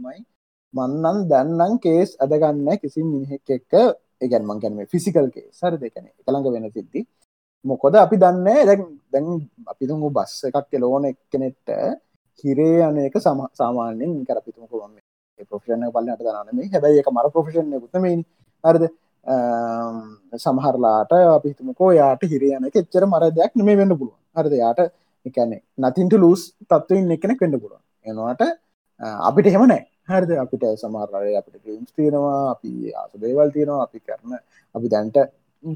මයි 0.05 0.19
මන්නන් 0.75 1.19
දැන්නම් 1.31 1.75
කේස් 1.79 2.17
අදගන්න 2.19 2.69
කිසි 2.83 3.01
මිනිහෙක් 3.05 3.51
එක්ක. 3.51 3.73
ඒගැන් 4.21 4.45
මං 4.45 4.59
ගැනීම 4.62 4.91
ෆිසිකල් 4.93 5.29
කේ 5.31 5.47
සර 5.53 5.75
දෙකන 5.77 6.11
එකළඟ 6.11 6.51
වෙන 6.55 6.67
සිද්ධි. 6.73 7.01
මොකොද 7.65 7.95
අපි 7.97 8.17
දන්න 8.17 8.47
දැන් 8.67 8.83
දැන් 9.12 9.27
අපි 9.67 9.85
තුමු 9.87 10.11
බස්ස 10.11 10.49
එකක් 10.49 10.67
කෙලෝන 10.71 11.07
එක්කනෙට්ට 11.07 11.71
හිරේ 12.45 12.83
අනක 12.83 13.17
සම 13.17 13.41
සාමාන්‍යෙන් 13.61 14.12
කරපිතුමක 14.27 14.73
වන්න 14.73 14.99
ප්‍රෆෂණ 15.43 15.87
පල්ලට 15.95 16.27
දනම 16.27 16.59
හැබැයි 16.67 17.01
එක 17.01 17.11
මර 17.11 17.29
ප්‍රෆෂණ 17.31 17.73
ගුතම 17.79 18.05
හරද? 18.65 18.85
සමහරලාට 20.45 21.12
අපිතුමකෝ 21.37 21.93
යාට 21.93 22.22
හිරයන 22.33 22.68
එච්චර 22.68 23.05
මර 23.07 23.31
දෙයක් 23.39 23.53
නම 23.57 23.70
වෙන්න 23.81 23.97
පුළුවන්. 23.99 24.20
හරද? 24.37 24.55
යාට 24.64 24.81
එකන්නේ 25.27 25.62
නතින්ට 25.79 26.14
ලූස් 26.25 26.53
තත්වයින් 26.70 27.11
එකනෙක් 27.16 27.41
වෙන්න 27.41 27.61
පුළුවන්. 27.62 27.83
එනවාට 28.07 28.43
අපිට 29.29 29.47
හෙමනෑ 29.55 29.87
හරිද? 30.09 30.31
අපිට 30.45 30.64
සමහරය 30.83 31.33
අපිට 31.41 31.57
ගේම්ස් 31.64 31.91
තියෙනවා 31.97 32.51
අපි 32.55 32.93
ආස 32.93 33.12
දේවල් 33.25 33.49
තියෙනවා 33.57 33.87
අපි 33.87 33.99
කරන 34.01 34.37
අපි 34.75 34.87
දැන්ට 34.95 35.16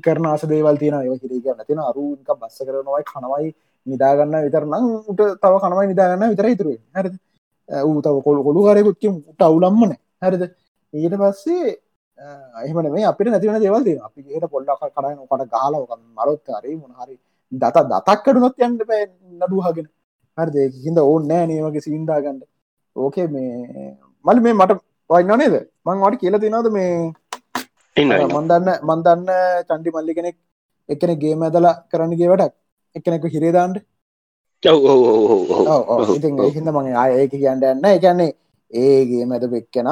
කරන 0.04 0.26
ආස 0.26 0.44
දේවල් 0.52 0.76
තියෙන 0.76 1.00
ඒ 1.00 1.16
හිරක 1.22 1.48
නැතින 1.56 1.80
අරුක 1.88 2.28
බස්ස 2.40 2.58
කරනවයි 2.66 3.04
කනවයි 3.10 3.48
නිදාගන්න 3.86 4.36
විතරනම් 4.46 4.86
උට 5.10 5.20
තව 5.42 5.54
කනවයි 5.64 5.86
නිදාගන්න 5.92 6.30
විතර 6.32 6.48
ඉතුරුව 6.54 6.78
හරිද? 6.96 7.14
ඌ 7.68 7.98
තව 8.06 8.16
කොළු 8.26 8.40
කොළු 8.48 8.60
කරයකුත්ක 8.68 9.04
උට 9.32 9.42
අවුලම්මන 9.48 9.92
හරිද? 10.22 10.42
ඊට 10.94 11.14
පස්සේ 11.22 11.76
එහම 12.64 12.78
මේ 12.94 13.06
අපිට 13.10 13.30
නැතිවන 13.32 13.60
දේවල් 13.64 13.84
තියෙන 13.86 14.00
අපි 14.06 14.20
ට 14.40 14.50
පොල්ලක් 14.54 14.82
කරන්න 14.96 15.18
කට 15.30 15.50
ගාලක 15.54 15.92
මරොත්තරේ 16.18 16.74
මොනහරි 16.82 17.14
දත 17.52 17.76
දතක් 17.92 18.18
කඩුනොත් 18.24 18.56
යන්න 18.66 18.78
පැ 18.90 19.02
නඩුහගෙන 19.40 19.88
හරිද? 20.38 20.56
හිද 20.84 20.98
ඕන්න 21.04 21.28
නෑ 21.30 21.46
නේමගේ 21.50 21.84
සිීන්දාගන්න 21.86 22.40
ඕකේ 22.96 23.28
මේ 23.34 23.96
මල් 24.24 24.40
මේ 24.44 24.58
මට 24.60 24.80
වයින්න 25.10 25.38
නේද? 25.42 25.56
මං 25.86 26.02
වට 26.04 26.20
කියල 26.22 26.38
තිනවද 26.44 26.68
මේ 26.76 26.90
මන්දන්න 27.96 28.68
මන්දන්න 28.88 29.30
චන්ඩි 29.68 29.94
මල්ලි 29.96 30.18
කෙනෙක් 30.18 30.36
එකන 30.88 31.14
ගේ 31.22 31.36
මැදලා 31.42 31.74
කරන්නගේ 31.90 32.30
වැඩක්? 32.32 32.54
එකනෙක 32.96 33.24
හිරේදාන්ට 33.36 33.78
ඉති 36.16 36.28
හිද 36.56 36.68
මගේ 36.76 36.96
ආය 37.02 37.12
ඒක 37.20 37.32
කියන්න 37.42 37.62
යන්න. 37.72 37.84
එකන්නේ 37.96 38.30
ඒගේ 38.72 39.24
මැද 39.30 39.44
පෙක්කෙන 39.52 39.88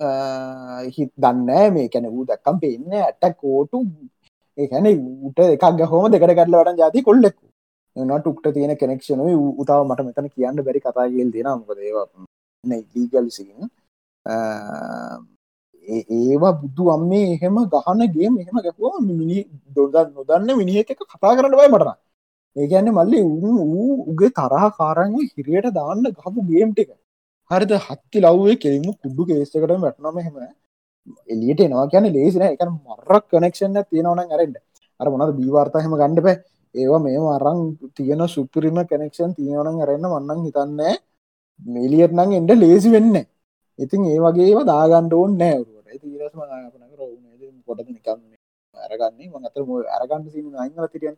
හිත් 0.00 1.12
දන්න 1.16 1.74
මේ 1.74 1.88
කැන 1.88 2.08
වූ 2.14 2.24
දක්කම් 2.24 2.56
පෙන්න 2.62 2.92
ඇට 3.00 3.36
කෝටු. 3.36 3.78
ඒහැන 4.58 4.86
ඌට 4.88 5.38
එකක් 5.46 5.64
ගහෝම 5.80 6.10
දෙකට 6.12 6.34
කරල 6.38 6.54
වටන් 6.54 6.78
ජාති 6.78 7.02
කොල්ලෙක්ු. 7.02 7.44
නටුක්ට 7.96 8.46
තියෙන 8.54 8.76
කෙනෙක්ෂන 8.76 9.20
උතාව 9.58 9.84
මට 9.86 10.06
මෙතන 10.06 10.28
කියන්න 10.28 10.64
බැරි 10.66 10.80
කතාගල් 10.80 11.30
දෙෙන 11.34 11.48
මොකදේවා 11.58 12.06
ලීගල්සින් 12.94 13.68
ඒවා 15.86 16.52
බුදු 16.60 16.84
අම්මේ 16.94 17.24
එහෙම 17.34 17.56
ගහනගේ 17.72 18.30
මෙහෙම 18.30 18.56
ගැපුව 18.66 19.00
මිනි 19.08 19.38
දොද 19.76 19.96
නොදන්න 20.08 20.50
මිනිහ 20.60 20.78
එක 20.82 20.92
කතා 21.02 21.36
කරන්න 21.36 21.58
බයි 21.58 21.68
මටන 21.68 21.98
ඒගැන්න 22.56 22.90
මල්ලි 22.92 23.18
වූ 23.42 23.94
උගේ 24.10 24.30
තරහ 24.38 24.64
කාරංව 24.78 25.18
හිරයට 25.32 25.68
දාන්න 25.78 26.02
ගහපු 26.16 26.40
ගේම් 26.48 26.70
ටික. 26.72 26.90
හරිද 27.50 27.72
හත්ති 27.78 28.18
ලව්වේ 28.20 28.56
කෙලිමු 28.56 28.92
කුඩ්ඩු 28.94 29.22
කේස්සකට 29.28 29.56
වැටනම 29.76 30.18
හෙම 30.18 30.36
එලියට 31.28 31.60
එනවා 31.60 31.86
කියන 31.92 32.06
ලේසින 32.08 32.44
එක 32.44 32.62
මරක් 32.68 33.24
කනෙක්ෂන්න 33.32 33.78
තියෙනවන 33.84 34.22
ඇරෙන්ට 34.24 34.58
අර 35.00 35.08
මොනද 35.12 35.34
බීවාර්තාහෙම 35.38 35.94
ගණඩ 35.94 36.24
පැ 36.26 36.36
ඒවා 36.74 37.00
මේ 37.00 37.20
අරං 37.36 37.60
තියෙන 37.96 38.22
සුපරිම 38.28 38.78
කනෙක්ෂන් 38.86 39.32
තියෙනවන 39.38 39.82
ඇරෙන්න්න 39.82 40.12
වන්නන් 40.14 40.46
හිතන්නේ 40.46 40.94
මෙලියට 41.62 42.16
නං 42.16 42.36
එන්ඩ 42.38 42.52
ලේසි 42.56 42.94
වෙන්න 42.96 43.16
ඉතින් 43.78 44.10
ඒ 44.12 44.18
වගේ 44.24 44.64
දාගණ්ඩ 44.66 45.12
ඕන් 45.14 45.32
නෑවරුවට 45.38 45.88
ඇති 45.90 46.18
රස්ම 46.20 46.40
පොට 47.66 47.80
නිකම් 47.88 48.20
අරගන්නේ. 48.76 49.28
මං 49.28 49.46
අතර 49.48 49.62
අරගන්න 49.96 50.24
සින 50.30 50.46
අංගල 50.56 50.86
තිරියන් 50.88 51.16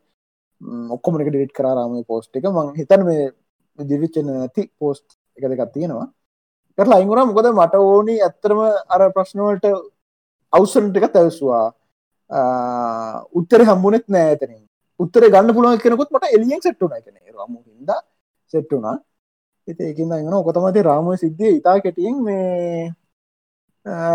ඔක්කොමට 0.95 1.29
ඩේට් 1.29 1.55
කරාම 1.59 1.95
පෝස්ට් 2.11 2.37
එක. 2.37 2.47
මං 2.49 2.69
හිතන 2.79 3.05
මේ 3.09 3.23
දිවිච්චන 3.79 4.29
නැති 4.31 4.63
පෝස්ට් 4.79 5.09
එක 5.37 5.45
දෙකක් 5.51 5.73
තියෙනවා. 5.75 6.07
කරලා 6.79 6.99
අයිංගුණ 7.01 7.29
මොකද 7.31 7.49
මට 7.53 7.75
ඕනි 7.91 8.15
ඇත්තරම 8.27 8.61
අර 8.95 9.01
ප්‍රශ්නවලට 9.17 9.67
අවසන්ට 10.53 10.97
එක 10.99 11.07
තැවස්වා. 11.15 11.67
උත්තර 13.39 13.61
හම්බුනෙත් 13.69 14.07
නෑතනින් 14.15 14.63
උත්තර 15.01 15.25
ගන්න 15.33 15.55
පුළුවන් 15.57 15.83
කෙනෙකුත් 15.85 16.11
මට 16.15 16.35
එලියෙන් 16.37 16.61
සෙට්ටුන 16.67 16.93
එකන 16.99 17.17
රම 17.37 17.57
හිද 17.57 17.91
සෙට්ටුනා 18.55 18.97
එති 19.69 19.83
ඒකින් 19.89 20.13
ගෙන 20.13 20.35
ඔකොතමති 20.41 20.83
රාමුව 20.89 21.17
සිද්ධිය. 21.23 21.53
ඉතා 21.59 21.77
කෙටියෙන් 21.85 22.17
මේ 22.27 22.93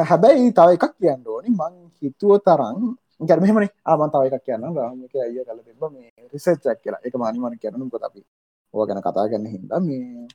හැබැයි 0.09 0.51
තව 0.57 0.69
එකක් 0.77 0.95
කියන්න 1.01 1.27
ඕනි. 1.33 1.49
මං 1.59 1.73
හිතුව 2.01 2.31
තරම් 2.47 2.81
ගැරමහෙමනි 3.29 3.69
ආමන් 3.91 4.11
තව 4.13 4.23
එකක් 4.29 4.43
කියන්න 4.47 4.65
රාමක 4.79 5.15
අය 5.25 5.37
කල 5.47 5.59
තිබ 5.67 5.81
මේ 5.93 6.11
රිසච්චක් 6.33 6.77
කියලා. 6.83 7.01
එක 7.07 7.15
මානිමන 7.21 7.57
කරනු 7.61 7.89
කොට 7.93 8.07
අපි 8.09 8.21
ඕ 8.73 8.85
ගැන 8.87 9.01
කතා 9.05 9.29
ගන්න 9.31 9.47
හිද 9.53 9.71
මේ 9.87 10.27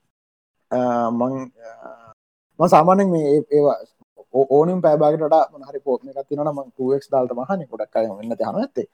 මං 1.18 1.34
ම 2.58 2.62
සාමානෙන් 2.68 3.08
මේ 3.14 3.26
ඒවා 3.50 3.78
ඕනම් 4.34 4.80
පැබාගට 4.84 5.22
මහරි 5.54 5.80
පෝත්න 5.86 6.08
එකක් 6.10 6.28
තිනන 6.28 6.42
මං 6.48 6.68
ක් 6.76 6.78
දාල්ට 7.12 7.32
මහන 7.38 7.60
ගොඩක් 7.70 7.96
අය 7.96 8.06
වෙන්න 8.10 8.34
හන 8.40 8.58
ඇත්තේ. 8.62 8.86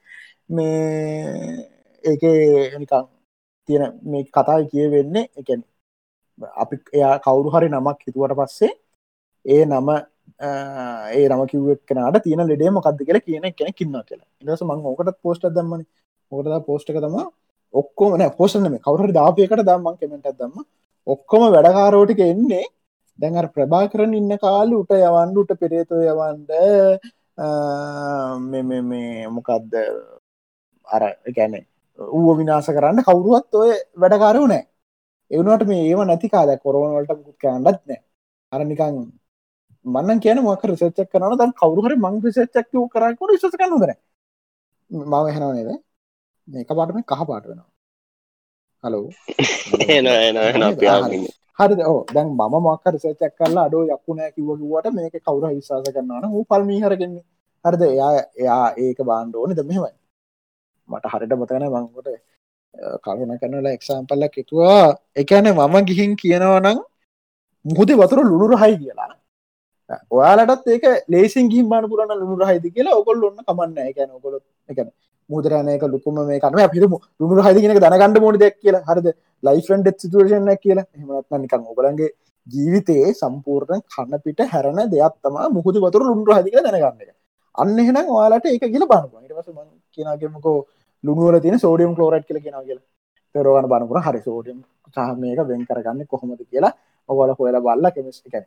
මේ 0.49 1.79
ඒක 2.05 2.23
නිකං 2.81 3.07
තියෙන 3.69 3.85
මේ 4.05 4.25
කතා 4.29 4.59
කිය 4.71 4.87
වෙන්නේ 4.95 5.25
එකැන 5.41 5.63
අපි 6.63 6.77
එයා 6.97 7.15
කවුරු 7.27 7.49
හරි 7.55 7.69
නමක් 7.71 7.99
හිතුවට 8.07 8.37
පස්සේ 8.41 8.73
ඒ 9.45 9.63
නම 9.67 9.89
ඒ 11.13 11.27
නම 11.29 11.43
කිව්වක් 11.53 11.81
කෙනට 11.89 12.19
තියෙන 12.25 12.43
ලෙඩේ 12.51 12.71
මොකක්ද 12.71 13.01
කියලා 13.01 13.27
කියන 13.27 13.47
කෙන 13.59 13.73
කින්න 13.79 13.95
කියලා. 14.09 14.29
ඉදස 14.43 14.63
මං 14.63 14.81
ඕකට 14.91 15.19
පෝස්ට 15.23 15.45
දම්මන. 15.57 15.83
ඕකට 16.33 16.67
පෝස්්ක 16.67 16.89
තම 16.97 17.17
ඔක්කෝම 17.75 18.13
පෝෂන 18.39 18.67
මේ 18.73 18.85
කවුර 18.87 19.13
දාපයකට 19.13 19.63
දම්මන් 19.69 19.97
කෙමෙන්ට 20.01 20.29
දම්ම. 20.41 20.67
ඔක්කොම 21.07 21.43
වැඩකාරෝටික 21.55 22.21
එන්නේ 22.27 22.65
දැඟ 23.19 23.53
ප්‍රභා 23.55 23.91
කරන 23.91 24.15
ඉන්න 24.15 24.37
කාල 24.39 24.75
උට 24.75 24.93
යවන්ඩුට 24.99 25.51
පෙරේතු 25.61 26.05
යවන්ඩ 26.05 26.53
මේ 28.53 29.29
මොකක්ද 29.31 29.75
අර 30.87 31.03
ගැනේ 31.31 31.65
ඌ 31.99 32.35
විනාස 32.37 32.69
කරන්න 32.69 33.03
කවුරුවත් 33.03 33.55
ඔය 33.55 33.71
වැඩකාරව 33.97 34.45
නෑ. 34.47 34.65
එවනට 35.31 35.65
මේ 35.67 35.87
ඒව 35.87 36.03
නැති 36.03 36.29
කාද 36.29 36.51
කොරුවනවලට 36.59 37.11
මුකුත් 37.13 37.39
කෑන්නත් 37.39 37.81
නෑ. 37.83 38.01
අරනිකං 38.53 39.01
මන්න 39.85 40.21
කියන 40.21 40.43
මොක 40.43 40.63
රිසච්චක් 40.65 41.11
කරන 41.13 41.39
දැන් 41.39 41.53
කවරුහර 41.55 41.97
මං 41.97 42.21
රිසච්චක් 42.23 42.71
කරකුට 42.93 43.35
විශස 43.35 43.57
කන්නදර 43.57 43.93
මම 44.91 45.15
හෙනව 45.29 45.51
නේද? 45.55 45.71
මේක 46.49 46.71
පාටම 46.71 47.03
කහ 47.05 47.27
පාට 47.27 47.45
වෙනවා. 47.47 47.69
හලෝ 48.85 49.05
හරි 51.59 51.85
ඕ 51.85 52.01
දැන් 52.15 52.29
මම 52.31 52.55
මක්ක 52.65 52.85
රිසච්චක් 52.95 53.33
කරලා 53.39 53.65
අඩෝ 53.69 53.83
යක්ුණෑ 53.89 54.31
කිව්වට 54.35 54.87
මේක 54.97 55.15
කවුර 55.21 55.45
විශවාස 55.51 55.87
කරන්නන 55.89 56.27
හූ 56.33 56.45
පල්මි 56.45 56.77
හරගන්නේ 56.85 57.25
හරිද? 57.65 57.83
එයා 57.85 58.11
එයා 58.37 58.67
ඒක 58.79 58.99
බාණ්ඩෝන 59.11 59.55
දමහෙමයි 59.59 59.93
මට 60.89 61.05
හරිට 61.13 61.33
මතන 61.35 61.65
මංකොට 61.69 62.09
කරුණ 63.05 63.33
කරනලා 63.41 63.75
එක්සාම්පල්ලක් 63.79 64.35
එතුවා 64.43 64.85
එකන 65.17 65.49
මම 65.53 65.77
ගිහින් 65.89 66.13
කියනවනම් 66.17 66.79
මුහදේ 67.65 67.99
වතුර 68.01 68.21
ලුණු 68.23 68.47
රහයි 68.55 68.77
කියලා. 68.79 69.13
ඔයාලටත් 70.11 70.67
ඒක 70.69 70.85
ලේසින් 71.09 71.51
ගිහින් 71.53 71.67
බාන 71.69 71.85
පුරන්න 71.91 72.15
ලුණු 72.15 72.37
රහයිද 72.41 72.65
කියලා 72.75 72.99
ඔකොල් 73.01 73.25
ඔන්න 73.25 73.39
කමන්න 73.41 73.79
එකන 73.91 74.11
ඔකොලොත් 74.19 74.45
එකන 74.69 74.89
මුදරනයක 75.31 75.83
ලුකුම 75.95 76.19
මේ 76.29 76.41
කනම 76.41 76.71
පිරම 76.75 76.95
ලුණු 77.21 77.43
හදි 77.47 77.61
කියෙන 77.63 77.77
දනගන්න 77.77 78.23
මොඩ 78.25 78.41
දෙයක් 78.43 78.57
කියලා. 78.63 78.83
හරිද? 78.89 79.09
ලයිෆන් 79.43 79.83
ඩෙත් 79.83 80.01
සිතුවේශන 80.03 80.51
කියලා. 80.65 80.87
එහමත්න 80.97 81.41
නිකං 81.45 81.63
ඔබලන්ගේ 81.73 82.11
ජීවිතයේ 82.47 83.15
සම්පූර්ණ 83.21 83.83
කන්න 83.95 84.23
පිට 84.25 84.41
හැරණ 84.53 84.83
දෙයක් 84.95 85.15
තම 85.23 85.39
මුහුද 85.57 85.81
වතුර 85.85 86.03
ලුණු 86.09 86.39
හදික 86.39 86.55
දැනගන්න 86.59 87.03
එක. 87.05 87.11
අන්න 87.55 87.79
එහෙනම් 87.79 88.13
ඔයාලට 88.17 88.47
ඒක 88.47 88.65
කියල 88.75 88.87
බානපු 88.93 89.25
ඉටවස 89.25 89.49
ම 89.49 89.59
කියනගේමකෝ 89.95 90.59
ලුණුවල 91.05 91.41
තියෙන 91.41 91.59
සෝඩියම් 91.59 91.95
කලෝරට් 91.97 92.27
කියල 92.29 92.41
කියෙන 92.45 92.57
කියලා. 92.61 92.87
පෙරවාන 93.35 93.67
බනපුර 93.73 93.99
හරි 94.07 94.21
සෝඩියම් 94.29 94.59
සහ 94.95 95.11
මේක 95.23 95.41
වෙන් 95.51 95.67
කරගන්න 95.69 96.07
කොහොමද 96.13 96.41
කියලා 96.51 96.73
ඔවල 97.09 97.31
හොල 97.39 97.59
බල්ල 97.67 97.91
කෙමිස් 97.97 98.23
එකන 98.27 98.45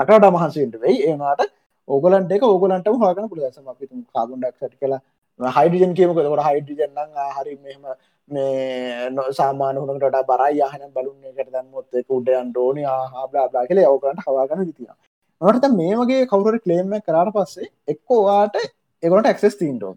අරකට 0.00 0.26
මහන්සේට 0.36 0.74
වෙයි. 0.82 0.96
ඒනාට 1.08 1.40
ඕගලන්ට 1.88 2.32
එක 2.32 2.42
ඕගලන්ටම 2.44 2.96
හගන 3.02 3.28
පුලසම 3.28 3.68
අපි 3.68 3.88
කාබුන්ඩක් 4.10 4.56
සට 4.56 4.74
කලා 4.80 5.00
හයිඩජන් 5.40 5.94
කියමක. 5.94 6.14
කොට 6.16 6.44
හයිඩජන්න 6.44 7.16
හරි 7.30 7.56
මෙහම 7.58 7.82
මේ 8.28 9.32
සාමාන 9.32 9.76
හුනට 9.78 10.06
බරයි. 10.26 10.60
යහන 10.60 10.92
බලුන්න 10.92 11.24
එකට 11.32 11.50
දැන්මොත් 11.52 11.86
උඩයන් 12.10 12.48
ඩෝන 12.50 12.78
හාබලා 13.14 13.66
කල 13.66 13.82
ඔකරට 13.86 14.24
හවාගන 14.26 14.64
තිතින 14.64 14.94
නට 15.40 15.72
මේ 15.72 15.96
වගේ 15.96 16.26
කවුර 16.26 16.56
කලේම 16.60 16.96
කරාට 17.02 17.34
පස්සේ 17.34 17.68
එක්කෝවාට 17.88 18.56
එගොට 19.02 19.26
ඇක්සෙස් 19.26 19.56
තීන්ටෝ 19.56 19.94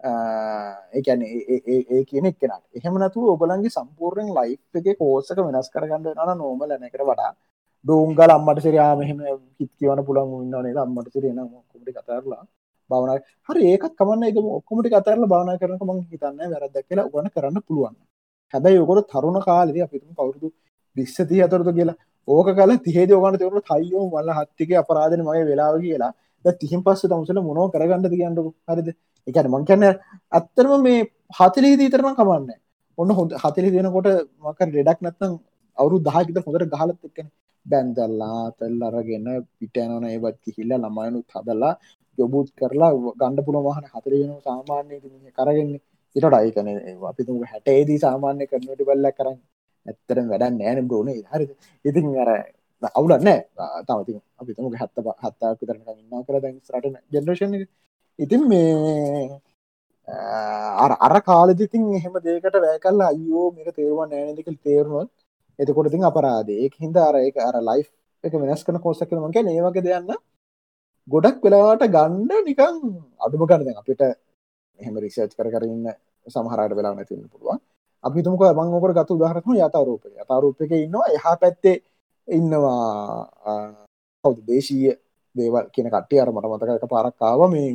ඒැන 0.00 1.22
ඒ 1.22 2.04
කියන 2.04 2.26
එක්කෙනට. 2.26 2.64
එහෙම 2.74 2.98
නතු 3.00 3.26
ඔබලන්ගේ 3.32 3.70
සම්පූර්ණෙන් 3.70 4.30
ලයි් 4.32 4.56
එක 4.74 4.98
කෝසක 4.98 5.38
වෙනස් 5.40 5.70
කරගන්න 5.70 6.08
න 6.16 6.38
නෝම 6.38 6.60
ලැනකට 6.62 7.02
වඩා. 7.02 7.32
ඩෝංගල 7.84 8.30
අම්මට 8.30 8.60
සිරයා 8.66 8.92
මෙහෙම 9.00 9.18
හිත් 9.58 9.70
කියවන 9.78 10.00
පුළන් 10.06 10.32
ඉන්නනේ 10.44 10.78
අම්මට 10.84 11.12
සිරෙන 11.14 11.40
කොමටි 11.70 11.92
කතරලා 11.92 12.42
බවන 12.90 13.10
හරි 13.48 13.62
ඒකත් 13.70 13.94
කමන්න 13.98 14.28
එක 14.28 14.38
ඔක්කොමටි 14.58 14.92
කතරල 14.94 15.24
බාන 15.32 15.50
කරනක 15.62 15.82
මං 15.86 15.98
හිතන්න 16.12 16.38
වැරදක් 16.54 16.86
කියලා 16.88 17.08
උගන 17.08 17.28
කරන්න 17.34 17.58
පුළුවන්. 17.66 17.96
හැබැයි 18.54 18.80
යොකොට 18.80 19.10
තරුණ 19.12 19.40
කාලෙ 19.48 19.82
අපිතුම 19.86 20.14
කවුරුදු 20.14 20.48
විස්සති 20.96 21.42
අතරතු 21.46 21.74
කියලා. 21.78 21.98
ඕක 22.28 22.48
කල 22.58 22.72
තිහේද 22.86 23.10
ඕගන 23.10 23.36
තවරු 23.40 23.62
තයියෝ 23.70 24.06
මල්ල 24.06 24.30
හත්තික 24.38 24.72
අපරාධන 24.82 25.22
මගේ 25.26 25.44
වෙලාව 25.50 25.76
කියලා. 25.84 26.12
තිහිම් 26.62 26.80
පස්ස 26.82 27.02
තමුසල 27.04 27.40
මොනෝ 27.42 27.66
කරගන්නද 27.74 28.06
කියන්නක 28.12 28.38
හරිද? 28.68 28.88
එකන 29.26 29.46
මං 29.52 29.68
කන්න 29.68 29.84
ඇත්තරම 30.32 30.72
මේ 30.82 31.00
හතලේ 31.38 31.74
දීතරම 31.80 32.08
කමන්න 32.18 32.48
ඔන්න 32.98 33.10
හොඳ 33.18 33.32
හතලි 33.42 33.70
දෙනකොට 33.74 34.08
මක 34.44 34.60
රෙඩක් 34.76 35.04
නැත්තම් 35.06 35.34
අවුරු 35.78 35.96
දහකිත 36.06 36.38
හොඳට 36.46 36.72
ගහලත් 36.74 36.98
එක්කන. 37.08 37.28
බැන්දල්ලා 37.66 38.42
තෙල් 38.58 38.78
අරගෙන 38.82 39.26
පිටයනන 39.58 40.04
ඒවත් 40.06 40.36
කිහිල්ල 40.44 40.72
ළමයනුත් 40.76 41.28
හදල්ලා 41.34 41.74
යොබුත් 42.18 42.48
කරලා 42.58 42.92
ගණඩ 43.12 43.46
පුළ 43.46 43.58
මහන 43.60 43.86
හතර 43.92 44.12
වෙන 44.14 44.32
සාමාන්‍ය 44.42 44.94
කරගන්නේ. 45.36 45.80
ඉට 46.16 46.24
අයිකන 46.32 46.68
අපිතු 47.10 47.32
හැටේදී 47.44 47.98
සාමාන්‍ය 47.98 48.44
කරනට 48.46 48.82
බල්ල 48.82 49.08
කරන්න. 49.18 49.38
ඇත්තරම් 49.86 50.26
වැඩ 50.32 50.54
නෑනම් 50.54 50.86
බෝන 50.92 51.10
හරි 51.26 51.46
ඉතින් 51.84 52.06
අර 52.22 52.30
අවුලන්න 52.90 53.28
තමති 53.86 54.12
අපි 54.40 54.52
තුම 54.54 54.66
හත්ත 54.72 54.96
හත්තාක 55.22 55.60
තරන 55.60 55.80
ඉන්න 55.94 56.24
කර 56.26 56.40
දැන් 56.44 56.56
රට 56.74 56.96
ජෙනරේෂන් 57.14 57.54
ඉතින් 58.18 58.42
මේ 58.50 59.40
අර 60.84 60.92
අර 61.00 61.16
කාලදිතින් 61.22 61.86
එහෙම 61.98 62.14
දේකට 62.26 62.56
වැෑකල්ල 62.56 63.00
අයෝ 63.08 63.46
මේක 63.54 63.70
තේරුවන් 63.78 64.12
නෑනදිකල් 64.12 64.58
තේරුණොත් 64.64 65.10
එතකොට 65.58 65.90
තින් 65.90 66.04
අපරාද 66.04 66.48
ඒක 66.54 66.74
හින්ද 66.76 66.96
අර 66.98 67.14
එක 67.18 67.36
අර 67.40 67.56
ලයි් 67.62 67.84
එක 68.24 68.32
වෙනස් 68.34 68.64
කන 68.64 68.78
කෝසක 68.78 69.12
මගේ 69.16 69.42
ඒවගේ 69.50 69.82
දෙයන්න 69.82 70.12
ගොඩක් 71.08 71.42
වෙලාට 71.42 71.84
ගණ්ඩ 71.88 72.44
නිකං 72.44 72.76
අඩුම 73.18 73.46
ගන්න 73.46 73.76
අපිට 73.76 74.02
එහෙම 74.78 74.94
රිසර්ච් 74.98 75.32
කර 75.34 75.48
කරන්න 75.48 75.86
සමහරට 76.26 76.72
වෙලා 76.72 76.94
නැතින්න 76.94 77.26
පුළුවන්. 77.26 77.58
අපි 78.04 78.22
තුමක 78.22 78.42
මංගකට 78.52 78.96
ගතු 78.98 79.14
දහරම 79.16 79.50
යතාරූපය 79.58 80.08
යතාරූපක 80.16 80.72
ඉන්නවා 80.76 81.06
එහා 81.10 81.36
පැත්තේ 81.36 81.76
ඉන්නවා 82.28 83.64
කවුද 84.24 84.38
දේශීය 84.46 84.94
දේවල් 85.36 85.66
කියන 85.70 85.88
කට්ටිය 85.88 86.20
අර 86.20 86.30
මට 86.30 86.46
මතක 86.46 86.86
පාරක්කාව 86.86 87.40
මේ 87.50 87.70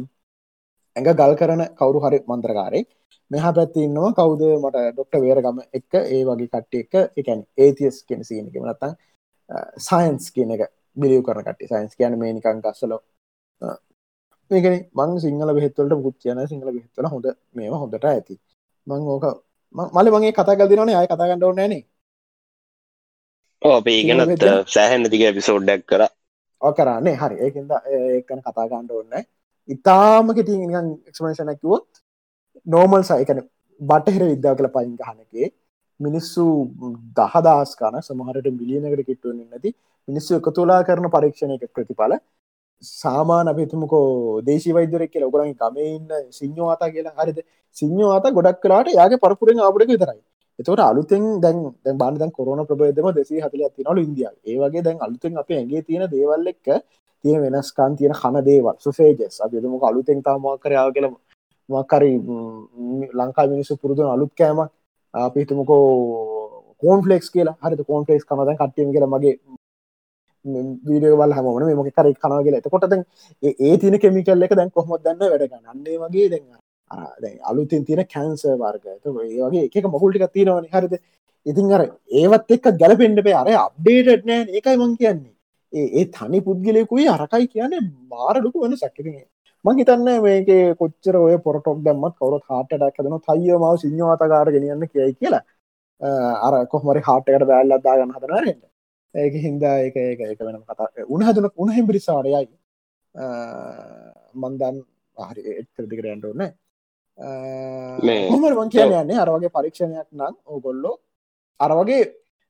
ඇඟ 0.96 1.10
ගල් 1.14 1.34
කරන 1.36 1.64
කවුරු 1.76 2.04
හරි 2.04 2.20
මන්ත්‍රකාරෙක් 2.28 2.88
මෙහා 3.32 3.54
පැත්ති 3.54 3.88
ඉන්නවා 3.88 4.12
කවුද 4.14 4.44
මට 4.58 4.86
ඩොක්ට 4.90 5.16
වේරගම 5.22 5.64
එක 5.72 5.94
ඒ 6.02 6.22
වගේ 6.26 6.50
කට්ටිය 6.50 6.84
එක 6.84 6.94
එකැන් 7.18 7.42
ඒතිස් 7.58 7.98
කෙන 8.04 8.22
සීනක 8.24 8.56
නත්තන් 8.64 8.94
සයින්ස් 9.80 10.28
කියන 10.32 10.54
එක 10.56 10.64
බිලියව 10.98 11.24
කරන 11.24 11.44
කට්ටි 11.44 11.72
සයින්ස් 11.72 11.96
කියන 11.96 12.20
මේ 12.20 12.34
නිකං 12.34 12.62
ගස්සලෝ 12.62 13.02
මේකන 14.52 14.76
මං 14.94 15.20
සිංහල 15.20 15.54
බෙත්වලට 15.58 16.20
කියන 16.20 16.44
සිංහල 16.48 16.70
බෙත්වල 16.72 17.08
හොඳ 17.08 17.28
මේම 17.54 17.74
හොඳට 17.76 18.06
ඇති. 18.06 18.36
මං 18.88 19.10
ඕක 19.10 19.26
මල 19.76 20.12
මගේ 20.14 20.34
කතා 20.34 20.58
ගදිරන 20.58 20.92
අය 20.92 21.08
කතාගන්නඩ 21.08 21.44
ඕනෑනේ 21.44 21.84
අප 23.62 23.88
ඒගනත් 23.88 24.44
සෑහන්න 24.68 25.12
දිග 25.12 25.24
පිසෝඩ්ඩක් 25.38 25.86
කර. 25.86 26.04
කරන්නේ 26.62 27.16
හරි. 27.16 27.36
ඒකද 27.40 27.72
ඒකන 27.94 28.42
කතා 28.42 28.68
ගණ්ඩ 28.68 28.92
ඕන්න 28.92 29.26
ඉතාම 29.70 30.28
කෙති 30.36 30.54
එක්ස්මේෂනැකිවොත් 31.10 31.88
නෝමල් 32.68 33.04
සයිකන 33.04 33.42
බටහිර 33.82 34.24
විද්‍යා 34.26 34.56
කළ 34.56 34.70
පයින් 34.70 34.94
ගහනකේ 34.98 35.50
මිනිස්සු 36.00 36.46
දහදස් 37.18 37.72
කාන 37.76 37.98
සමහරට 38.02 38.48
මිලියනකට 38.52 39.04
කිට්ටුවෙන් 39.04 39.42
නැති 39.44 39.76
මිනිස්සු 40.08 40.32
එක 40.36 40.48
තුලා 40.52 40.82
කරන 40.84 41.08
පරීක්ෂණයක 41.10 41.66
ප්‍රතිඵල 41.72 42.14
සාමාන 42.84 43.48
අපිතුමකෝ 43.48 44.42
දේශී 44.42 44.74
වෛදරෙක් 44.74 45.12
කියල 45.12 45.26
ඔගරන් 45.26 45.54
ගමඉන්න 45.56 46.12
සිංහවාතා 46.32 46.90
කියලා 46.90 47.16
හරිද? 47.20 47.40
සිංහවාත 47.78 48.26
ගොඩක් 48.32 48.60
කලාට 48.62 48.88
යාගේ 48.92 49.20
පරපුරෙන් 49.20 49.60
ආපඩක 49.60 49.90
විතරයි. 49.90 50.20
එතවට 50.60 50.82
අලුතෙන් 50.82 51.24
දැන් 51.42 51.58
දැන් 51.82 51.98
බාන්ධන් 51.98 52.32
කොරන 52.32 52.62
ප්‍රබේදම 52.66 53.08
දෙසි 53.12 53.36
හතල 53.38 53.64
තිනලු 53.72 54.02
ඉන්දිය 54.02 54.28
ඒවගේ 54.46 54.84
දැන් 54.84 54.98
අලුතෙන් 55.00 55.38
අප 55.38 55.50
ඇගේ 55.52 55.82
තියෙන 55.82 56.06
දේවල් 56.10 56.48
එක්ක 56.48 56.68
තියෙන 57.24 57.42
වෙනස්කාන් 57.44 57.96
තියෙන 57.98 58.14
හන 58.22 58.36
දේවල්. 58.50 58.76
සුසේජස් 58.86 59.42
අපිතුම 59.46 59.74
අලුතෙන් 59.90 60.24
තාමා 60.28 60.56
කරයාව 60.64 60.90
කියලම 60.96 61.16
මක්කරි 61.70 62.12
ලංකා 63.20 63.48
මිනිස්සු 63.54 63.78
පුරුදුන 63.82 64.14
අලුත් 64.16 64.32
කෑම 64.40 64.60
අපිහිතමකෝ 65.14 65.84
කෝන්ෆලෙක්ස් 66.82 67.28
කියලා. 67.36 67.58
හරි 67.64 67.84
කෝන්ෆලෙක්ස් 67.92 68.26
කනද 68.30 68.58
කට්ටියම 68.60 68.90
කියල 68.96 69.08
මගේ 69.14 69.36
වීඩිය 70.88 71.16
වල් 71.22 71.34
හමන 71.38 71.76
මොක 71.80 71.90
කර 71.98 72.08
කනගල 72.24 72.56
එතකොට 72.60 72.94
ඒ 73.44 73.78
තින 73.82 73.96
කෙමිකල් 74.04 74.46
එක 74.46 74.56
දැන් 74.60 74.72
කොහොත් 74.78 75.02
දන්න? 75.06 75.20
වැඩගන්න 75.32 75.72
අන්නේ 75.74 75.98
වගේ 76.04 76.30
දෙන්න 76.34 76.48
අලුතින් 77.50 77.86
තියෙන 77.88 78.06
කැන්ස 78.14 78.44
වර්ග. 78.62 78.86
ඒ 78.88 79.42
වගේ 79.46 79.70
එක 79.78 79.86
මොකුල්ටික 79.96 80.26
තියෙනවන. 80.36 80.68
හරිද? 80.74 80.96
ඉතින් 81.46 81.72
අර 81.76 81.82
ඒවත් 82.22 82.52
එක්ක 82.56 82.68
ගැලපෙන්ඩ 82.82 83.24
පේ 83.26 83.38
අර 83.42 83.48
අප්ඩේට් 83.62 84.28
නෑ 84.30 84.42
ඒකයි 84.58 84.78
මං 84.82 84.98
කියන්නේ. 85.00 85.33
ඒ 85.74 86.06
තනි 86.16 86.40
පුද්ගලයකුයි 86.48 87.08
අරකයි 87.16 87.48
කියන්නේ 87.54 87.82
මාරලුකු 88.12 88.64
වන 88.64 88.76
සැක්කිරේ 88.82 89.24
මං 89.66 89.80
හිතන්න 89.80 90.10
මේක 90.24 90.50
කොච්චර 90.80 91.16
ඔය 91.20 91.36
පොරටොක් 91.46 91.78
දැම්මත් 91.86 92.16
කවරත් 92.20 92.46
හාටඩක් 92.52 92.98
දන 93.06 93.20
තයිය 93.28 93.56
මව 93.58 93.74
සිංහවාතකාර 93.84 94.48
ගෙනියන්න 94.56 94.88
කියයි 94.88 95.14
කියලා. 95.20 95.44
අර 96.46 96.54
කොහමරි 96.74 97.02
හාටකට 97.08 97.46
බෑල්ලදා 97.52 97.96
ගන්න 98.00 98.16
හදනරට 98.16 98.64
ඒක 99.16 99.34
හින්දා 99.46 99.76
ඒක 99.86 99.96
ඒක 99.98 100.20
එක 100.26 100.42
වෙන 100.48 100.60
කතා. 100.62 100.90
උනහදන 101.16 101.48
උනහෙම් 101.58 101.88
පිරිසාරයයි 101.90 102.48
මන්දන් 104.36 104.84
හරි 105.18 105.42
යන්න 106.14 106.26
ඕන්න 106.26 106.44
හොමර 108.32 108.54
මං 108.58 108.74
කියන 108.74 108.94
යන්නේ 109.00 109.24
අරවගේ 109.24 109.56
පරීක්ෂණයක් 109.58 110.10
නම් 110.12 110.36
ඕගොල්ලෝ 110.46 110.96
අරවගේ 111.60 112.04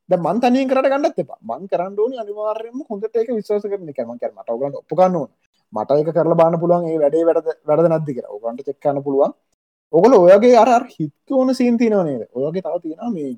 ද 0.10 0.14
මන්තනය 0.26 0.62
කරට 0.72 0.88
ගන්නත් 0.92 1.18
එපා. 1.24 1.40
මං 1.50 1.64
කරන්න 1.72 1.96
ඕනි 2.04 2.16
අනිවාර්යම 2.24 2.78
හොඳට 2.90 3.16
ඒක 3.20 3.30
විශවාස 3.38 3.66
කරන 3.72 3.90
කැම 3.98 4.12
කර 4.22 4.32
මට 4.38 4.50
ඔගන්න 4.56 4.76
ඔපගන්න 4.82 5.16
ඕන. 5.22 5.30
මට 5.74 5.90
එක 6.02 6.10
කරලා 6.16 6.40
බාන 6.42 6.60
පුළුවන් 6.64 6.86
ඒ 6.92 6.98
වැඩේ 7.04 7.26
වැඩ 7.28 7.48
වැඩ 7.70 7.90
නැද්දි 7.94 8.18
කර 8.18 8.26
ඔගන්ට 8.36 8.66
චෙක්කන්න 8.70 9.04
පුළුවන්. 9.08 9.32
ඔගල 9.94 10.14
ඔයගේ 10.20 10.56
අර 10.62 10.84
හිත් 10.96 11.36
ඕන 11.38 11.50
සීන්තිනවනේද 11.60 12.24
ඔයගේ 12.38 12.64
තව 12.66 12.76
තියෙන 12.84 13.14
මේ 13.16 13.34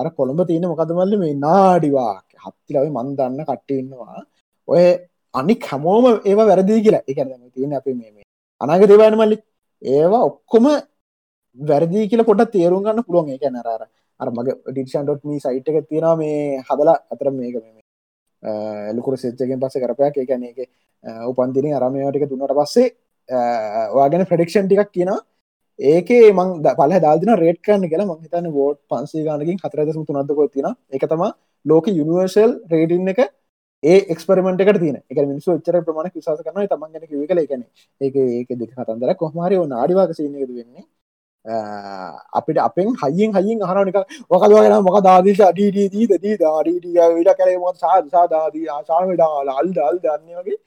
අර 0.00 0.06
කොළඹ 0.18 0.40
තියෙන 0.50 0.68
මොකදමල්ල 0.72 1.14
මේ 1.22 1.34
නාඩිවා 1.46 2.14
හත්තිලව 2.44 2.86
මන් 2.96 3.08
දන්න 3.18 3.48
කට්ටඉන්නවා 3.48 4.20
ඔය 4.68 4.84
අනි 5.34 5.54
හැමෝම 5.68 6.06
ඒවා 6.30 6.46
වැරදිී 6.50 6.84
කියලා. 6.86 7.04
එක 7.10 7.18
තියෙන 7.54 7.74
අප 7.78 7.86
මේ 8.00 8.24
අනාග 8.60 8.82
දේවාන 8.90 9.18
මල්ලි. 9.20 9.36
ඒවා 9.82 10.22
ඔක්කොම 10.30 10.66
වැරදිී 11.58 12.08
කියල 12.08 12.24
පොට 12.24 12.50
තේරුම් 12.52 12.82
ගන්න 12.82 13.04
පුළුවන්. 13.04 13.30
එක 13.30 13.44
නරර 13.50 13.82
අර 14.20 14.28
මගේ 14.30 14.54
ඩික්ෂන්.මී 14.68 15.40
සයිට් 15.40 15.68
එක 15.68 15.88
තියෙනවා 15.88 16.16
මේ 16.16 16.62
හදලා 16.68 16.96
අතර 17.12 17.30
මේක 17.30 17.56
මේ 17.56 17.82
එලකුර 18.92 19.16
සෙච්චගෙන් 19.16 19.60
පස්ස 19.60 19.76
කරපයක්. 19.78 20.16
එකන 20.18 20.44
එක 20.44 20.58
උපන්දින 21.30 21.74
අරමයටික 21.74 22.28
දුන්නට 22.30 22.56
පස්සේ 22.60 22.88
වාගෙන 23.98 24.26
ප්‍රඩික්ෂන් 24.26 24.66
ටිකක් 24.66 24.90
කියනවා. 24.96 25.20
ඒකේ 25.78 26.32
මං 26.32 26.48
පල 26.78 26.92
දාදින 27.00 27.36
රේට් 27.36 27.60
කරන්න 27.66 27.88
කියලා. 27.88 28.08
මංහිතන්න 28.10 28.50
වෝට් 28.52 28.80
පන්සේ 28.88 29.24
ගනකින් 29.26 29.62
හතරදසම 29.64 30.04
තුනදකො 30.08 30.48
තින 30.48 30.68
එක 30.92 31.06
තම 31.12 31.22
ලෝක 31.64 31.86
යුනිවර්සල් 31.90 32.50
රේඩින් 32.72 33.08
එක 33.08 33.20
ඒ 33.82 33.98
එක්ස්පරමට 34.14 34.60
එක 34.62 34.72
තින 34.78 34.96
එක 35.02 35.18
මිනිසු 35.22 35.58
ච්චර 35.58 35.84
ප්‍රමාණ 35.86 36.10
විශවාස 36.16 36.42
කරන 36.46 36.66
තමන්ගෙන 36.72 37.06
කිව 37.10 37.22
කල 37.30 37.40
එකන 37.44 37.62
ඒක 38.00 38.16
ඒක 38.16 38.50
දෙක 38.60 38.70
කතන්දර 38.72 39.14
කොහමරි 39.22 39.62
නාඩිවාක 39.74 40.14
සිනයද 40.14 40.50
වෙන්නේ. 40.50 40.84
අපිට 41.44 42.58
අපෙන් 42.58 42.94
හයිෙන් 42.94 43.32
හයිින් 43.32 43.60
අහරනික 43.60 43.96
මොකදගෙන 44.30 44.84
මොක 44.84 44.98
දාදේශ 45.02 45.40
අඩීඩීදී 45.42 46.06
දදී 46.08 46.36
දාඩීඩිය 46.38 46.98
විඩ 47.14 47.30
කරේමත් 47.34 47.76
සාධ 47.76 48.08
සාධාදී 48.08 48.68
ආසාමඩාල 48.70 49.48
අල්ද 49.50 49.78
අල් 49.80 49.98
දන්න 49.98 50.28
වගේ. 50.38 50.58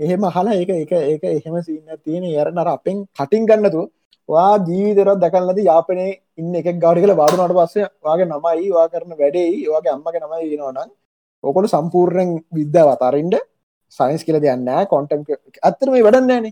එහෙම 0.00 0.22
හලා 0.28 0.54
ඒක 0.54 0.70
එක 0.72 0.92
ඒක 0.92 1.24
එහෙම 1.26 1.62
සින්න 1.62 1.86
තියෙන 1.98 2.24
යරනර 2.24 2.68
අපෙන් 2.68 3.06
කටින් 3.12 3.46
ගන්නතු. 3.46 3.84
වා 4.28 4.58
ජීවිතරත් 4.60 5.20
දැකල්ලද 5.20 5.58
යාපනය 5.60 6.06
ඉන්න 6.36 6.54
එක 6.54 6.68
ගාඩිකල 6.78 7.14
වාඩුනට 7.14 7.56
පස්සේ 7.58 7.88
වගේ 8.04 8.26
නමයි 8.26 8.68
වා 8.70 8.86
කරන 8.88 9.14
වැඩේ 9.14 9.48
වගේ 9.68 9.94
අම්මක 9.96 10.16
නමයි 10.16 10.50
වෙනවනම් 10.52 10.90
ඕකොළු 11.44 11.68
සම්පූර්ණයෙන් 11.68 12.30
විද්‍යාව 12.52 12.94
අතාරන්ට 12.94 13.36
සයින්ස් 13.92 14.24
කියල 14.26 14.40
දෙයන්න 14.40 14.70
කොන්ටම් 14.92 15.22
ඇත්තර 15.62 15.88
මේ 15.90 16.04
වැඩන්නෑන 16.06 16.46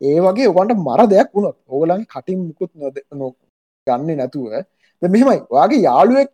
ඒ 0.00 0.18
වගේ 0.20 0.48
ඔකට 0.52 0.72
මර 0.78 1.00
දෙයක් 1.12 1.30
වුණොත් 1.34 1.56
ඕගලන් 1.68 2.02
කටින් 2.06 2.38
මුකුත් 2.40 2.70
නොද 2.76 2.96
ගන්න 3.86 4.10
නැතුව 4.16 4.44
මෙහෙමයි. 5.02 5.38
වගේ 5.50 5.82
යාළුවෙක් 5.82 6.30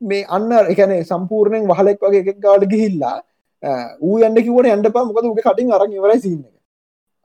මේ 0.00 0.24
අන්න 0.28 0.50
එකන 0.72 0.92
සම්පූර්ණයෙන් 1.04 1.70
වහලෙක් 1.70 1.98
වගේ 2.00 2.22
එකක් 2.24 2.40
ගාඩ 2.40 2.64
ගිහිල්ලා 2.72 3.16
ඌ 4.00 4.16
යන්න 4.20 4.38
කිවට 4.38 4.66
ඇන්ඩ 4.66 4.92
පා 4.94 5.04
මොකද 5.04 5.30
උගේ 5.30 5.46
කටින් 5.46 5.72
අරන් 5.72 5.96
ඉවරයි 5.98 6.20
සින්න 6.20 6.44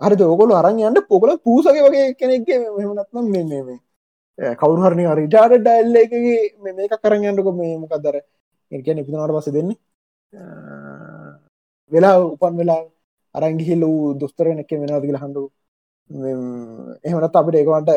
හරි 0.01 0.23
ඔකොල 0.25 0.51
අරන් 0.53 0.81
යන්න 0.81 1.05
පොකල 1.09 1.31
පූසගේ 1.45 1.85
වගේ 1.87 2.07
කෙනෙක්ගේ 2.15 2.59
මෙමනත්නම් 2.77 3.31
මෙන්නේ 3.35 3.79
කවුහරණය 4.55 5.05
රිටාඩ 5.15 5.55
ඩැල්ල 5.57 5.95
එක 6.03 6.13
මේක 6.67 6.93
කරන්න 6.95 7.29
යන්නක 7.31 7.49
මේ 7.55 7.73
මොකක්දර 7.77 8.15
එකන 8.71 9.01
පිනට 9.05 9.33
පස 9.35 9.49
දෙන්න? 9.51 9.71
වෙලා 11.91 12.17
උපන් 12.25 12.53
වෙලා 12.57 12.81
අරංගිහිල්ල 13.35 13.83
වූ 13.83 14.13
දොස්තරන 14.21 14.61
එක 14.63 14.71
වෙනද 14.73 14.93
කියල 15.03 15.19
හන්ඩු 15.23 15.43
එහමනත් 16.09 17.39
අපට 17.41 17.59
ඒකවන්ට 17.61 17.89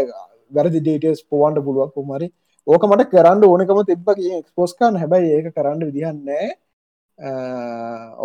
වැරදි 0.56 0.80
ඩේටස් 0.80 1.22
පොවන්ට 1.30 1.64
පුළුවක් 1.66 1.94
කුමරි 1.96 2.28
ඕක 2.66 2.82
මට 2.90 3.10
කරන්න 3.12 3.44
ඕනකම 3.44 3.80
තිබ්බ 3.90 4.08
එක්ස්පෝස්කාන් 4.40 5.00
හැබයි 5.02 5.32
ඒක 5.36 5.48
කරන්න 5.56 5.86
විදිහන්නේ 5.88 6.46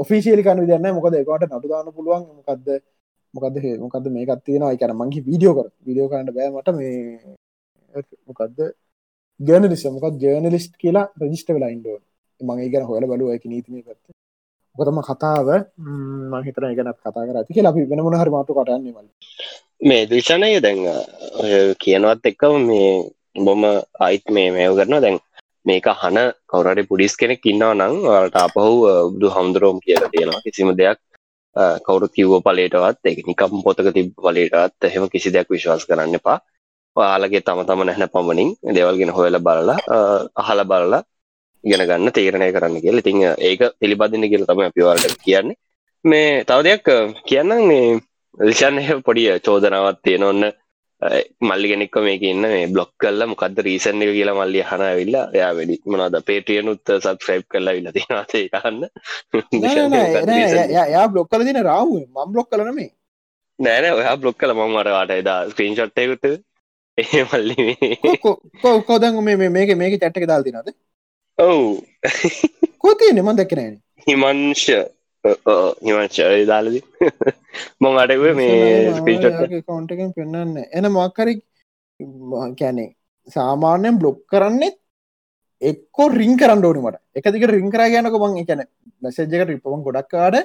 ඔෆිසිේලි 0.01 0.43
කන 0.43 0.61
විදන්න 0.63 0.95
මොකද 0.97 1.15
එකට 1.15 1.47
නටුදාන්න 1.47 1.89
පුළුවන්. 1.97 2.23
මොකක්ද 2.37 2.67
මොකද 3.33 3.55
මොකද 3.83 4.05
මේකත් 4.15 4.43
තියෙනවා. 4.45 4.73
එකන 4.75 4.93
මංගේ 5.01 5.25
වීඩියෝ 5.29 5.55
කර. 5.57 5.67
විඩියෝ 5.87 6.09
කරන්න 6.11 6.33
බෑමට 6.37 6.69
මේ 6.79 7.35
මොකක්ද 8.27 8.59
ජර්නලිස් 9.39 9.83
මොකක් 9.95 10.15
ජර්නලිස්ට් 10.23 10.73
කියලා 10.83 11.07
රජිස්ට 11.21 11.49
වෙලා 11.55 11.71
ඉන්ඩෝ 11.75 11.97
මගේ 12.41 12.69
ගැන 12.73 12.85
හොල 12.89 13.05
බලුව. 13.11 13.29
එක 13.35 13.45
නීතිමය 13.45 13.81
පත්ත. 13.87 14.05
ගොතම 14.75 14.99
කතාව 15.09 15.47
මහිතර 16.33 16.63
ගැන 16.77 16.93
කතා 16.95 17.25
කර 17.27 17.37
ඇති 17.37 17.53
කියලා. 17.53 17.71
අපි 17.73 17.89
වෙන 17.91 18.03
මොන 18.05 18.19
හරි 18.21 18.31
මාතු 18.35 18.57
කටන්නේ 18.57 18.93
වල 18.97 19.07
මේ 19.81 20.05
දේශනය 20.05 20.51
දැන් 20.59 20.79
කියනවත් 21.79 22.25
එක්කම 22.25 22.65
මේ 22.65 22.91
බොම 23.35 23.63
අයිත් 23.99 24.25
මේ 24.29 24.51
මේව 24.51 24.73
කරන 24.75 25.01
දැන් 25.01 25.19
මේක 25.65 25.87
හන 25.93 26.17
කවරට 26.47 26.89
පුඩිස් 26.89 27.15
කෙනෙක් 27.15 27.45
ඉන්නවා 27.45 27.73
නං 27.75 27.95
වලට 28.05 28.37
අපහු 28.37 28.71
බුදු 29.13 29.27
හමුදුරෝම් 29.29 29.77
කියලා 29.79 30.09
තියෙනවා 30.09 30.45
කිසිම 30.45 30.71
දෙයක් 30.75 30.99
කවුරු 31.85 32.07
කිව්ව 32.09 32.33
පලේටවත් 32.41 33.05
එක 33.05 33.19
නිකම් 33.27 33.61
පොතක 33.63 33.89
තිබ 33.93 34.09
පලේටත් 34.17 34.83
එහෙම 34.83 35.05
කිසි 35.09 35.29
දෙයක් 35.31 35.49
විශ්වාස 35.49 35.85
කරන්න 35.85 36.17
එපා. 36.19 36.39
ඔයාලගේ 36.95 37.41
තම 37.41 37.61
තම 37.63 37.81
නැහැන 37.83 38.09
පමණින් 38.09 38.49
දෙවල්ගෙන 38.75 39.11
හොයල 39.11 39.37
බලලා 39.39 39.77
අහල 40.35 40.59
බලලා 40.71 41.01
ඉගෙන 41.63 41.87
ගන්න 41.89 42.11
තේරණය 42.11 42.51
කරන්න 42.51 42.81
කියල. 42.81 42.97
ඉතිං 42.97 43.17
ඒක 43.39 43.61
පිළිබඳන්න 43.79 44.29
කියල 44.31 44.45
තම 44.45 44.61
අපිවාලට 44.67 45.17
කියන්නේ. 45.25 45.57
මේ 46.05 46.43
තව 46.43 46.59
දෙයක් 46.63 46.85
කියන්නම් 47.29 47.67
මේ 47.69 47.99
විෂන් 48.37 49.03
පොඩිය 49.03 49.39
චෝදනාවත් 49.39 50.01
තියෙන 50.03 50.23
ඔන්න. 50.23 50.43
මල්ලි 51.41 51.67
කෙනෙක්ක 51.69 51.97
මේක 51.99 52.23
ඉන්න 52.23 52.41
මේ 52.43 52.67
බ්ලොක් 52.67 52.91
කල්ල 52.97 53.25
මොකක්ද 53.27 53.59
රීසන් 53.59 54.01
එක 54.01 54.11
කියලා 54.13 54.33
මල්ලි 54.33 54.63
හන 54.63 54.83
වෙල්ලා 54.99 55.25
එයා 55.31 55.51
වැඩි 55.53 55.75
මොනද 55.85 56.17
පේටියනුත් 56.25 56.93
සබස්ක්‍රයිබ් 56.95 57.45
කරලා 57.47 57.75
විල 57.77 57.89
තිනාසේ 57.91 58.49
කන්න 58.53 58.81
යා 60.93 61.05
බ්ලොක් 61.07 61.29
කල 61.29 61.45
දින 61.45 61.61
රාව 61.63 61.93
මම් 61.93 62.33
බ්ලොක් 62.33 62.49
කලන 62.49 62.73
මේ 62.73 62.89
නෑන 63.59 63.89
ඔයා 63.91 64.17
බ්ලොක් 64.17 64.37
කල 64.37 64.55
මම 64.55 64.73
මටවාට 64.73 65.13
එදා 65.13 65.39
ස්ක්‍රීන්ෂොට්යකුත් 65.51 66.25
ඒ 67.03 67.23
මල්ලි 67.25 67.55
කෝදන් 68.87 69.23
මේ 69.23 69.49
මේක 69.51 69.77
මේක 69.77 69.99
චැට්ක 69.99 70.25
දාල් 70.27 70.43
තිනද 70.43 70.73
ඔවු. 71.37 71.65
කෝතිය 72.77 73.11
නෙමන් 73.13 73.37
දැක්කනෑන 73.37 73.75
හිමංශ. 74.07 74.69
හිමංශය 75.83 76.45
දාලද 76.47 76.75
මොං 77.79 78.01
අටව 78.03 78.25
මේ 78.39 79.61
කවන්ටකෙන් 79.61 80.11
පෙන්න්න 80.15 80.57
එන 80.71 80.89
මක්කරි 80.89 81.33
කැනේ 82.59 82.89
සාමාන්‍යයෙන් 83.27 83.99
බ්ලොක් 83.99 84.19
කරන්නෙත් 84.27 84.77
එක්කෝ 85.61 86.09
රිං 86.11 86.37
කරන්න 86.37 86.65
ඕනීමට 86.65 87.01
එකදික 87.15 87.47
රිං 87.47 87.71
කර 87.71 87.83
ගැනක 87.87 88.21
බං 88.23 88.37
එකන 88.43 88.63
මැසේජක 89.01 89.47
රිපවන් 89.47 89.83
ගොඩක්කාඩ 89.83 90.37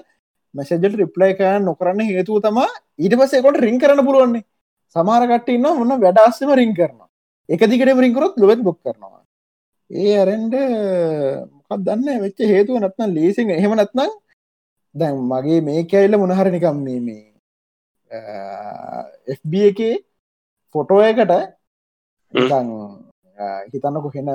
මැසේජල් 0.54 0.94
රිප්ලයි 0.94 1.34
කයන් 1.34 1.64
නොකරන්න 1.64 2.00
හේතුව 2.08 2.40
තමා 2.40 2.68
ඊට 2.98 3.14
පසේකොට 3.14 3.58
රිං 3.58 3.78
කරන්න 3.78 4.06
පුළුවන්නේ. 4.06 4.44
සමාරකට 4.96 5.48
ඉන්න 5.48 5.62
මොන්න 5.62 6.00
වැඩස්සම 6.00 6.52
රිං 6.52 6.74
කරනවා. 6.74 7.08
එක 7.48 7.62
දිකට 7.70 7.92
රිංකරොත් 7.96 8.34
ලොවෙත් 8.36 8.60
බොක් 8.60 8.78
කරනවා. 8.80 9.22
ඒ 9.90 10.16
අරෙන්ඩ 10.16 10.54
මොකක් 11.50 11.80
දන්න? 11.86 12.20
වෙච්ච 12.24 12.40
හේතුව 12.44 12.80
නත්නම් 12.80 13.14
ලේසින් 13.16 13.50
එහෙම 13.50 13.76
නත්නම් 13.76 14.10
දැන් 14.94 15.16
මගේ 15.30 15.60
මේ 15.66 15.82
කැල්ල 15.84 16.14
මොනහර 16.22 16.48
නිකම් 16.54 16.78
මේ 16.86 17.22
FB 19.36 19.52
එකේ 19.70 19.94
ෆොටෝ 20.74 21.00
එකට 21.02 21.32
හිතන්නකො 23.72 24.08
හෙන 24.14 24.30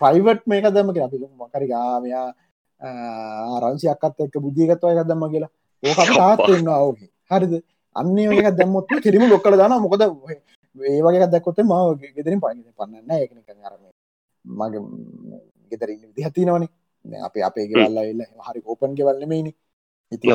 ප්‍රයිවට් 0.00 0.42
මේක 0.46 0.66
දම 0.66 0.88
කියලා. 0.94 1.08
අපි 1.08 1.18
මකරි 1.40 1.66
ගාමයා 1.72 2.26
ආරංසියක්කත් 2.80 4.20
එක්ක 4.24 4.36
බුද්ධිගත්ව 4.44 4.86
එකක් 4.90 5.08
දම්ම 5.08 5.24
කියලා. 5.32 5.52
ඕක 5.82 6.00
තාත්න්න 6.18 6.68
ඕගේ 6.76 7.10
හරිද? 7.30 7.54
අන්නේ 7.96 8.28
එක 8.40 8.56
දැම්මොත් 8.58 8.88
කිරීම 9.02 9.24
ලොක්කල 9.30 9.56
දාන 9.56 9.74
මොකද 9.82 10.02
ඒ 10.76 11.00
වගේ 11.02 11.28
දැක්කොත් 11.32 11.58
ම 11.60 11.72
ගෙදරින් 12.16 12.40
පනි 12.40 12.62
පන්නන්න 12.78 13.10
ඒකනක 13.12 13.48
අරම 13.64 13.82
මගේ 14.44 14.80
ගෙදර 15.70 15.88
විදිහතිනවනේ 16.10 16.68
අප 17.26 17.34
අපේ 17.48 17.66
ගෙවල්ල 17.70 17.98
එල්ල 18.02 18.22
හරි 18.46 18.60
ඕපන් 18.64 18.94
ගෙවල්ලමේනි 18.98 19.52
ඉති 20.12 20.26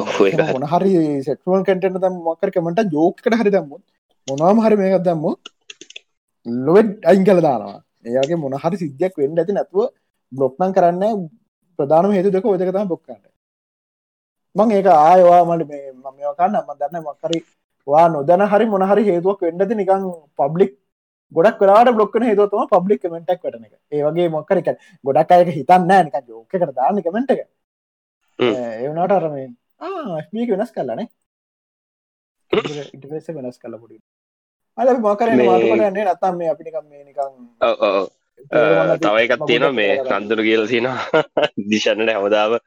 මොන 0.53 0.65
හරි 0.65 0.91
සෙක්ුවන් 1.23 1.63
කටන 1.63 1.97
දම් 1.97 2.15
මකරකමට 2.27 2.91
ජෝකට 2.95 3.33
හරි 3.41 3.51
දම්මුත් 3.55 3.83
මොනවාම 4.27 4.63
හරි 4.65 4.75
මේකත් 4.81 5.05
දම්මුත් 5.07 5.41
ලොවෙඩ් 6.45 6.91
අයින් 7.03 7.23
කළ 7.25 7.41
දානවා. 7.41 7.77
ඒගේ 8.11 8.41
මොන 8.43 8.55
හරි 8.63 8.77
සිද්ධියක් 8.83 9.13
වෙන්න 9.17 9.41
ඇති 9.41 9.53
නැතුව 9.53 9.89
බ්ලොක්්නන් 10.31 10.71
කරන්න 10.77 11.27
ප්‍රධානම 11.79 12.11
හේතු 12.11 12.29
දෙක 12.35 12.45
ඔදකතම 12.45 12.87
බොක්කන්න 12.87 13.21
මං 14.55 14.71
ඒක 14.71 14.87
ආයවා 14.87 15.41
මට 15.47 15.67
මේ 15.69 15.91
මමයකන්න 16.05 16.55
ම 16.57 16.71
දන්න 16.79 17.03
මක්කරි 17.07 17.39
වා 17.87 18.05
නොදන 18.15 18.43
හරි 18.51 18.65
මොනහරි 18.73 19.03
හේතුවක් 19.09 19.41
වෙන්නද 19.47 19.71
නිකං 19.73 20.07
පබ්ලික් 20.39 20.71
ගොඩක් 21.31 21.57
කලාට 21.57 21.93
බ්ලොක්න 21.93 22.23
හේතුවම 22.23 22.67
පබ්ලික් 22.67 23.01
කමෙන්ටක් 23.01 23.41
වටන 23.41 23.65
එක. 23.65 23.73
ඒවගේ 23.91 24.29
මොක්කරක 24.29 24.69
ගොඩක් 25.03 25.31
අයක 25.31 25.51
හිතන්න 25.51 25.91
නික 26.05 26.15
ජෝකට 26.27 26.69
දාන්න 26.73 27.01
කමෙන්ට 27.01 27.33
එක. 27.33 27.41
ඒවනාට 28.39 29.17
අරමේ 29.17 29.49
ආමීක 29.81 30.49
වෙනස් 30.53 30.71
කල්ලනේ 30.71 31.07
ඉටස 32.51 33.29
වෙනස් 33.31 33.57
කල 33.57 33.77
පුඩි 33.77 33.99
අල 34.77 34.97
මොකර 34.99 35.29
න්නේ 35.29 36.05
නත්තම් 36.05 36.35
මේ 36.37 36.51
අපිනිකම් 36.53 36.85
මේ 36.87 37.03
නිකං 37.03 37.31
තව 38.99 39.15
එකත් 39.23 39.45
තියෙන 39.47 39.67
මේ 39.75 39.97
කන්දුරු 40.03 40.43
කියල 40.43 40.65
තියෙන 40.67 40.87
දිශන්නට 41.71 42.11
හැමදාව 42.11 42.57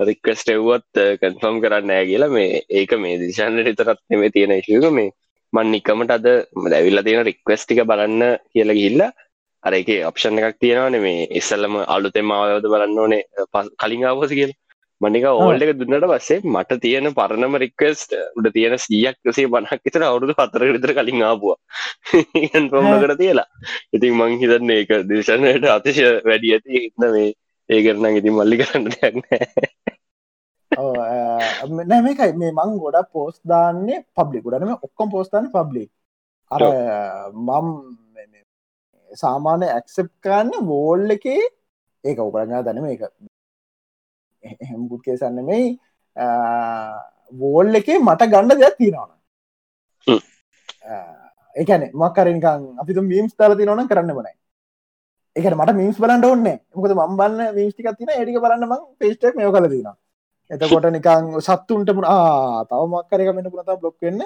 රික්වස්ට 0.00 0.52
එව්වත් 0.54 1.02
කන්ෆර්ම් 1.20 1.60
කරන්න 1.62 1.92
කියලා. 2.08 2.30
මේ 2.30 2.62
ඒක 2.70 2.92
මේ 2.98 3.18
දිශන්නට 3.18 3.68
විතරත් 3.70 4.00
මේ 4.14 4.30
තියෙන 4.30 4.56
ශක 4.58 4.92
මේ 4.92 5.10
මන් 5.52 5.70
නිකමට 5.74 6.12
අද 6.16 6.26
දැවිල්ල 6.72 7.04
තියෙන 7.06 7.26
රික්වස්ටික 7.28 7.82
බලන්න 7.90 8.22
කියලා 8.52 8.80
ගිල්ල 8.80 9.02
අර 9.64 9.74
එක 9.78 9.90
ඔප්ෂන් 10.10 10.40
එකක් 10.40 10.58
තියෙනවන 10.64 10.96
මේ 11.04 11.28
ඉස්සල්ලම 11.40 11.74
අලුතෙම 11.94 12.32
ආවයෝද 12.36 12.68
බලන්න 12.72 13.00
ඕනේ 13.04 13.22
කලින් 13.82 14.06
ආවෝස 14.10 14.32
කියල. 14.38 14.52
මනික 15.00 15.24
ඕල්ඩ 15.28 15.64
එක 15.64 15.72
දුන්නට 15.78 16.06
පස්සේ 16.10 16.42
මට 16.46 16.78
තියෙන 16.84 17.08
පරණම 17.18 17.56
රික්වස්ට 17.62 18.12
උඩ 18.38 18.48
තියෙන 18.56 18.76
සියක් 18.84 19.32
සේ 19.38 19.50
බනක් 19.54 19.80
විතර 19.86 20.04
අවුදු 20.08 20.36
හතර 20.40 20.66
විතර 20.76 20.92
කලින් 20.98 21.22
ආපුවා. 21.28 21.58
පොමකට 22.72 23.16
තියලා. 23.22 23.48
ඉතින් 23.96 24.18
මං 24.18 24.38
හිතන්න 24.42 24.74
ඒක 24.76 24.92
දේශනයට 25.10 25.66
අතිශය 25.76 26.06
වැඩි 26.28 26.54
ඇති 26.56 26.84
ඉන්න 26.88 27.08
මේ 27.16 27.32
ඒකරන 27.68 28.20
ඉතින් 28.20 28.38
මල්ලි 28.38 28.60
කරන්න 28.62 28.88
දෙයක් 28.94 29.16
නෑ 31.62 31.86
නැමකයි 31.86 32.32
මේ 32.34 32.52
මං 32.52 32.70
ගොඩක් 32.78 33.10
පෝස් 33.12 33.36
දාන්නේ 33.44 33.98
පබ්ලි 34.14 34.44
ගොඩනම 34.44 34.72
ඔක්කොම් 34.78 35.12
පෝස්ථාන 35.14 35.48
පබ්ලි 35.50 35.84
අර 36.50 36.62
මම් 37.40 37.68
සාමාන්‍ය 39.10 39.66
ඇක්සප් 39.68 40.08
කරන්න 40.20 40.66
වෝල් 40.66 41.16
එකේ. 41.16 41.42
ඒක 42.04 42.18
උපරගා 42.20 42.62
දනම 42.62 42.86
එක 42.94 43.02
එහෙම්ගුත් 44.44 45.02
කේසන්න 45.02 45.40
මේ 45.44 45.64
වෝල් 47.38 47.80
එකේ 47.80 47.98
මට 48.00 48.30
ගණ්ඩ 48.32 48.62
දෙයක් 48.62 48.78
තියෙනවන 48.78 49.10
එකන 51.56 51.82
මක්කරනිකං 51.94 52.62
අපි 52.78 53.00
මීම්ස් 53.02 53.34
තල 53.34 53.54
තිනවන 53.54 53.88
කරන්න 53.88 54.14
බනයි 54.18 54.34
එක 55.36 55.44
මට 55.50 55.74
මිස් 55.74 55.98
බලන්න 55.98 56.24
ඔන්න 56.26 56.46
මොකද 56.74 56.94
මම් 56.94 57.16
බන්න 57.16 57.54
මිස්ටික 57.56 57.90
තින 57.98 58.10
එඩික 58.12 58.40
බලන්න 58.40 58.66
මං 58.66 58.82
පේස්ටක් 58.98 59.36
මෙය 59.36 59.50
කල 59.50 59.68
තින 59.68 59.88
එතකොට 60.52 60.86
නිකං 60.94 61.24
සත්තුන්ට 61.46 61.90
මුණ 61.96 62.08
තව 62.70 62.80
මක්කරක 62.92 63.28
මෙන්න 63.36 63.52
පුනතා 63.52 63.80
බ්ලොක් 63.80 63.96
වෙන්න. 64.02 64.20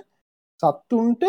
සත්තුන්ට 0.61 1.23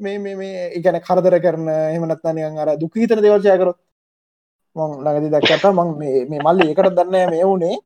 මේ 0.00 0.18
මේ 0.40 0.62
එකන 0.78 0.98
කරදර 1.06 1.36
කරන 1.44 1.68
එහමනත්නයන් 1.68 2.58
අර 2.62 2.70
දුකීතන 2.82 3.22
දෙවල්චයකරොත් 3.26 3.78
මං 4.76 4.90
ලඟදි 5.04 5.28
දැක්කට 5.34 5.64
මං 5.78 5.88
මේ 6.00 6.40
මල්ල 6.46 6.66
ඒකට 6.66 6.96
දන්න 6.98 7.30
මේ 7.32 7.44
වුණේ. 7.44 7.76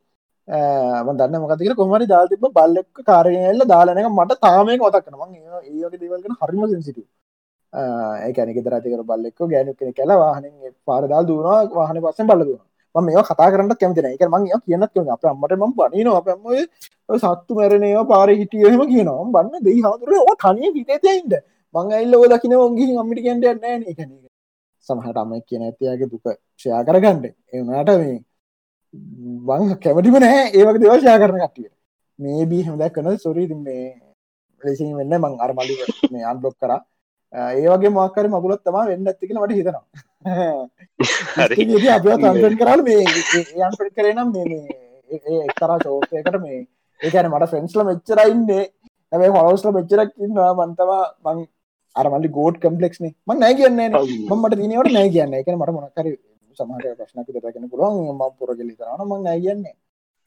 දන්න 1.18 1.40
මොකතික 1.42 1.74
කොමරි 1.80 2.06
දා 2.06 2.24
තිබ 2.30 2.44
බල්ලෙක් 2.58 2.88
කාරයල්ල 3.08 3.60
දාලනක 3.72 4.08
මට 4.10 4.40
තාමය 4.46 4.78
කොතක්න 4.84 5.14
මං 5.20 5.30
ඒගේ 5.62 6.00
දේවල්ගෙන 6.02 6.38
හරිම 6.40 6.62
සිට 6.88 6.98
ඒකැනෙක 8.26 8.58
දරතිකර 8.66 9.02
බල්ලෙක්ක 9.10 9.38
ගෑනු 9.52 9.74
කෙන 9.78 9.92
කැල 9.98 10.12
වාහන 10.22 10.44
පාරදාල් 10.88 11.24
දුවනවා. 11.30 11.60
වාහන 11.78 12.00
පස්සෙන් 12.04 12.26
බලදුව 12.30 12.60
මේ 12.94 13.22
කතා 13.22 13.48
කරට 13.52 13.78
කැමතින 13.80 14.06
එක 14.06 14.24
මං 14.26 14.44
කියනත් 14.66 14.92
කිය 14.92 15.10
අප 15.10 15.24
අම්මට 15.24 15.56
ම 15.58 15.72
බනින 15.78 16.08
අපම 16.10 16.44
සත්තු 17.18 17.54
මැරණයවා 17.54 18.04
පාර 18.12 18.28
හිටියහෙම 18.30 18.82
කියනවා. 18.92 19.24
බන්න 19.34 19.64
දෙයි 19.66 19.80
හතුර 19.80 20.12
ඕ 20.20 20.34
තනිය 20.44 20.72
හිතේතයින්ද 20.76 21.34
මං 21.74 21.92
ඇල්ල 21.92 22.14
ෝල 22.14 22.38
කින 22.38 22.56
ඔගේ 22.56 22.98
අම්මිට 23.02 23.24
කැන්ට 23.26 23.62
නෑ 23.62 23.76
එකන 23.92 24.10
සමහට 24.86 25.16
අම 25.16 25.34
කියන 25.48 25.66
ඇතියාගේ 25.68 26.10
දුක 26.12 26.26
ෂයා 26.60 26.82
කරගන්නඩ 26.84 27.24
එනට 27.52 27.94
මේ 28.00 28.18
බං 29.46 29.76
කැමටිම 29.84 30.18
නෑ 30.20 30.42
ඒවගේ 30.50 30.82
දේවශයා 30.84 31.20
කරන 31.22 31.44
කටිය 31.44 31.70
මේ 32.18 32.46
බී 32.46 32.62
හමදැක් 32.62 32.92
කන 32.94 33.16
සොරී 33.18 33.54
මේ 33.60 33.84
ලෙසි 34.62 34.84
වෙන්න 34.98 35.14
මං 35.16 35.34
අරමලි 35.44 35.74
මේ 36.12 36.24
අන්බලොක් 36.32 36.54
කර. 36.60 36.72
ඒවගේ 37.54 37.90
මක්කර 37.90 38.26
මගුලත් 38.28 38.62
තම 38.64 38.76
වෙන්න 38.90 39.08
ඇතිකෙන 39.08 39.38
මට 39.40 39.56
හිතනවා. 39.58 39.84
තන්සන් 42.22 42.54
කරල 42.60 42.80
මේ 42.86 43.00
යන් 43.60 43.72
පට 43.78 43.94
කරනම් 43.96 44.28
මේ 44.34 45.40
එක්තරා 45.44 45.78
චෝපයකට 45.84 46.36
මේ 46.44 46.60
ඒකන 47.00 47.28
මට 47.30 47.50
ෆෙන්ස්ල 47.52 47.84
මෙච්චරයින්නේ 47.88 48.64
ඇැයි 49.12 49.34
හොස්ල 49.38 49.68
මෙච්චරක් 49.78 50.10
ඉන්නවා. 50.18 50.52
මන්තවා 50.60 51.02
මං 51.26 51.42
අරමල්ලි 51.96 52.30
ගෝඩ් 52.38 52.56
කම්පලෙක්න 52.62 53.04
ම 53.26 53.34
නෑ 53.34 53.54
කියන්නේ 53.60 53.88
මට 53.90 54.60
දිනවට 54.62 54.94
නෑ 54.96 55.12
කියන්න. 55.14 55.34
එක 55.34 55.48
මට 55.52 55.76
මොනකර 55.76 56.08
සමහට 56.58 56.96
ප්‍රශ්නක 56.98 57.28
දරගෙන 57.36 57.70
පුළුවන්. 57.70 58.16
ම 58.16 58.22
පුරගලි 58.38 58.72
කරන 58.72 59.04
මං 59.04 59.22
නෑ 59.28 59.40
කියන්නේ. 59.44 59.76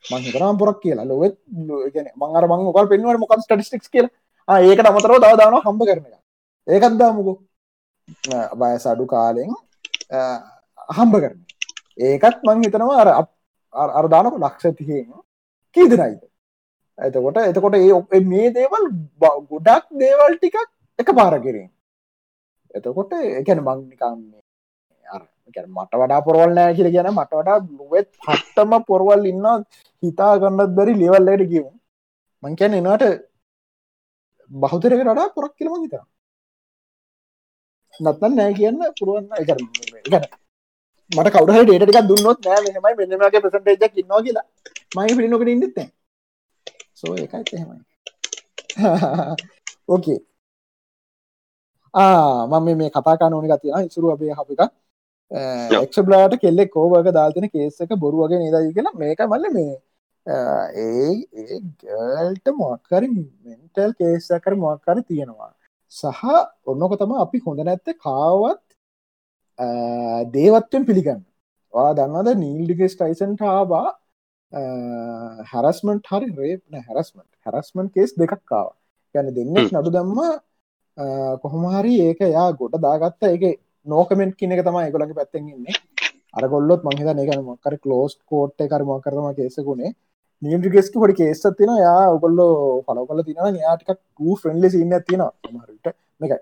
මං 0.04 0.26
හිතරම් 0.26 0.62
පොරක් 0.62 0.80
කියලා. 0.84 1.10
ලොවත් 1.12 1.38
ගැන 1.96 2.14
මංර 2.16 2.46
මං 2.52 2.66
මොකල් 2.70 2.94
පෙන්වට 2.94 3.22
මොකක් 3.24 3.36
ටටිස්ටික් 3.36 3.90
කියලා. 3.90 4.14
ඒකට 4.48 4.88
අමතරව 4.88 5.20
දවදාන 5.20 5.60
හම්බ 5.60 5.82
කරන 5.84 6.06
ඒකත්දාමුකු 6.68 7.34
බයස 8.60 8.86
අඩු 8.88 9.06
කාලෙන් 9.08 9.52
හම්බ 10.10 11.14
කරන 11.16 11.38
ඒකත් 12.00 12.40
මං 12.44 12.64
හිතනවා 12.64 13.04
අර 13.04 13.10
අරදානක 13.94 14.38
ලක්ෂතියෙන් 14.38 15.08
කීදනයිද? 15.76 16.22
ඇතකොට 17.00 17.38
එතකොට 17.42 17.76
ඒ 17.76 17.94
ඔ 17.94 18.02
මේ 18.24 18.52
දේවල් 18.52 18.86
ගොඩක් 19.22 19.86
දේවල් 19.94 20.34
ටිකක් 20.36 20.58
එක 21.00 21.10
පාර 21.14 21.40
කිරින්. 21.40 21.70
එතකොට 22.74 23.12
එකැන 23.14 23.62
මංනිකන්නේ 23.62 24.42
මට 25.68 25.94
වඩා 25.94 26.22
පොරවල් 26.22 26.52
නෑ 26.54 26.76
කියල 26.76 26.90
කියන 26.92 27.10
මට 27.12 27.32
වඩා 27.34 27.58
ලුවත් 27.72 28.10
හට්ටම 28.26 28.74
පොරවල් 28.84 29.26
ඉන්න 29.26 29.48
හිතා 30.04 30.34
ගන්නත් 30.38 30.76
බැරි 30.78 30.94
ලෙවල්ලට 30.96 31.50
කියවු 31.52 31.72
මං 32.44 32.56
කියැන 32.56 32.78
එනට 32.82 33.06
බහුතරක 34.52 35.02
වඩා 35.02 35.34
පොරක් 35.36 35.54
කියලම 35.56 35.76
හිතා 35.78 36.06
නත්තන් 38.00 38.34
නෑ 38.36 38.54
කියන්න 38.54 38.80
පුරුවන්න 39.00 39.26
එක 39.38 39.50
මට 41.12 41.30
කවුහ 41.34 41.60
ඩේටක 41.64 42.08
දුන්නොත් 42.08 42.40
නෑ 42.44 42.62
මෙමයි 42.66 43.08
මෙමගේ 43.14 43.44
ප්‍රසන්ටේජක් 43.44 43.98
ඉන්නවා 43.98 44.22
කියලා. 44.22 44.46
මයි 44.96 45.16
පිළිනොකට 45.16 45.50
ඉන්නත් 45.50 45.78
සෝ 46.94 47.14
එකයිත් 47.18 47.54
එහෙමයි. 47.54 47.82
ඕකේ 49.88 50.20
ආ 51.94 52.48
මම 52.48 52.68
මේ 52.78 52.90
කතාකා 52.90 53.30
ඕනි 53.32 53.52
ගතියෙන 53.52 53.88
ඉසුරු 53.88 54.12
අපේ 54.12 54.34
හපික 54.34 54.62
එක්ෂබ්ලාට 55.78 56.40
කෙල්ලෙක් 56.40 56.72
කෝවක 56.72 57.12
දාල්තින 57.12 57.50
කේසක 57.50 57.92
බොරුවගේ 57.98 58.40
නිදයි 58.40 58.74
කියලා. 58.74 58.96
මේක 58.96 59.20
මල්ල 59.24 59.46
මේ 59.52 59.74
ඒ 60.78 61.60
ගල්ට 61.82 62.48
මොක්කරි 62.56 63.08
මෙන්ටල් 63.08 63.92
කේසකර 63.94 64.54
මොක්කර 64.58 64.98
තියෙනවා 65.04 65.52
සහ 65.92 66.24
ඔන්නක 66.66 66.98
තම 67.00 67.14
අපි 67.16 67.38
හොඳ 67.46 67.60
නැත්ත 67.62 67.88
කාවත් 68.00 68.64
දේවත්වෙන් 70.34 70.86
පිළිගන්න. 70.86 71.22
වා 71.74 71.94
දන්නද 71.94 72.30
නීල්ඩිගෙස් 72.38 72.96
ටයිසන්ට 72.96 73.42
ආබා 73.44 73.88
හැරස්මට 75.52 76.12
හරි 76.12 76.28
රේප්න 76.34 76.82
හැරස්මට 76.82 77.32
හැරස්මන් 77.46 77.88
කේස් 77.96 78.14
දෙකක් 78.16 78.42
කාව 78.46 78.70
ගැන 79.16 79.32
දෙන්නෙක් 79.34 79.72
නඩු 79.72 79.92
දම්ම 79.92 80.20
කොහොමහරි 81.44 81.94
ඒක 82.02 82.20
යා 82.30 82.50
ගොඩ 82.54 82.76
දාගත්ත. 82.80 83.24
එක 83.26 83.44
නෝකමෙන්ට් 83.88 84.38
කියන 84.40 84.52
එක 84.52 84.64
තමයි 84.66 84.88
එකගොලගේ 84.88 85.20
පැත්තෙන්න්නේ 85.20 85.76
අරගොල්ලොත් 86.34 86.82
මහිත 86.84 87.10
නක 87.16 87.40
මොකර 87.44 87.74
කලෝස් 87.84 88.14
කෝට් 88.26 88.60
කරම 88.72 88.90
කරම 89.02 89.28
කේසකුණේ 89.38 89.96
නිියම්ටිගෙස්ක 90.42 90.96
පොඩි 91.02 91.18
කේස්සත් 91.20 91.48
තින 91.60 91.72
යා 91.84 92.02
ඔකොල්ලෝ 92.16 92.54
පලව 92.88 93.06
කල 93.10 93.22
තින 93.28 93.60
යාටික 93.64 93.90
ූ 94.26 94.36
ෆ්‍රෙන්ඩලි 94.42 94.70
සින්න 94.74 94.94
තියෙන 95.08 95.24
මහරට 95.54 95.88
මේක 96.22 96.34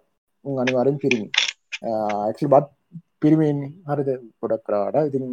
උන් 0.45 0.59
අනිවාරෙන් 0.63 0.97
පිරිමි. 1.03 1.29
ඇක්සි 2.27 2.51
බත් 2.53 2.67
පිරිමෙන් 3.21 3.59
හරිද 3.89 4.09
පොඩක් 4.41 4.63
කරාට. 4.67 5.07
ඉතින් 5.09 5.25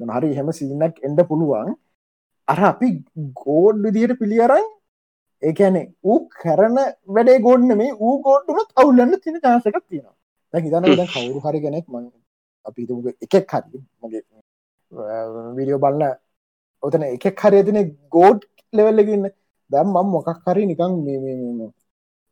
හරි 0.00 0.30
හෙම 0.38 0.50
සින්නක් 0.52 0.96
එන්ඩ 1.08 1.20
පුළුවන්. 1.30 1.74
අර 2.48 2.60
අපි 2.72 2.88
ගෝඩ් 3.42 3.82
විදියට 3.86 4.14
පිළියරයි 4.20 4.64
ඒකැනේ 5.42 5.86
ඌ 6.04 6.20
කරන 6.36 6.78
වැඩේ 7.08 7.38
ගොඩන 7.48 7.76
මේ 7.80 7.98
ඌ 8.04 8.14
ගෝඩ්ඩුමත් 8.26 8.70
අවුල්ලන්න 8.80 9.20
තින 9.24 9.40
චාසකක් 9.44 9.82
තියෙනවා. 9.82 10.16
හිතන 10.54 11.10
කවුරු 11.12 11.40
හරි 11.46 11.60
කෙනෙක් 11.66 11.86
ම 11.88 11.96
අපි 12.66 12.86
එකෙක් 13.26 13.52
හරි 13.52 13.82
මගේ 14.02 14.22
විඩියෝ 15.56 15.82
බලන්න 15.84 16.16
ඔතන 16.82 17.04
එකක් 17.06 17.42
හරි 17.42 17.62
තින 17.64 17.78
ගෝඩ් 18.10 18.40
ලෙවල්ලගන්න 18.72 19.26
දැම් 19.70 19.88
මම් 19.94 20.08
මොකක් 20.14 20.28
හරි 20.46 20.64
නිකං 20.66 20.92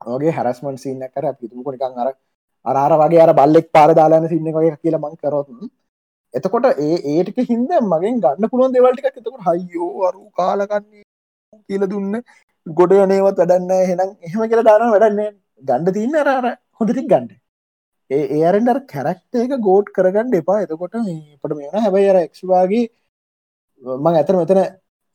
ඔගේ 0.00 0.36
හැරස්මන් 0.36 0.76
සින්න 0.78 1.02
කර 1.08 1.26
පිතුමක 1.40 1.68
නිකං 1.74 2.00
අර 2.02 2.08
අරාර 2.66 2.92
වගේ 3.02 3.22
අර 3.24 3.32
බල්ලෙක් 3.40 3.66
පාර 3.72 3.88
දාලාන 3.94 4.28
සින්න 4.28 4.48
වගේ 4.48 4.76
කියලා 4.76 5.02
මං 5.04 5.16
කරොත්. 5.16 5.48
එතකොට 6.34 6.66
ඒ 6.78 6.96
ඒටික 7.12 7.38
හින්ද 7.50 7.70
මගෙන් 7.84 8.20
ගන්න 8.24 8.50
පුළුවන් 8.52 8.74
දෙවල්ටික 8.74 9.08
එතකට 9.10 9.40
හයියෝ 9.46 9.90
අරු 10.08 10.22
කාලකන්නේ 10.38 11.04
කියල 11.68 11.86
දුන්න. 11.92 12.12
ගොඩ 12.66 12.92
යනේවත් 12.96 13.40
වැඩන්න 13.40 13.72
හෙනම් 13.90 14.00
එහෙම 14.26 14.46
කියලා 14.50 14.68
දාන 14.70 14.86
වැඩන්නේ 14.94 15.30
ගණ්ඩ 15.62 15.96
තින්න 15.98 16.16
අර 16.22 16.46
හොඳටික් 16.78 17.08
ගණ්ඩ 17.12 17.32
ඒ 18.10 18.24
ඒරෙන්ඩර් 18.38 18.78
කැරක්ට 18.92 19.42
එක 19.44 19.52
ගෝඩ් 19.68 19.86
කරගන්න 19.96 20.38
එපා. 20.40 20.62
එතකොට 20.64 20.96
පට 21.42 21.52
මේන 21.58 21.84
හැබයි 21.86 22.08
අර 22.12 22.18
එක්වාගේ 22.20 22.84
මං 23.82 24.14
ඇතර 24.14 24.36
මෙතන 24.36 24.60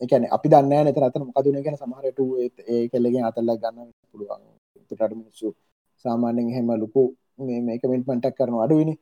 එකන 0.02 0.24
අපි 0.36 0.48
දන්න 0.50 0.88
නත 0.88 0.98
අතන 1.00 1.24
මොකදුන 1.28 1.62
ගැන 1.66 1.78
සමහරට 1.78 2.20
ඒ 2.68 2.82
කෙල්ලගෙන් 2.92 3.26
අතල්ල 3.26 3.52
ගන්න 3.56 3.90
පුළුවන්. 4.12 4.42
ට 4.90 5.12
මිනිස්සු 5.12 5.48
සාමාන්‍යෙන් 6.06 6.50
හෙම 6.56 6.70
ලොකු 6.76 7.04
මේක 7.68 7.84
මින්ටක් 7.92 8.36
කරන 8.38 8.58
අඩුවනි 8.66 8.94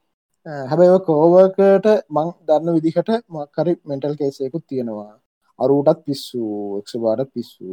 හැබැයි 0.70 1.00
කෝවකට 1.08 1.88
මං 2.10 2.30
දන්න 2.48 2.76
විදිහට 2.76 3.10
මක්කරි 3.30 3.74
මෙන්ටල් 3.86 4.16
කේසයකුත් 4.20 4.64
තියෙනවා. 4.68 5.14
අරුටත් 5.60 6.00
පිස්සු 6.06 6.42
එක්ෂබාඩත් 6.80 7.32
පිස්සු. 7.34 7.68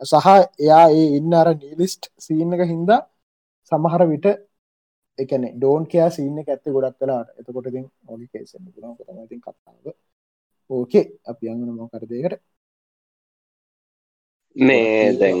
සහ 0.00 0.26
එයා 0.60 0.86
ඒ 0.92 1.06
ඉන්න 1.18 1.32
අර 1.34 1.48
නීලිස්ට් 1.54 2.02
සීනක 2.18 2.62
හින්දා 2.72 3.00
සමහර 3.72 4.02
විට 4.12 4.26
එකන 5.18 5.44
ඩෝන් 5.56 5.84
කයා 5.90 6.08
සින්න 6.16 6.38
ඇත්ත 6.40 6.66
ගොඩක් 6.76 6.96
කලාට 7.00 7.28
එතකොට 7.40 7.68
තින් 7.74 7.86
ඔලි 8.08 8.26
කේසන්න 8.32 8.72
පුලන් 8.74 8.96
තමයිතින් 8.98 9.40
කතාව. 9.40 9.94
ඕකේ 10.70 11.04
අපි 11.30 11.50
අංගන 11.52 11.70
මොකරදයකට 11.76 12.40
මේ 14.56 15.12
දැන් 15.20 15.38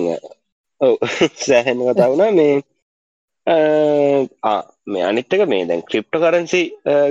ඔව. 0.80 0.94
සෑහෙන් 1.46 1.82
කතාවුණා 1.88 2.30
මේ 2.38 2.54
මේ 4.86 5.04
අනිත්තක 5.10 5.44
මේ 5.52 5.66
දැන් 5.68 5.82
ක්‍රිප්ට 5.90 6.16
කරන්සි 6.22 6.62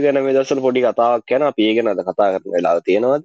ගැන 0.04 0.24
මේ 0.24 0.36
දසල 0.38 0.64
පොඩි 0.66 0.86
කතාවක් 0.88 1.36
යන 1.38 1.48
අපි 1.52 1.70
ගැනද 1.78 2.04
කතා 2.10 2.32
කරන 2.34 2.56
වෙලා 2.56 2.82
තියෙනවද? 2.88 3.24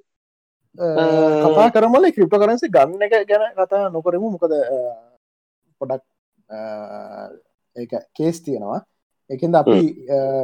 කතා 1.45 1.69
කරමල 1.75 2.11
ක්‍රිප්ට 2.17 2.39
කරන්සි 2.43 2.75
ගන්න 2.77 3.03
එක 3.07 3.17
ගැන 3.31 3.51
කතා 3.57 3.89
නොකරමු. 3.97 4.35
මොකද 4.35 4.55
පොඩක් 5.81 6.05
ඒ 7.77 7.87
කේස් 8.17 8.39
තියෙනවා 8.45 8.81
එකද 9.31 9.55
අපි 9.55 9.81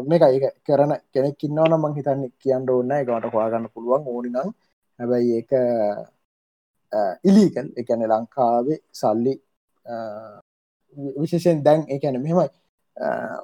මේක 0.09 0.23
ඒක 0.27 0.45
කරන 0.63 0.93
කෙනෙක් 1.13 1.45
ඉන්නවන 1.47 1.75
මං 1.77 1.97
හිතන්න 1.99 2.25
කියන්න 2.39 2.71
ඕන්න 2.71 2.93
එකමට 2.95 3.33
හොයාගන්න 3.35 3.73
පුළුවන් 3.75 4.11
ඕනිනම් 4.13 4.51
හැබැයි 4.99 5.39
ඒක 5.39 5.53
ඉලිකල් 7.25 7.69
එකන 7.77 8.05
ලංකාවේ 8.11 8.79
සල්ලි 8.93 9.35
විශේෂෙන් 11.17 11.65
දැන් 11.65 11.87
එකන 11.89 12.19
මෙමයි 12.19 12.49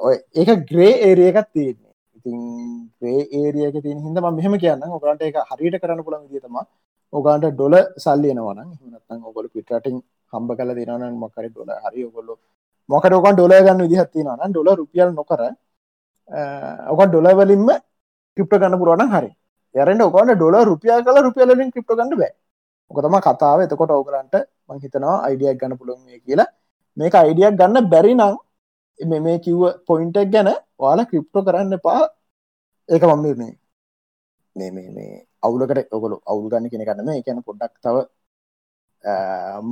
ඔය 0.01 0.17
ඒක 0.35 0.51
ග්‍රේ 0.67 0.93
ඒරියකත් 1.07 1.49
තියන්නේ. 1.55 1.93
ඉතින් 2.17 2.39
ේ 3.05 3.23
ඒරියක 3.39 3.77
තිය 3.83 3.97
හිද 3.97 4.21
මෙහම 4.31 4.55
කියන්න 4.59 4.87
ඔගලන්ට 4.91 5.23
එක 5.23 5.41
හරිට 5.51 5.81
කරන්න 5.83 6.05
පුළන් 6.07 6.29
දිතම 6.29 6.57
ඔගන්ට 7.13 7.47
ඩොල 7.51 7.75
සල්ලියනවන 7.99 8.61
හනත්තන් 8.61 9.21
ඔගොල 9.25 9.47
පිටටින් 9.55 9.97
හම්බ 10.33 10.51
කල 10.59 10.71
දිනන 10.79 11.07
මකර 11.17 11.47
ඩොල 11.49 11.71
හරි 11.85 12.05
ඔගොල්ලො 12.05 12.35
මොකට 12.91 13.15
ඔකන් 13.19 13.35
ඩොල 13.35 13.55
ගන්න 13.57 13.83
විදිහත්ති 13.85 14.25
න 14.25 14.53
ඩොල 14.53 14.69
රුපියල් 14.81 15.11
නොකර 15.13 15.41
ඔක 16.93 17.01
ඩොලවලින්ම 17.09 17.69
ක්‍රිප්ට 18.37 18.55
ගන්න 18.61 18.79
පුරුවන 18.81 19.05
හරි. 19.15 19.31
යරෙන්ට 19.75 20.03
ඔකන්න 20.03 20.35
ඩොල 20.37 20.57
රුපියා 20.71 21.01
කල 21.03 21.19
රුපියලින් 21.27 21.73
ක්‍රිප්ට 21.73 21.93
ගන්න 21.93 22.17
බෑ. 22.21 22.33
ඔකතම 22.91 23.17
කතාව. 23.27 23.59
එතකොට 23.67 23.93
ඔකරන්ට 23.93 24.35
මංහිතනවා 24.69 25.17
අයිඩියක් 25.27 25.59
ගන්න 25.61 25.79
පුළුවන් 25.79 26.07
කියලා. 26.25 26.49
මේක 26.97 27.15
අයිඩියක් 27.15 27.55
ගන්න 27.61 27.91
බැරි 27.93 28.15
නම් 28.15 28.37
මෙ 28.99 29.19
මේ 29.21 29.39
කිව්ව 29.45 29.63
පොයින්ටක් 29.87 30.31
ගැන 30.33 30.49
වාලා 30.79 31.09
ක්‍රිප්ටෝ 31.11 31.43
කරන්න 31.47 31.75
පා 31.87 32.01
ඒක 32.89 33.03
මම්මිරනේ 33.03 33.53
මේ 34.57 34.71
මේ 34.71 34.89
මේ 34.97 35.13
අවුලකට 35.43 35.93
ඔගොලු 35.97 36.17
අවුල් 36.31 36.47
ගන්න 36.51 36.71
කෙන 36.73 36.85
කරන්න 36.89 37.11
එකන 37.21 37.39
පොඩ්ඩක් 37.49 37.75
තව 37.85 37.97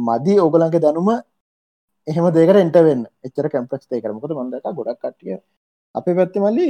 මදී 0.06 0.38
ඕගලන්ක 0.44 0.76
දැනුම 0.84 1.08
එහෙම 2.08 2.26
දේකට 2.34 2.58
එන්ටවෙන්න 2.58 3.02
එච්චර 3.26 3.46
කැම්පක්ස් 3.52 3.86
ඒ 3.88 4.02
කරමකද 4.02 4.32
මන්දක 4.34 4.66
ගොඩක් 4.78 5.00
කටිය 5.04 5.36
අපේ 5.94 6.16
පැත්ති 6.18 6.38
මල්ලි 6.40 6.66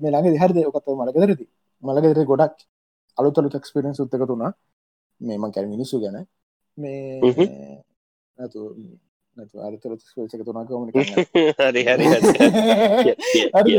මේ 0.00 0.10
ළඟ 0.12 0.34
දිහරද 0.34 0.56
ඔකත 0.70 0.88
මලකදරති 0.94 1.46
මලකදර 1.82 2.24
ගොඩක් 2.24 2.56
අලුතලු 3.18 3.48
ක්ස්පිරෙන් 3.56 3.94
සුත්තක 3.94 4.24
තුනා 4.26 4.52
මේම 5.20 5.44
කැර 5.52 5.66
මිනිස්සු 5.66 6.00
ගැන. 6.00 6.16
මේ 6.78 7.20
නැතු 8.38 8.60
නැතු 9.36 9.56
අලුතල 9.60 9.94
ක්ක 10.30 10.42
තුනා 10.44 10.64
හරි 13.54 13.74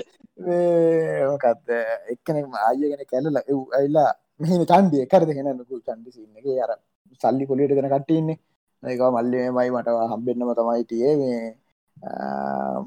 මොකක්ද 1.29 1.67
එක්කන 2.13 2.37
ආය 2.59 2.75
ගැන 2.83 3.03
කැල්ල 3.11 3.37
ඇල්ලා 3.73 4.09
මෙහි 4.39 4.65
චන්දිය 4.65 5.05
කරද 5.07 5.29
හෙන 5.37 5.49
නුකු 5.53 5.81
චන්ඩි 5.81 6.09
සින්නගේ 6.11 6.59
අර 6.65 6.71
සල්ලි 7.21 7.45
කොලියට 7.45 7.75
දෙන 7.77 7.89
කට්ටන්නේ 7.89 8.37
ඒක 8.83 9.01
මල්ලි 9.15 9.39
මයි 9.51 9.69
මට 9.71 9.89
හම්බෙන්න්නම 10.11 10.51
තමයි 10.57 10.83
තියේ 10.91 11.13
මේ 11.17 11.39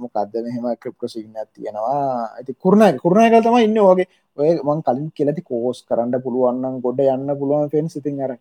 මොකක්ද 0.00 0.34
මෙහෙම 0.44 0.66
ක්‍රිප්ට 0.76 1.04
සිගනත් 1.08 1.48
තියෙනවා. 1.54 2.30
ඇති 2.36 2.52
කුරණ 2.56 2.98
කුරණයක 3.02 3.34
තම 3.44 3.56
ඉන්න 3.66 3.78
වගේ 3.80 4.06
ඔය 4.38 4.50
මං 4.68 4.80
කලින් 4.86 5.06
කෙලති 5.12 5.42
කෝස් 5.42 5.78
කරන්න 5.88 6.22
පුළුවන්න්න 6.24 6.80
ගොඩ 6.84 7.00
යන්න 7.06 7.30
පුළුවන් 7.40 7.70
ෆෙන් 7.72 7.88
සිතින් 7.88 8.20
අර 8.24 8.32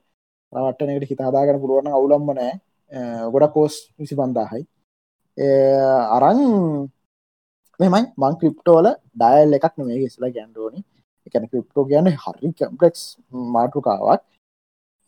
රවට්ටනකට 0.54 1.10
හිතාදාගන 1.12 1.62
පුළුවන් 1.64 1.88
අවුලම්ම 1.89 2.30
නෑ. 2.32 2.54
ගොඩ 3.34 3.45
කෝස් 3.56 3.76
විසි 4.00 4.16
පන්දාහයි 4.16 4.64
අරං 6.18 6.39
මෙමයි 7.80 8.04
මං 8.18 8.34
ක්‍රිප්ටෝල 8.39 8.88
ඩයල් 9.16 9.58
එකක් 9.58 9.76
මේ 9.80 10.00
ගෙස්ලා 10.04 10.32
ගැන්ඩෝනි 10.38 10.80
එකන 11.28 11.45
ක්‍රිප්ටෝ 11.52 11.84
කියන්න 11.89 12.10
හරි 12.24 12.54
කම්පලෙක්ස් 12.60 13.02
මාටුකාවක් 13.56 14.24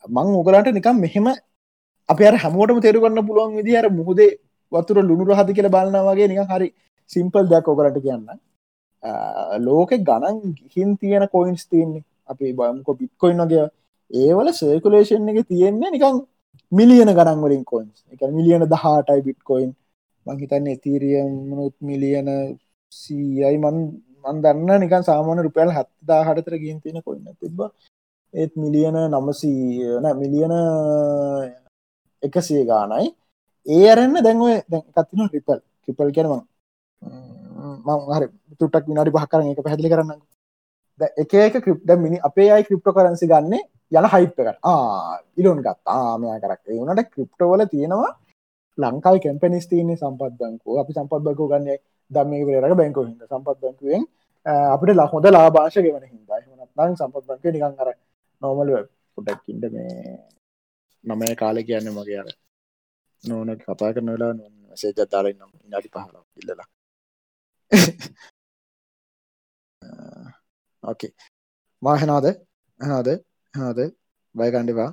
මං 0.04 0.28
උගලන්ට 0.40 0.70
නිකම් 0.78 0.98
මෙහෙම 1.06 1.28
අප 2.10 2.20
අර 2.30 2.36
හැමෝටම 2.44 2.80
තේරුගන්න 2.86 3.26
පුළුවන් 3.28 3.58
විදි 3.60 3.78
අර 3.80 3.88
මුහදේ 4.00 4.32
වතුර 4.72 4.98
ලුණු 5.10 5.34
හති 5.40 5.54
කියල 5.58 5.70
බලන්නවගේ 5.76 6.28
නික 6.32 6.42
හරි 6.52 6.70
සිම්පල් 7.10 7.46
දෙයක් 7.52 7.68
ඔකරට 7.68 7.98
කියන්න. 8.06 8.26
ලෝකෙ 9.60 9.96
ගණන් 10.00 10.38
ගිහින් 10.60 10.90
තියෙන 10.98 11.26
කොයින්ස් 11.36 11.64
තියන්නේ. 11.72 12.04
අපි 12.30 12.54
බයම්කො 12.60 12.92
බිට්කොයින් 13.00 13.42
වගේ. 13.44 13.66
ඒවල 14.12 14.48
සර්කුලේෂන් 14.60 15.30
එක 15.32 15.40
තියෙන්නේ 15.52 15.92
නිකං 15.96 16.18
මිලියන 16.72 17.12
ගණන් 17.18 17.44
වලින් 17.46 17.64
කොයින්ස් 17.72 17.98
එක 18.14 18.22
මිලියන 18.38 18.64
දහටයි 18.74 19.22
බිට්කොයින් 19.28 19.72
මංහිතන්න 20.26 20.68
එතීරියම් 20.76 21.32
නුත් 21.52 21.76
මිලියන 21.82 22.28
සීයයි. 22.92 23.58
මන් 23.58 23.78
මන් 24.24 24.38
දන්න 24.44 24.82
නිකන් 24.84 25.04
සාමාන 25.10 25.44
රුපියල් 25.48 25.72
හත්දා 25.78 26.22
හටතර 26.28 26.56
ගින් 26.64 26.78
තියෙන 26.84 27.02
කොන්න 27.06 27.26
තිබ 27.42 27.60
ඒත් 28.34 28.54
මිලියන 28.64 28.98
නමසීන 29.14 30.06
මිලියන 30.22 30.54
එකසිය 32.24 32.64
ගානයි 32.66 33.10
ඒ 33.66 33.90
අරන්න 33.92 34.16
දැන්ව 34.20 34.44
කත්තින 34.90 35.30
රිපල් 35.30 35.60
ටිපල් 35.60 36.12
කෙනම 36.12 36.34
හරි 38.10 38.28
තුටක් 38.60 38.86
විනාඩි 38.88 39.12
පහකරන 39.12 39.52
එක 39.52 39.62
පැදිලි 39.62 39.90
කරන්න. 39.90 40.20
එක 41.18 41.34
එක 41.36 41.56
ක්‍රිප්ට 41.58 41.92
මිනි 41.98 42.18
අපේ 42.20 42.50
අයි 42.52 42.64
ක්‍රිප්ට 42.64 42.88
කරන්සි 42.88 43.28
ගන්න 43.28 43.54
යන 43.92 44.06
හයිප් 44.06 44.40
එකට. 44.42 44.60
ඉලොන් 45.38 45.60
ගත් 45.60 45.80
ආමයා 45.88 46.40
කරක්. 46.40 46.62
ඒනට 46.70 47.10
ක්‍රිප්ටවල 47.14 47.66
තියෙනවා 47.68 48.12
ලංකායි 48.78 49.20
කැම්පනිස් 49.20 49.68
තියන්නේ 49.68 49.98
සම්පත් 49.98 50.34
බැංකු 50.40 50.80
අපි 50.80 50.94
සම්පත් 50.94 51.22
බැකු 51.22 51.48
ගන්නේ 51.48 51.78
දම්ම 52.12 52.62
රට 52.62 52.78
බැංකු 52.78 53.02
හිද 53.04 53.22
සම්පත් 53.24 53.58
බැංකුවෙන් 53.62 54.04
අපිට 54.46 54.96
ලහොඳ 54.96 55.26
ලාභාෂ 55.28 55.78
ගෙවන 55.78 56.06
හිදා 56.06 56.40
නන් 56.80 56.96
සම්පත් 56.96 57.26
බැංක 57.28 57.44
නිකන් 57.46 57.76
කර 57.78 57.90
නොමල 58.42 58.70
පොඩක්කින්ට 59.18 59.66
මේ 59.74 60.18
නමය 61.04 61.36
කාලෙ 61.36 61.62
කියන්න 61.64 61.90
මගේ 61.92 62.20
අර 62.20 62.30
නොන 63.24 63.50
කතා 63.60 63.94
කරන 63.94 64.10
වෙලා 64.10 64.34
නො 64.34 64.44
සේජ 64.76 64.94
දාරයි 65.06 65.34
නම් 65.34 65.52
ඉනාඩි 65.66 65.90
පහල 65.90 66.16
ඉල්ලලා. 66.38 66.68
ඕකේ 70.84 71.12
මාහෙනාද 71.82 72.28
හනාද 72.80 73.10
හනාද 73.54 73.80
බයකණ්ඩිවා 74.36 74.90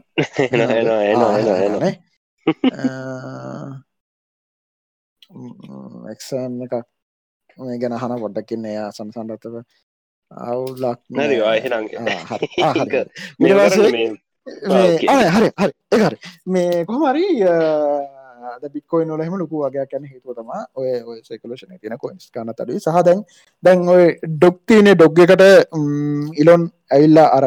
එක්සම් 6.12 6.52
එකක් 6.64 6.74
මේ 7.58 7.78
ගැන 7.80 7.96
හන 7.96 8.14
පොඩ්ඩක්කින්න 8.22 8.70
එයා 8.70 8.88
සම්සන්ඩත්තව 8.92 9.54
අවුලක් 10.30 11.00
හරි 11.12 11.36
හරි 14.68 15.50
හරි. 15.58 15.72
හරි. 15.94 16.16
මේ 16.46 16.84
කොහමරි 16.84 17.26
බික්කොයි 18.74 19.06
නොලහෙම 19.06 19.36
ලොකු 19.38 19.62
වගේ 19.64 19.86
කැන 19.92 20.04
හිතුව 20.06 20.34
තම 20.36 20.50
ඔය 20.74 20.90
ඔය 21.02 21.18
සෙකලෂන 21.22 21.78
තින 21.78 21.96
කොයිස් 21.98 22.26
කන්න 22.34 22.54
තඩ 22.54 22.80
සහ 22.80 22.98
දැන් 23.06 23.22
දැන් 23.62 23.88
ඔය 23.88 24.04
ඩොක්තිනේ 24.34 24.94
ඩොග් 24.94 25.24
එකට 25.24 25.42
ඉලොන් 26.42 26.68
ඇවිල්ලා 26.90 27.28
අර 27.38 27.46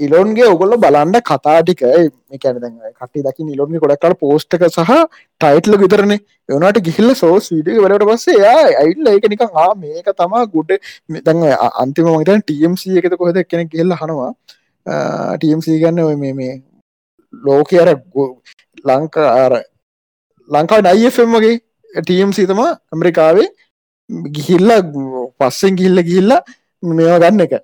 ඉලොන්ගේ 0.00 0.46
ඔගොල්ල 0.52 0.74
බලන්න 0.84 1.18
කතාටික 1.22 1.82
මේකැන 2.30 2.56
කට 2.98 3.24
දකි 3.26 3.46
නිලොන්ගේ 3.48 3.82
ගොඩක්කල් 3.84 4.14
පෝස්්ක 4.22 4.56
සහ 4.68 4.92
ටයිටල 5.40 5.76
විතරන. 5.82 6.14
එවනට 6.48 6.80
ගිහිල්ල 6.86 7.14
සෝස් 7.14 7.50
විඩිය 7.54 7.78
වලට 7.84 8.08
පස්සේ 8.08 8.40
යා 8.40 8.64
අයිල්ල 8.82 9.12
එක 9.12 9.28
නික 9.32 9.44
ආ 9.44 9.68
මේක 9.76 10.08
තමා 10.16 10.42
ගුඩ 10.54 10.72
දැන් 11.20 11.44
අන්තිම 11.82 12.10
මතන් 12.14 12.42
ටම්C 12.48 12.98
එකත 13.02 13.16
කොහෙද 13.22 13.38
කෙනෙ 13.46 13.64
කියල්ල 13.66 13.94
හනවා 14.00 14.32
ටම්C 14.86 15.66
ගන්න 15.82 16.00
ඔය 16.02 16.16
මේ 16.16 16.34
මේ 16.34 16.54
ලෝක 17.32 17.72
අර 17.74 17.90
ලංකා 18.84 19.30
අර 19.44 19.54
ලංකා 20.48 20.80
ඩයිෆම් 20.82 21.36
වගේ 21.36 21.56
ටම්C 21.98 22.38
තමා 22.48 22.72
ඇමරිකාවේ 22.90 23.48
ගිහිල්ල 24.30 24.70
පස්සෙන් 25.38 25.76
ගිල්ල 25.76 25.98
ගිහිල්ල 26.02 26.32
මේවා 26.82 27.22
ගන්න 27.22 27.44
එක 27.46 27.54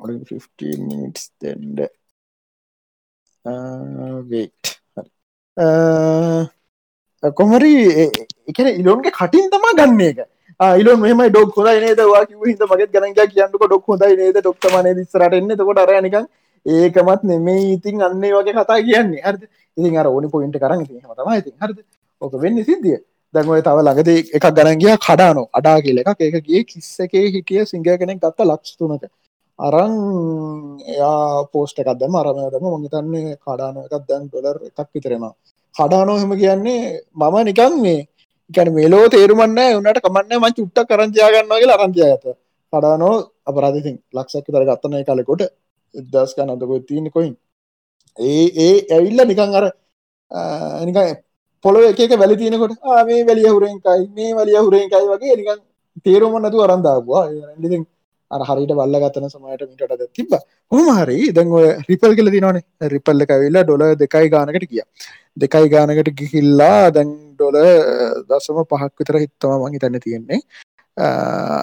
15 0.00 0.88
minutes 0.88 1.24
දෙන්ඩ 1.40 1.80
වේට් 4.30 4.64
කොමරි 7.22 7.72
එක 8.48 8.58
ඉලොන්ගේ 8.72 9.12
කටින් 9.12 9.50
තමා 9.52 9.78
ගන්න 9.78 10.00
එක 10.02 10.18
ඉලො 10.60 10.96
මෙම 10.96 11.20
ඩොක් 11.28 11.54
හොද 11.56 11.68
නේද? 11.80 12.00
වා 12.12 12.24
හිද 12.28 12.62
මගත් 12.70 12.90
ගනග 12.94 13.14
කියන්නක 13.32 13.54
ඩොක් 13.56 13.86
හොදයි 13.86 14.16
නේද? 14.16 14.36
ඩොක්ටමන 14.36 14.88
දිස්රටන්න 14.98 15.56
තකොට 15.56 15.78
අරයනිකන් 15.78 16.26
ඒකමත් 16.66 17.22
නෙමේ 17.24 17.72
ඉතින් 17.74 18.02
අන්නේ 18.02 18.32
වගේ 18.32 18.52
කතා 18.52 18.80
කියන්නේ. 18.80 19.22
හරද? 19.22 19.42
ඉතින් 19.76 19.96
අර 19.96 20.06
ඕනි 20.06 20.28
පොයින්ට 20.28 20.58
කරන්න 20.58 20.84
තම 20.84 21.32
ඉතින් 21.38 21.54
හරද? 21.62 21.78
ඕක 22.22 22.34
වෙන්න 22.42 22.64
සිද්ධිය. 22.64 22.98
දැන්ඔය 23.34 23.62
තව 23.62 23.86
ළඟද 23.86 24.08
එකක් 24.36 24.46
ගණන්ගිය 24.58 24.96
කඩානෝ. 24.98 25.48
අඩා 25.52 25.80
කියල 25.80 26.02
එකක්. 26.02 26.20
ඒකගේ 26.20 26.62
කිස්සකේ 26.64 27.26
හිටිය 27.34 27.64
සිංහ 27.66 27.82
කෙනෙක් 27.82 28.20
ගත්ත 28.20 28.44
ලක්ෂ 28.44 28.76
තුනක. 28.76 29.08
අරං 29.58 29.94
එයා 30.92 31.48
පෝස්ට 31.52 31.80
එකක්දම 31.82 32.14
අරමයදම 32.20 32.66
මගතන්නේ 32.76 33.36
කඩානෝ 33.38 33.88
එකක් 33.88 34.04
දැන් 34.08 34.28
ඩොලර් 34.28 34.56
එකක් 34.68 34.88
විතරෙන 34.94 35.24
කඩානෝ 35.74 36.16
හෙම 36.20 36.32
කියන්නේ 36.40 37.00
මම 37.16 37.36
නිකන් 37.48 37.74
මේ 37.82 38.00
ගැන 38.50 38.70
මේලෝ 38.72 39.04
තේරුමන්න 39.08 39.58
උන්නට 39.70 40.00
කමන්න 40.00 40.38
මං 40.38 40.56
චුට්ට 40.56 40.88
කරංචයාගන්නගේ 40.88 41.76
අරංචය 41.76 42.02
ඇත 42.04 42.24
කඩානෝ 42.72 43.14
අපරාධසින් 43.46 43.96
ලක්ෂක් 44.12 44.46
තර 44.48 44.64
ගත්තනය 44.66 45.02
කලකොට 45.04 45.42
එදස් 45.94 46.32
කනදකො 46.34 46.78
තියන 46.82 47.06
කොයින් 47.10 47.34
ඒ 48.16 48.46
ඒ 48.58 48.74
ඇවිල්ල 48.90 49.22
නිකං 49.24 49.54
අර 49.54 49.66
නික 50.84 50.98
පොළො 51.64 51.80
එක 51.84 52.12
වැලි 52.14 52.36
තියනකොට 52.36 52.76
මේ 53.06 53.22
වැලිය 53.24 53.48
හුරෙන්කයි 53.48 54.02
මේ 54.10 54.34
වලිය 54.36 54.58
හුරෙන්කයි 54.58 55.06
වගේ 55.08 55.36
නිකන් 55.36 55.60
තේරුමන්නතු 56.04 56.66
අරන්දාවා 56.66 57.24
ලිතින් 57.58 57.82
අර 58.30 58.40
හරිට 58.42 58.72
බල්ල 58.72 58.96
ගත්තන 58.96 59.28
සමයට 59.28 59.62
මිටට 59.70 60.04
තිබ 60.12 60.34
හොම 60.72 60.88
හරි 60.96 61.18
දැන් 61.32 61.48
ඔය 61.52 61.66
රිපල් 61.88 62.12
කල 62.14 62.30
දිනනේ 62.30 62.90
රිපල්ල 62.94 63.26
කවිල්ලා 63.26 63.64
ඩොල 63.64 63.84
දෙකයි 63.96 64.28
ගානකට 64.28 64.66
කිය 64.66 64.84
දෙකයි 65.36 65.66
ගානකට 65.68 66.10
ගිහිල්ලා 66.14 66.90
දැන් 66.90 67.10
ඩොල 67.40 67.56
දසම 68.28 68.60
පහක් 68.64 68.92
විතර 69.00 69.18
හිත්තම 69.24 69.56
මං 69.56 69.74
හිතන්න 69.76 70.00
තියෙන්නේ. 70.04 70.40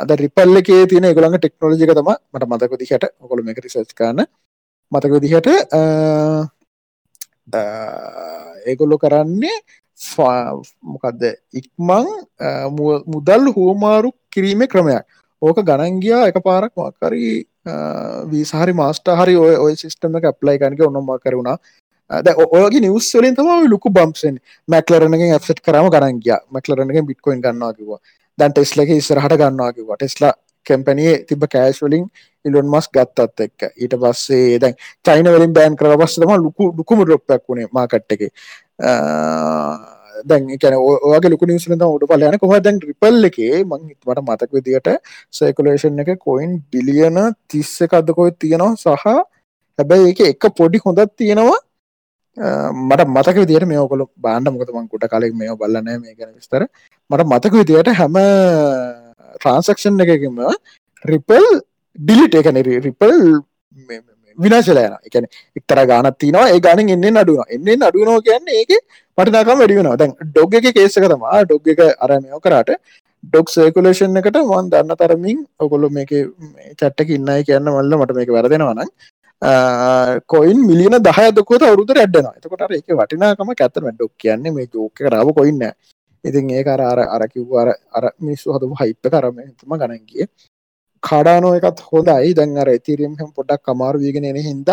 ද 0.08 0.20
රිපල්ල 0.24 0.60
එකේ 0.62 0.84
තියෙන 0.92 1.10
ගොළඟ 1.16 1.40
ටෙක්නෝජික 1.40 1.92
තම 1.94 2.12
මට 2.34 2.46
මතක 2.50 2.80
දිහට 2.82 3.10
ඔකොළ 3.22 3.44
මේක 3.48 3.60
රිසර්ච් 3.66 3.92
කරන්න. 3.94 4.26
මතක 4.92 5.14
දිහට 5.26 5.48
ඒගොල්ලො 8.66 8.98
කරන්නේ 8.98 9.58
මොකක්ද 10.86 11.24
ඉක්මං 11.54 12.08
මුදල් 13.08 13.54
හෝමාරු 13.56 14.12
කිරීම 14.34 14.66
ක්‍රමයක්. 14.68 15.06
ඕක 15.42 15.58
ගණන්ගයා 15.62 16.28
එක 16.30 16.38
පාරක් 16.44 16.74
මක්කරී 16.76 17.34
වීසාහරි 18.32 18.74
මාස්ට 18.74 19.10
හරි 19.20 19.36
ඔය 19.38 19.56
ඔය 19.66 19.74
සිිස්ටම 19.76 20.18
එක 20.20 20.32
ප්ලයි 20.42 20.58
කනක 20.58 20.88
ඔන්නම 20.88 21.12
කරුණා 21.24 21.58
ඔයගේ 22.10 22.80
නිවස්වලින් 22.80 23.36
තම 23.36 23.50
ලොකු 23.70 23.90
බම්සෙන් 23.92 24.40
මැක්ලරනගෙන් 24.68 25.34
ඇසට් 25.34 25.62
කරම 25.62 25.90
ගරන්ගිය 25.90 26.38
මැක්ලරනගෙන් 26.50 27.06
බිට්කොයින් 27.06 27.42
ගන්නවාකිවා 27.42 28.00
දැන් 28.38 28.54
ටෙස්ලක 28.54 28.92
ඉස්සරහට 28.92 29.38
ගන්නවාකිවා 29.38 29.98
ටෙස්ලා 29.98 30.34
කැම්පනිය 30.66 31.12
තිබ 31.28 31.44
කෑස්වලින් 31.48 32.08
ඉලොන් 32.46 32.68
මස් 32.68 32.90
ගත්තත් 32.90 33.40
එක්ක. 33.40 33.68
ඊට 33.76 33.94
පස්සේ 33.96 34.60
දැන් 34.60 34.76
චයින 35.06 35.30
වලින් 35.34 35.54
බෑන් 35.54 35.76
කර 35.76 35.98
පස්සතම 35.98 36.34
ලොකු 36.38 36.72
ලුකුම 36.78 37.04
ඩොප්පක් 37.04 37.44
වුණේ 37.46 37.70
මාකට් 37.72 38.12
එක. 38.12 38.24
දැන් 40.26 40.50
එකන 40.50 40.76
ඔගේ 41.10 41.32
ලොකු 41.32 41.46
නිවසල 41.46 41.76
උඩ 41.88 42.08
පලයන 42.10 42.40
කොහ 42.40 42.60
දැන් 42.60 42.82
රිපල් 42.82 43.30
එකේ 43.30 43.64
මං 43.64 43.88
හිතමට 43.90 44.24
මතක 44.24 44.52
විදිට 44.54 44.92
සේකුලේෂන් 45.32 46.00
එක 46.00 46.14
කොයින් 46.20 46.58
බිලියන 46.72 47.20
තිස්ස 47.48 47.74
එකක්දකොයි 47.82 48.36
තියෙනවා 48.40 48.76
සහ 48.78 49.08
හැබැයි 49.80 50.14
එක 50.14 50.22
එක 50.28 50.54
පොඩි 50.56 50.84
හොඳත් 50.86 51.16
තියෙනවා 51.16 51.60
මට 52.38 53.08
මතක 53.08 53.38
විදියට 53.38 53.66
මේ 53.66 53.80
ඔකොල 53.80 54.06
බාණ්ඩ 54.20 54.50
මොකද 54.50 54.72
මං 54.72 54.88
කුට 54.88 55.06
කලෙක් 55.08 55.34
මේ 55.34 55.56
බල්ලන 55.56 55.90
මේ 55.98 56.14
ගැන 56.14 56.34
විස්තර. 56.34 56.64
මට 57.10 57.26
මතක 57.26 57.54
විදියට 57.54 57.90
හැම 57.94 58.18
ට්‍රන්සක්ෂන් 59.36 60.00
එකකම 60.06 60.40
රිපල් 61.06 61.48
ඩිලිට 61.96 62.36
එකන 62.36 62.62
රිපල් 62.82 63.16
විනාශලයන 64.38 64.96
එකන 65.02 65.26
එක්තර 65.56 65.82
ගානත් 65.86 66.18
තිනවා 66.18 66.46
ඒ 66.50 66.60
ගාන 66.60 66.84
එන්න 66.86 67.18
අඩුව 67.18 67.42
එන්න 67.50 67.84
අඩුවනෝ 67.84 68.20
කියන්න 68.22 68.54
ඒක 68.54 68.72
පටිනාකම් 69.18 69.60
වැඩියෙන 69.62 69.92
දැන් 69.96 70.16
ඩොග් 70.28 70.56
එක 70.56 70.70
කේසක 70.72 71.08
තමා 71.08 71.44
ඩොග් 71.44 71.74
එක 71.74 71.82
අරමයෝ 72.00 72.40
කරට 72.40 72.72
ඩොක් 73.24 73.48
සේකුලේෂන් 73.50 74.20
එකට 74.20 74.38
මන් 74.42 74.70
දන්න 74.72 74.96
තරමින් 74.96 75.40
ඔකොල්ලො 75.60 75.90
මේක 75.90 76.12
චට්ටක 76.74 77.10
ඉන්නයි 77.12 77.42
කියන්න 77.44 77.70
මල්ල 77.70 77.98
මට 77.98 78.18
මේක 78.18 78.30
වැරදෙනවනම් 78.30 78.92
කොයින් 80.26 80.60
මිලියන 80.62 80.98
දහයදකොත 81.00 81.62
අවුරුදු 81.62 81.94
රැඩ්ඩන 81.94 82.28
එතකොට 82.32 82.72
ඒක 82.72 82.90
වටිනාකම 82.92 83.50
ඇතම 83.52 83.88
ඩොක් 83.88 84.12
කියන්නේ 84.18 84.52
මේ 84.52 84.68
ජෝක 84.68 85.00
රාව 85.08 85.30
කොයින්න 85.32 85.64
ඉතින් 86.24 86.50
ඒ 86.50 86.64
අර 86.66 86.82
අර 86.84 87.00
අරකිව්වාර 87.08 87.70
අර 87.92 88.06
මිනිස්සු 88.20 88.52
හදම 88.52 88.74
හයිප්ප 88.76 89.04
කරම 89.08 89.38
තුම 89.54 89.72
ගණන්ගේ 89.74 90.28
කාඩානෝ 91.04 91.54
එකත් 91.56 91.80
හොඳයි. 91.88 92.34
දැන් 92.34 92.58
අර 92.58 92.68
ඇතිරියම් 92.68 93.14
හම් 93.14 93.32
පොඩක් 93.32 93.62
කමාරු 93.64 94.00
වීගෙන 94.00 94.26
එන 94.26 94.40
හින්ද 94.40 94.70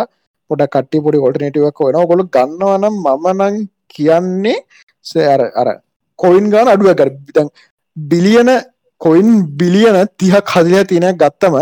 පොඩ 0.50 0.62
කට්ටි 0.66 1.02
පොඩි 1.04 1.18
ඔල්ටනටවක් 1.18 1.80
වෙන 1.86 1.98
ගොල 2.04 2.22
ගන්නවනම් 2.28 2.96
මමනං 3.04 3.56
කියන්නේ 3.88 4.58
සෑර 5.06 5.40
අර 5.54 5.68
කොයින් 6.18 6.50
ගාන 6.50 6.68
අඩුව 6.68 6.94
කර 6.94 7.10
දැන් 7.30 7.48
බිලියන 7.96 8.50
කොයින් 9.00 9.30
බිලියන 9.58 10.00
තිහක් 10.18 10.52
හදිල 10.54 10.84
තියෙන 10.84 11.08
ගත්තම 11.16 11.56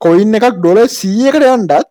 කොයින් 0.00 0.34
එකක් 0.34 0.56
ඩොල 0.56 0.80
සීයකට 0.90 1.48
යන්ඩත් 1.48 1.88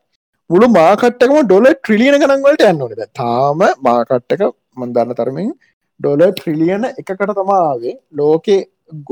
මුළු 0.52 0.68
මාකට්ටකම 0.78 1.42
ඩොල 1.44 1.68
ට්‍රිලියන 1.74 2.18
ගනන්වලට 2.22 2.64
යන්න 2.70 2.86
ඕනද 2.86 3.04
තාම 3.20 3.62
මාකට්ටක 3.88 4.44
මන්දන්න 4.78 5.18
තරමින් 5.20 5.52
ඩොල 6.00 6.24
ට්‍රිලියන 6.32 6.88
එකකට 6.92 7.36
තමාගේ 7.40 7.94
ලෝකේ 8.14 8.62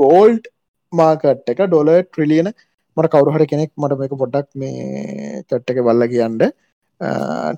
ගෝල්ඩ් 0.00 0.50
මාකට් 0.92 1.52
එක 1.54 1.62
ඩොල 1.66 1.90
ට්‍රිලියන 2.02 2.50
මට 2.96 3.12
කවරුහට 3.14 3.50
කෙනෙක් 3.52 3.70
මට 3.76 3.98
මේක 4.00 4.16
පොඩ්ඩක් 4.22 4.48
මේ 4.54 5.42
චට්ට 5.42 5.72
එක 5.72 5.82
බල්ල 5.86 6.06
කියන්න. 6.12 6.38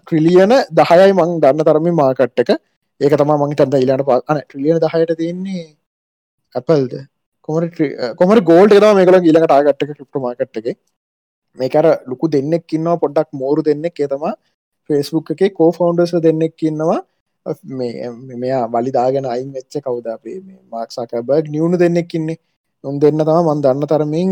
ට්‍රිලියන 0.03 0.53
දහයයි 0.73 1.13
මං 1.15 1.33
දන්න 1.43 1.67
තරම 1.69 1.89
මාකට් 1.95 2.43
එක 2.45 2.51
ඒක 3.01 3.15
තම 3.19 3.33
මං 3.37 3.57
තන්ද 3.59 3.83
ඉලාට 3.85 4.07
පාන 4.09 4.43
ට්‍රිලියන 4.43 4.83
දහයට 4.85 5.15
තියන්නේ 5.21 5.65
ඇපල්ද 6.55 6.93
කොමර 7.49 7.65
කොමර 8.21 8.41
ගෝල්ඩ 8.51 8.77
එක 8.79 8.89
මේකල 8.99 9.19
ඊලකට 9.21 9.57
ආගට්ක 9.57 9.89
ක්‍රිප්ට 9.91 10.23
මාකට් 10.27 10.63
එක? 10.63 10.79
මේකර 11.59 11.87
ලොකු 12.11 12.27
දෙන්නෙක් 12.35 12.75
ඉන්නවා 12.77 13.01
පොඩ්ඩක් 13.03 13.31
මෝරු 13.41 13.63
දෙන්නෙක් 13.69 13.97
ඒතම 14.05 14.25
ෆෙස්බුක් 14.91 15.33
එකේ 15.35 15.51
කෝ 15.59 15.71
ෆවන්ඩර්ස 15.79 16.15
දෙන්නෙක් 16.27 16.63
ඉන්නවා. 16.71 17.01
මෙයා 18.43 18.65
වලිදාගෙන 18.75 19.27
අයින් 19.35 19.51
වෙච්ච 19.57 19.75
කවුද 19.87 20.07
අපේ? 20.15 20.39
මාක්සාකබර්ග 20.75 21.47
නියුණු 21.55 21.77
දෙන්නෙක් 21.85 22.15
ඉන්නේ. 22.19 22.39
උන් 22.85 22.99
දෙන්න 23.03 23.19
තම 23.29 23.39
මන් 23.49 23.61
දන්න 23.65 23.87
තරමින් 23.91 24.31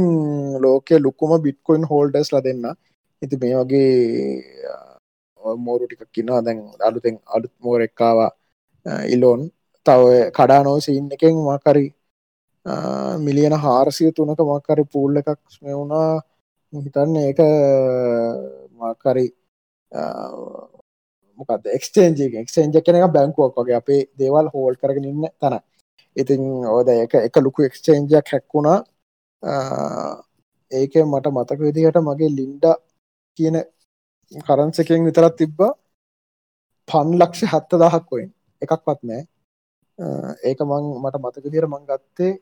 ලෝකෙ 0.64 0.94
ලොකුම 1.06 1.32
බිට්කොයින් 1.46 1.84
හෝල්ඩස් 1.90 2.32
ල 2.34 2.36
දෙන්න. 2.46 2.64
ඉති 3.22 3.36
මේ 3.42 3.54
වගේ 3.60 3.90
මෝරු 5.66 5.84
ටිකක් 5.86 6.10
කින්නවා 6.16 6.42
දැන් 6.46 6.58
අලුතෙන් 6.88 7.16
අලුත් 7.36 7.52
මෝර 7.64 7.80
එක්කාවා 7.88 8.30
ඉලෝන් 9.14 9.40
තව 9.86 10.02
කඩානෝ 10.36 10.76
සින්න 10.86 11.08
එකෙන් 11.16 11.36
මකරි 11.48 11.86
මිලියන 13.26 13.54
හාරසිය 13.64 14.10
තුනක 14.16 14.40
මක්කරි 14.50 14.84
පූල් 14.92 15.12
එකක් 15.20 15.40
මේ 15.62 15.76
වුණා. 15.80 16.10
හිතන්න 16.72 17.16
ඒක 17.18 17.40
මකරි 18.80 19.26
මොකද 21.38 21.66
එක්ස්ටේන්ජ 21.76 22.20
එක්ස්ටේන්ජ 22.42 22.80
කෙන 22.86 22.98
එක 22.98 23.06
බැංකුවක් 23.16 23.56
වගේ. 23.58 23.76
අපේ 23.76 24.00
දේවල් 24.18 24.46
හෝල් 24.54 24.74
කරගෙන 24.76 25.08
ඉන්න 25.10 25.26
තන. 25.40 25.54
ඉතින් 26.16 26.42
ඕද 26.68 26.88
එක 26.94 27.14
එක 27.20 27.36
ලොකු 27.46 27.66
එක්ස්ටේන්ජයක් 27.68 28.32
හැක්වුණා 28.32 28.78
ඒක 30.72 30.94
මට 31.04 31.26
මතක 31.30 31.60
විදිහට 31.60 31.98
මගේ 32.02 32.30
ලින්ඩ 32.30 32.64
කියන 33.38 33.56
කරන්සකෙන් 34.46 35.06
විතරත් 35.08 35.36
තිබ්බා. 35.38 35.72
පන් 36.88 37.08
ලක්ෂ 37.20 37.50
හත්ත 37.52 37.78
දහක් 37.82 38.04
කොයින් 38.10 38.30
එකක්වත් 38.62 39.00
නෑ 39.04 39.22
ඒක 40.48 40.60
මං 40.62 40.84
මට 41.02 41.16
මතක 41.22 41.46
දිර 41.54 41.66
මං 41.68 41.84
ගත්තේ 41.88 42.32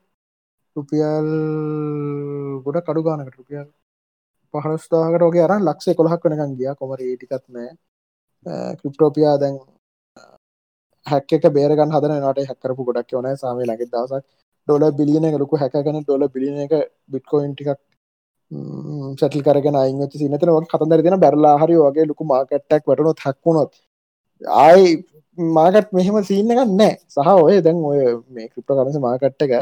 රුපියල් 0.77 1.29
ගොඩ 2.65 2.79
කඩු 2.87 3.01
ගානකට 3.07 3.37
රුපියල් 3.41 3.67
පහස්ථාකට 4.55 5.25
ෝගේ 5.27 5.45
අර 5.47 5.53
ලක්ෂේ 5.61 5.97
කොළහක් 5.99 6.23
වනකන් 6.25 6.53
ගිය. 6.59 6.71
කොමර 6.81 6.99
ඒටිකත් 7.01 7.45
නෑ 7.51 7.71
ක්‍රිප්ටෝපියා 8.79 9.37
දැන් 9.43 9.57
හැක්ක 11.07 11.45
බේරගන් 11.57 11.95
හදන 11.95 12.15
නට 12.23 12.47
හැකරපු 12.51 12.89
ගොඩක් 12.89 13.13
වන 13.17 13.37
සාමය 13.43 13.65
ලඟ 13.65 13.85
දවසක් 13.87 14.25
ඩොල 14.69 14.85
බිලියන 14.93 15.27
ලොකු 15.43 15.61
හැකගෙන 15.63 16.01
ඩොල 16.03 16.25
බිලියන 16.35 16.59
එක 16.67 16.75
බිට්කෝයින් 17.13 17.53
ටිකක් 17.55 17.79
සැටල් 19.21 19.43
කරගෙන 19.43 19.77
අයින් 19.77 20.03
සිනතන 20.13 20.67
කතන්දර 20.67 21.03
දෙන 21.03 21.21
බැරලා 21.21 21.55
හරි 21.63 21.77
වගේ 21.79 22.09
ලොකු 22.11 22.25
මාකට්ටක් 22.33 22.85
වටනොත් 22.87 23.25
හැක්වුණොත් 23.27 23.73
ආයි 24.43 24.89
මාකට් 25.39 25.93
මෙහෙම 25.93 26.17
සිීන්න 26.25 26.53
එක 26.53 26.61
නෑ 26.73 26.95
සහ 27.09 27.31
ඔය 27.45 27.61
දැන් 27.63 27.79
ඔය 27.85 28.01
මේ 28.31 28.49
ක්‍රිප්ට 28.49 28.71
කරස 28.71 28.99
මාකට්ට 29.01 29.43
එක. 29.43 29.53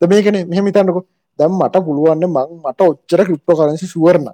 ද 0.00 0.02
මේකන 0.06 0.36
මෙහෙම 0.50 0.66
තන්නකු 0.70 1.00
දැම් 1.38 1.52
මට 1.60 1.84
පුළුවන්න 1.86 2.26
මං 2.28 2.58
මට 2.64 2.80
ඔච්චර 2.90 3.20
ක්‍රිප්ටෝ 3.28 3.56
කරන්සි 3.58 3.86
සුවරණ 3.94 4.28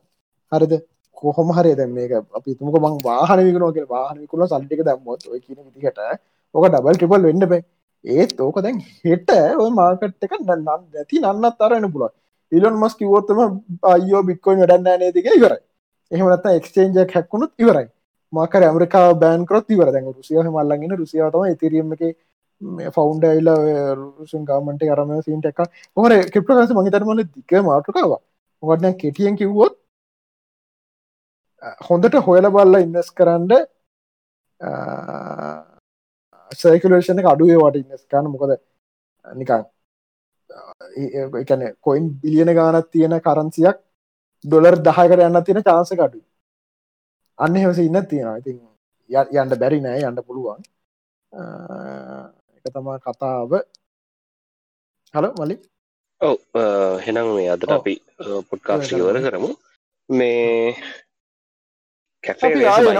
හරිද? 0.53 0.72
කොහොම 1.16 1.53
හරි 1.57 1.74
දැ 1.74 1.88
මේක 1.96 2.12
අපි 2.38 2.55
තුමක 2.59 2.76
මං 2.84 2.96
වාහන 3.07 3.44
විකනෝක 3.46 3.78
වාහනකුල 3.94 4.46
සල්ටික 4.46 4.82
දම්මොත් 4.88 5.28
ඔය 5.32 5.40
කියන 5.40 5.59
විදිහට. 5.66 5.98
ඕක 6.55 6.66
ඩබල් 6.68 6.96
ටිපල් 6.96 7.28
වෙන්න 7.28 7.46
බෑ. 7.53 7.62
ඒත් 8.05 8.40
ඕක 8.40 8.59
දැන් 8.64 8.78
හෙට 9.05 9.30
ඔය 9.62 9.70
මාකට් 9.78 10.26
එක 10.26 10.34
නන්න 10.40 10.64
නැති 10.66 11.22
නන්නත් 11.22 11.66
අරන්න 11.66 11.88
පුල 11.94 12.09
ඉලොන් 12.53 12.76
මස් 12.82 12.94
කිවෝත්තම 13.00 13.40
අයෝ 13.92 14.22
බික්කොයින් 14.28 14.62
වැඩන්න 14.62 15.03
නේතික 15.03 15.28
ඉවරයි. 15.38 15.61
එහෙමනත් 16.11 16.46
එක්ස්චේන්ජක් 16.59 17.14
හැක්කුණුත් 17.16 17.53
ඉවරයි. 17.64 17.88
මාකර 18.32 18.62
ඇමරිකා 18.66 19.07
බෑන් 19.22 19.46
කරොත් 19.48 19.70
ඉවර 19.74 19.88
දැන් 19.94 20.07
රුසිය 20.16 20.42
මල්ලගෙන 20.57 20.94
රුසියාවතම 21.00 21.44
ඉතිරීම 21.55 21.92
එක 21.96 22.03
ෆෞන්ඩ 22.96 23.24
ඇල්ල 23.24 23.48
රුසන් 23.98 24.44
ගමට 24.48 24.88
කරම 24.90 25.10
සිට 25.26 25.46
එක 25.50 25.60
හොර 25.96 26.12
කෙප්ට 26.34 26.52
කස 26.58 26.74
මහිතරමල 26.78 27.22
දික 27.26 27.52
මාටුකාව 27.68 28.12
වඩන 28.62 28.98
කෙටියෙන් 29.02 29.36
කිව්වොත් 29.36 29.74
හොඳට 31.88 32.16
හොයල 32.26 32.46
බල්ල 32.56 32.80
ඉන්නස් 32.80 33.10
කරන්න 33.12 33.52
සයිකලේෂන 36.62 37.22
අඩුවේ 37.32 37.58
වට 37.62 37.82
ඉන්නස් 37.82 38.02
කරන්න. 38.06 38.30
මොකද 38.32 38.52
නිකන් 39.24 39.64
එකන 41.40 41.62
කොයින් 41.80 42.10
බිලියන 42.22 42.54
ගානත් 42.54 42.90
තියෙන 42.90 43.16
කරන්සියක් 43.20 43.78
ඩොලර් 44.44 44.76
දහයකට 44.88 45.24
යන්න 45.28 45.44
තියෙන 45.44 45.62
චාන්ස 45.62 45.92
කඩු 45.92 46.20
අන්න 47.38 47.54
හෙවස 47.56 47.78
ඉන්න 47.78 48.06
තියෙනවා. 48.06 48.38
ඉතින් 48.38 48.58
යන්න 49.40 49.58
බැරි 49.58 49.80
නෑ 49.80 50.04
යන්න 50.10 50.22
පුළුවන්. 50.26 50.62
එක 52.64 52.72
තමා 52.72 52.98
කතාව. 53.00 53.52
හල 55.14 55.26
මලි. 55.34 55.56
ඔව 56.20 56.38
හෙනම් 57.00 57.28
මේ 57.34 57.50
අදට 57.50 57.70
අපි 57.70 57.94
පොඩ්කාස්ටවර 58.48 59.18
කරමු. 59.20 59.50
මේ 60.08 60.74
ඒගන 62.22 62.96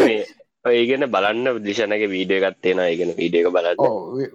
මේ 0.04 0.22
ඒගෙන 0.72 1.04
බලන්න 1.08 1.58
දිශනක 1.64 2.04
වීඩිය 2.06 2.40
ගත්තේන 2.40 2.80
ඒගෙන 2.80 3.10
වීඩියක 3.18 3.50
බලන්න. 3.50 3.82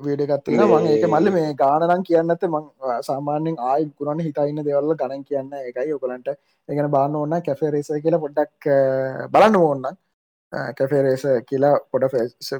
වීඩ 0.05 0.23
ගත්තන 0.27 0.63
මං 0.65 0.87
ඒක 0.91 1.07
මල්ල 1.07 1.31
මේ 1.31 1.49
ගානනම් 1.55 2.03
කියන්නත 2.03 2.45
මං 2.49 2.69
සාමාන්‍යෙන් 3.03 3.57
ආයි 3.65 3.89
කුරන්න 3.97 4.23
හිතයින්න 4.27 4.63
දෙවල්ල 4.63 4.95
ගණන් 4.95 5.25
කියන්න 5.25 5.51
එකයි 5.61 5.97
ඔකලන්ට 5.97 6.31
එකන 6.69 6.91
බාන්න 6.91 7.15
ඕන්න 7.15 7.35
කැෆේ 7.41 7.71
රේස 7.71 7.91
කියලා 7.97 8.23
පොඩ්ඩක් 8.25 8.71
බලන්න 9.33 9.59
ඕන්න 9.61 9.91
කැෆේරේස 10.51 11.23
කියලා 11.49 11.75
පොඩ 11.91 12.05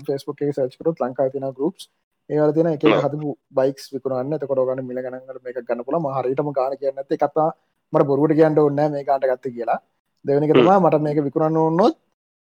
ෆෙස්බුක් 0.08 0.42
එක 0.42 0.54
සච් 0.56 0.78
කරත් 0.80 1.02
ලංකා 1.04 1.32
තින 1.34 1.48
ගරුප්ස් 1.58 1.90
ඒවල 2.30 2.54
තින 2.56 2.68
එක 2.68 2.84
හතු 3.06 3.36
බයික්ස් 3.52 3.86
විකුණන්න. 3.94 4.36
එතකොට 4.36 4.62
ගන්න 4.68 4.88
මිල 4.90 5.00
ගනකට 5.00 5.44
මේක 5.46 5.58
ගන්න 5.68 5.84
පුල 5.88 5.98
හරිටම 6.18 6.52
ගාන 6.58 6.78
කියන්න 6.78 7.02
ඇති 7.02 7.18
කතා 7.18 7.50
මට 7.94 8.08
බොරුවට 8.10 8.38
කියන්න 8.40 8.60
ඔන්න 8.60 8.80
මේ 8.94 9.04
කාට 9.04 9.24
ගත්ත 9.24 9.54
කියලා. 9.56 9.80
දෙවනික 10.26 10.54
තමා 10.54 10.80
මට 10.80 11.02
මේක 11.02 11.20
විකුණන්න 11.28 11.58
ඔන්නොත් 11.62 11.96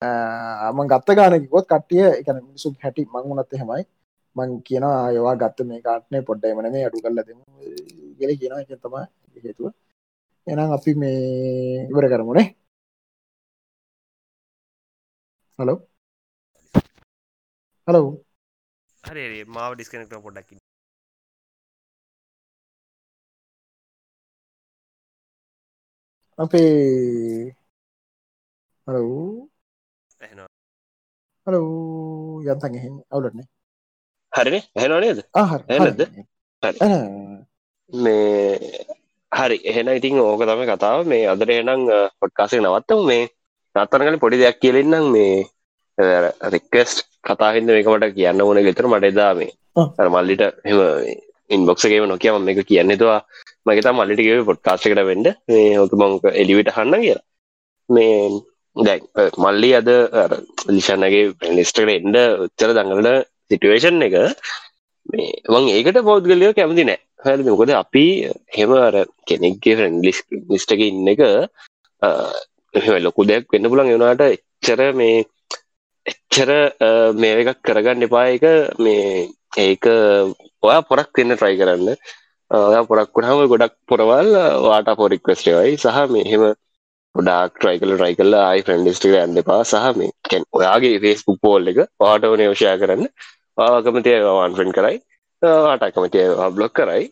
අම 0.01 0.79
ගත්ත 0.91 1.17
ගානකොත් 1.19 1.65
කට්ටිය 1.71 2.05
එකන 2.21 2.37
මිනිසු 2.39 2.75
හැටි 2.83 3.07
මංගුණත් 3.07 3.53
එහෙමයි. 3.53 3.83
මං 4.35 4.49
කියන 4.67 4.83
අයවා 4.85 5.35
ගත්ත 5.35 5.67
මේ 5.69 5.81
කාටනය 5.81 6.21
පොඩ්ඩයි 6.29 6.53
මන 6.55 6.71
මේ 6.71 6.85
අඩු 6.87 7.01
කල්ල 7.03 7.21
දෙම. 7.27 7.39
ගෙල 8.19 8.31
කියන 8.39 8.53
එක 8.61 8.73
තම 8.77 8.95
හේතුව. 9.43 9.73
එනම් 10.47 10.71
අපි 10.77 10.91
මේ 11.01 11.87
ඉවර 11.91 12.05
කරමුණේ 12.11 12.47
හලෝ 15.61 15.77
හලෝ 17.87 18.07
හරි 19.03 19.23
මාව 19.55 19.71
ඩිස්කනෙක්ට 19.75 20.13
පොඩ්ඩක්කි 20.25 20.55
අපේ 26.37 27.55
හලෝ 28.87 29.49
හලෝ 31.47 31.69
යන්තන් 32.51 32.77
එහෙ 32.77 32.89
අවුලන්නේ 33.13 33.47
හරිනේ? 34.33 34.63
හැනනේද 34.79 35.19
ආහර 35.41 35.61
එනද? 35.67 36.01
මේ 37.93 38.85
හරි. 39.31 39.57
එහෙන 39.69 39.89
ඉතින් 39.97 40.19
ඕක 40.23 40.41
තම 40.49 40.63
කතාව. 40.69 40.99
මේ 41.11 41.27
අදර 41.33 41.49
එනම් 41.51 41.81
පොඩ්කාසේ 42.19 42.61
නවත්තම. 42.61 43.01
මේ 43.09 43.23
නත්තනකල 43.75 44.19
පොඩි 44.19 44.41
දෙයක් 44.41 44.59
කියලෙන්නම් 44.59 45.07
මේ 45.11 45.33
රික්කස්ට් 46.53 47.07
කතාහින්ද 47.23 47.69
මේකමට 47.69 48.15
කියන්න 48.15 48.41
ඕන 48.41 48.59
ගෙතර 48.67 48.87
මට 48.87 49.11
එදා 49.11 49.33
මේ 49.33 49.51
අර 49.97 50.07
මල්ලිට 50.09 50.43
එම 50.65 50.79
ඉන්බොක්සගේම 51.49 52.07
නොකියම 52.07 52.39
මේක 52.41 52.61
කියන්නෙතුවා 52.65 53.19
මගේතා 53.65 53.93
මල්ලිටිගේ 53.93 54.47
පොඩ්කාශකට 54.49 55.03
වෙන්ඩ 55.09 55.27
මේ 55.47 55.77
ඕක 55.79 55.93
මංක 55.99 56.33
එලිවිට 56.33 56.73
හන්න 56.75 57.03
කියලා. 57.03 57.23
මේ 57.89 58.15
දැන් 58.75 59.01
මල්ලි 59.37 59.71
අද 59.79 59.89
ලිෂන්නගේ 60.69 61.23
පෙනිස්ටකට 61.39 61.95
එන්ඩ 61.95 62.19
උච්චර 62.45 62.75
දඟලට 62.77 63.29
සිටුවේෂන් 63.49 64.05
එක 64.07 64.15
මේ 65.09 65.31
වන් 65.53 65.71
ඒකට 65.71 66.03
පෞද්ගලයෝ 66.07 66.53
කැමති 66.53 66.87
නෑ. 66.89 66.99
හැල 67.25 67.43
මොකද 67.47 67.73
අපි 67.73 68.05
හෙම 68.57 68.71
අර 68.79 68.95
කෙනෙක්ගේ 69.27 69.77
ෆ්‍රෙන්ඩ්ලිස් 69.79 70.23
ලිස්ටක 70.51 70.87
ඉන්න 70.87 71.11
එක 71.13 71.21
ලොකු 72.73 73.27
දෙයක් 73.29 73.45
වෙන්න 73.53 73.69
පුලන් 73.71 73.91
එවනාට 73.93 74.23
එච්චර 74.27 74.81
මේ 75.01 75.25
එච්චර 76.05 76.49
මේ 77.21 77.43
එකක් 77.43 77.61
කරගන්න 77.67 78.07
එපා. 78.07 78.25
එක 78.35 78.43
මේ 78.79 79.29
ඒක 79.57 79.85
ඔයා 80.63 80.81
පොරක් 80.89 81.11
වෙන්න 81.17 81.35
ට්‍රයි 81.35 81.59
කරන්න. 81.61 81.95
ඔයා 82.51 82.87
පොරක් 82.89 83.11
වුණාම 83.15 83.47
ගොඩක් 83.53 83.75
පොරවල් 83.89 84.31
වාට 84.67 84.91
පොරික්වස්ටවයි 85.01 85.77
සහ 85.77 85.99
මෙහෙම 86.15 86.43
ගොඩක් 87.15 87.59
ට්‍රයි 87.59 87.79
කල 87.81 87.93
ට්‍රයි 87.95 88.15
කල්ල 88.19 88.33
අයි 88.39 88.65
ෆ්‍රන්ඩිස්ටික 88.67 89.15
ඇන්න 89.19 89.41
එපා. 89.43 89.61
සහ 89.71 89.97
මේ 89.99 90.11
කැන් 90.29 90.43
ඔයාගේ 90.59 90.99
ෆේස්බුක් 91.05 91.39
පෝල් 91.45 91.71
එක 91.73 91.79
වාට 92.03 92.27
වන 92.33 92.45
යෝෂය 92.47 92.75
කරන්න. 92.83 93.07
ආකමතිය 93.57 94.19
වන් 94.27 94.55
ෆෙන් 94.59 94.71
කරයි. 94.77 95.01
වාට 95.41 95.83
අකමතිය 95.89 96.27
බ්ලොක් 96.55 96.73
කරයි. 96.79 97.03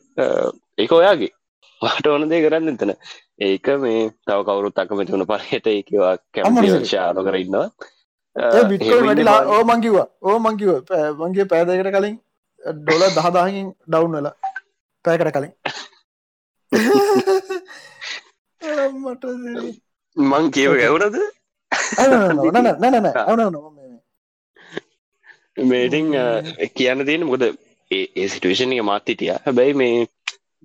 ඒක 0.82 0.92
ඔයාගේ. 1.00 1.34
වාට 1.82 2.08
ඕන 2.08 2.30
දේ 2.32 2.42
කරන්න 2.44 2.72
එතන. 2.74 2.92
ඒක 3.42 3.68
මේ 3.84 4.02
තව 4.26 4.40
කවුරුත් 4.48 4.82
අකමති 4.82 5.14
වුණ 5.14 5.30
පරහට 5.32 5.68
ඒකවා 5.68 6.14
කැමශාන 6.34 7.24
කරන්නවා 7.28 7.68
ඕ 9.54 9.62
මංකිවා 9.66 10.08
ඕ 10.22 10.38
මංකිව 10.40 10.70
මංගේ 11.20 11.46
පෑදකට 11.52 11.92
කලින් 11.96 12.18
ඩොල 12.78 13.04
දහදාහින් 13.18 13.68
ඩවුන් 13.88 14.12
වෙලා. 14.18 14.36
පෑකට 15.06 15.32
කලින්. 15.36 15.54
මං 20.18 20.46
කියව 20.52 20.72
ගැවරද 20.82 21.16
මේටිං 25.72 26.08
කියන්න 26.76 27.06
තියෙන 27.06 27.26
මොකද 27.28 27.44
ඒ 27.92 28.28
සිටුවේෂන් 28.28 28.74
එක 28.76 28.84
මාත්තිටිය 28.84 29.32
හැබැයි 29.36 29.78
මේ 29.82 30.08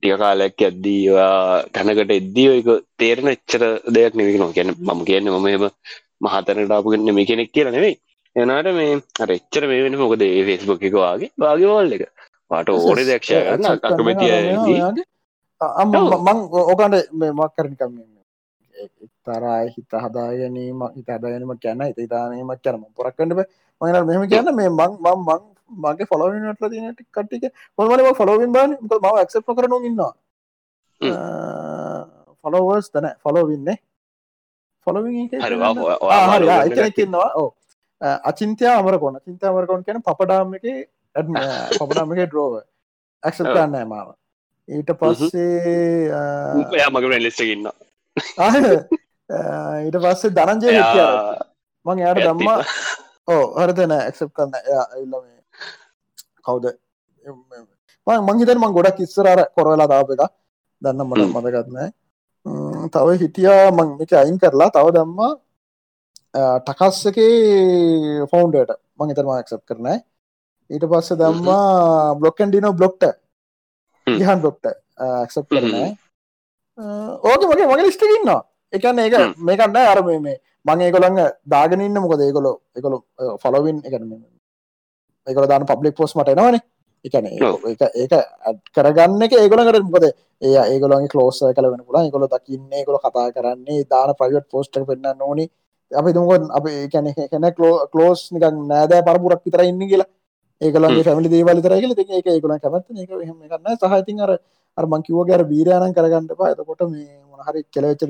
ටික 0.05 0.19
කාලයක් 0.19 0.61
ඇද්දීවා 0.61 1.65
තැනකට 1.71 2.11
එද්දී 2.13 2.49
එක 2.53 2.69
තේරෙන 2.95 3.29
එච්චර 3.29 3.63
දෙයක් 3.89 4.15
නෙවි 4.15 4.39
නො 4.39 4.49
කියන්න 4.51 4.75
මම 4.79 5.01
කියන්න 5.05 5.31
මම 5.31 5.47
එම 5.49 5.65
මහතනටාපුගන්න 6.23 7.15
මේ 7.15 7.27
කෙනෙක් 7.27 7.51
කියලා 7.51 7.73
නෙවෙයි. 7.73 7.97
එනාට 8.37 8.69
මේ 8.73 9.01
අර 9.19 9.31
එච්චර 9.31 9.65
මේ 9.67 9.85
වෙන 9.85 9.97
මොකද 9.97 10.23
ඒ 10.23 10.43
ෆෙස්බුක් 10.45 10.83
එක 10.83 10.97
වගේ? 10.97 11.31
භාගවල් 11.37 11.97
එක. 11.97 12.03
පාට 12.51 12.69
ඕන 12.69 13.01
දක්ෂ 13.01 13.31
ගන්න 13.47 13.67
අකමතිය 13.83 14.33
මං 16.19 16.39
ඕකන්ට 16.63 16.97
මක් 17.31 17.51
කරනිකම් 17.57 17.95
තරයි 19.25 19.67
හිත 19.71 19.93
හදාගැනීම 19.97 20.81
හිත 20.91 21.09
හදාගැනීම 21.09 21.57
ගැන 21.59 21.81
හිත 21.83 22.01
තානීමක් 22.09 22.61
කරම 22.61 22.85
පොරක්කන්නට 22.93 23.49
මඟ 23.81 24.07
මෙහම 24.07 24.29
කියන්න 24.29 24.55
මේ 24.55 24.71
මං 24.71 24.93
මං 25.01 25.21
මං 25.23 25.43
මගේ 25.77 26.07
ෆොලෝනට 26.07 26.63
තින 26.67 26.95
කට්ටික 27.09 27.45
හොමලම 27.79 28.15
ෆොලෝවින් 28.15 28.53
බාන 28.53 28.77
ම 28.81 28.89
ක්සප් 29.23 29.49
කරනු 29.53 29.81
ඉන්නවා. 29.83 30.13
ෆොලෝවර්ස් 32.45 32.91
තන 32.91 33.07
ෆොලෝවින්නේ 33.23 33.77
ෆොලෝවින් 34.87 35.29
හරිකින්නවා 36.77 37.31
ඕ 37.37 37.51
අචින්තයා 38.01 38.79
අමරකොන 38.79 39.21
චින්තා 39.21 39.51
අමරකොන් 39.51 39.85
කියන 39.85 40.03
පපඩාම 40.03 40.55
එක 40.55 40.67
පපඩාම 41.73 42.13
එක 42.13 42.21
ඩ්‍රෝව 42.27 42.61
ඇක්සප් 43.23 43.47
කරන්නෑ 43.47 43.87
මාව. 43.87 44.09
ඊට 44.69 44.91
පස්සේ 44.95 46.89
මගේ 46.91 47.21
ලෙස්සගන්න 47.21 47.69
ඊට 49.85 49.97
පස්සේ 49.99 50.31
දනන්ජය 50.31 50.77
මං 51.87 51.99
යාට 51.99 52.21
දම්මා. 52.21 52.59
ඕ 53.27 53.45
හරතන 53.57 53.93
ඇක්සප් 53.95 54.31
කරන්න 54.31 54.53
එල්ලම 54.95 55.34
කවුද? 56.47 56.67
මංහිතන් 58.07 58.59
මං 58.59 58.77
ගොඩක් 58.77 58.99
ඉස්සරර 59.01 59.41
කොරවෙලා 59.55 59.89
දාප 59.89 60.11
එක. 60.11 60.23
දන්න 60.83 61.07
මට 61.07 61.31
මතගත්නෑ 61.35 61.91
තව 62.93 63.09
හිටියා 63.23 63.65
මං 63.71 63.97
එක 64.03 64.13
අයින් 64.15 64.39
කරලා 64.39 64.71
තව 64.71 64.95
දම්මා. 64.97 65.33
ටකස්සක 66.35 67.19
ෆෝන්ඩට 68.31 68.73
මං 68.99 69.11
හිතරම 69.11 69.31
ඇක්සප් 69.35 69.63
කරනෑ 69.65 69.99
ඊට 70.71 70.87
පස්ස 70.87 71.19
දම්මා 71.21 72.15
බ්ලොක්කන්ඩිනෝ 72.17 72.73
බ්ලොක්ට 72.73 73.05
ඉහන් 74.07 74.43
බ්ලොක්ට 74.43 74.67
ඇක්සප් 74.99 75.47
කරනෑ 75.51 75.91
ඕක 77.25 77.47
මගේ 77.51 77.69
මගේ 77.71 77.87
ලිස්ටකින්නවා 77.87 78.41
එකන්න 78.73 78.99
ඒක 78.99 79.17
මේකන්න 79.41 79.81
අරම 79.85 80.11
මේ 80.23 80.39
මං 80.67 80.81
ඒකොළඟ 80.81 81.21
දාගෙනන්න 81.47 82.03
මොකද 82.03 82.21
ඒකොලො 82.21 82.53
එකකොළු 82.77 82.99
ෆලොවින් 83.39 83.79
එක 83.87 83.95
ඒකොල 85.27 85.47
දාන 85.47 85.67
පබ්ලික් 85.67 85.95
පෝස් 85.95 86.17
මට 86.17 86.37
නවන 86.37 86.61
එකන 87.05 87.27
ඒක 87.27 87.83
ඒක 87.95 88.15
කරගන්න 88.73 89.23
එක 89.23 89.35
ඒගොලකට 89.35 89.85
මොකද 89.87 90.07
ඒ 90.07 90.57
ඒගොලන් 90.65 91.09
කලෝස 91.09 91.43
කල 91.51 91.67
වෙන 91.67 91.83
පුලා 91.83 92.05
ඒකොල 92.05 92.27
දකින්නේ 92.29 92.85
කොල 92.85 92.99
කතා 92.99 93.29
කරන්නේ 93.31 93.85
දාන 93.87 94.15
ප්‍රයිවට් 94.15 94.51
පෝස්ට 94.51 94.81
පෙන්න්න 94.83 95.15
නොනි 95.19 95.47
අපි 95.91 96.11
දුමුකොත් 96.11 96.51
අප 96.51 96.67
ඒකැන 96.69 97.09
කැන 97.15 97.47
කලෝ 97.53 97.75
කලෝස් 97.89 98.21
නික 98.33 98.43
නෑදෑ 98.43 99.03
පරපුරක් 99.03 99.43
විතර 99.43 99.63
ඉන්න 99.63 99.83
කියලා. 99.83 100.11
ඒකලගේ 100.61 101.05
පැමිලි 101.05 101.29
දේවල් 101.29 101.61
තරගල 101.61 101.93
ඒක 101.93 102.27
ඒකොල 102.29 102.55
කැමත් 102.57 102.87
එක 102.97 103.11
හම 103.21 103.39
කරන්න 103.43 103.77
සහතින් 103.77 104.21
අර 104.21 104.31
අර 104.79 104.85
මංකිවගේ 104.87 105.35
අර 105.35 105.45
බීරයනන් 105.45 105.95
කරගන්නට 105.95 106.33
පා 106.35 106.51
එතකොට 106.51 106.83
මේ 106.87 107.09
මොනහරි 107.31 107.65
කෙලවෙච්ච 107.69 108.05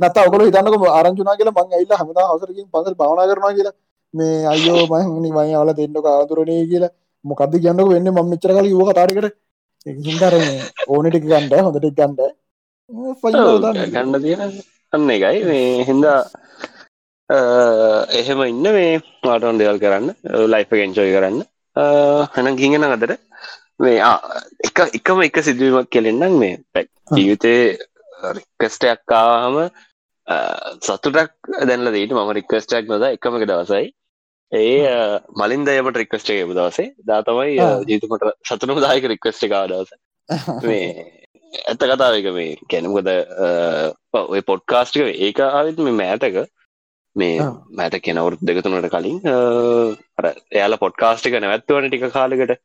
නත 0.00 0.16
ඔකල 0.18 0.46
හිතන්නක 0.46 0.86
ආරංචුනා 0.90 1.36
කියලා 1.36 1.56
මං 1.56 1.72
ඇල්ල 1.72 1.98
හමදා 2.00 2.26
හසරකින් 2.30 2.66
පසල් 2.68 2.94
භාවනා 2.94 3.28
කරනවා 3.30 3.52
කියලා 3.52 3.76
මේ 4.14 4.36
අයෝ 4.52 4.84
මහනි 4.92 5.30
මයි 5.36 5.54
අවල 5.60 5.70
දෙන්නක 5.78 6.06
ආතුරනය 6.12 6.54
කියලා. 6.70 6.94
මොකක්ද 7.24 7.54
කියන්නක? 7.64 7.88
වෙන්න 7.94 8.08
මම 8.12 8.30
මෙච්චර 8.32 8.50
කල 8.56 8.66
යුව 8.72 8.90
තාරිකට 8.98 9.34
හිදර 10.06 10.34
ඕනටික 10.92 11.24
ගන්ඩ 11.30 11.52
හොඳට 11.66 11.86
ගන්ඩ 11.98 12.20
ගන්න 13.94 14.22
තියෙන 14.24 14.42
අන්න 14.92 15.10
එකයි. 15.16 15.38
මේ 15.48 15.84
හින්දා 15.88 16.20
එහෙම 18.20 18.40
ඉන්න 18.52 18.66
මේ 18.76 18.92
මාටවන් 19.26 19.60
දෙවල් 19.60 19.78
කරන්න 19.84 20.08
ලයිප 20.52 20.70
ගෙන්චෝයි 20.80 21.14
කරන්න. 21.16 21.38
හන 22.34 22.56
ගිගෙන 22.60 22.86
අදර 22.88 23.12
මේ 23.84 23.98
එක 24.68 24.78
එකම 24.98 25.18
එක 25.26 25.36
සිදුවීමක් 25.48 25.90
කෙලෙන්නම් 25.94 26.38
මේ. 26.42 26.54
පැක් 26.72 26.88
ජීවිතේ 27.16 27.60
රික්කස්ටයක් 28.36 29.00
කාහම 29.12 29.56
සතුටක් 30.82 31.52
දැන්ල 31.62 31.92
දීට 31.92 32.12
මම 32.12 32.32
රික්වස්ටක් 32.38 32.88
නොද 32.88 33.04
එකමක 33.08 33.46
දවසයි. 33.50 33.92
ඒ 34.52 34.96
මලින් 35.36 35.64
දයමට 35.64 36.00
රික්වස්ට 36.02 36.30
එක 36.30 36.50
දවසේ. 36.50 36.88
දාතමයි 37.06 37.54
ජීතමට 37.90 38.26
සතුනම 38.44 38.82
දායක 38.86 39.08
රික්වස්ට 39.12 39.46
එකා 39.48 39.66
දවස. 39.68 39.92
මේ 40.62 40.88
ඇත්ත 41.64 41.82
කතාවක 41.84 42.28
මේ 42.34 42.58
කැනමකද 42.68 43.10
ඔය 44.14 44.42
පොඩ්කාස්ටික 44.42 45.14
ඒක 45.20 45.40
ආවිත් 45.40 45.78
මේ 45.80 45.98
මෑතක 46.00 46.38
මේ 47.16 47.90
කියෙන 47.98 48.18
අවුත් 48.18 48.40
දෙකතුනට 48.42 48.88
කලින් 48.94 49.20
එයාල 50.52 50.78
පොඩ්කාස්ටික 50.84 51.38
නැවත්වන 51.38 51.88
ටික 51.88 52.08
කාලකට. 52.12 52.58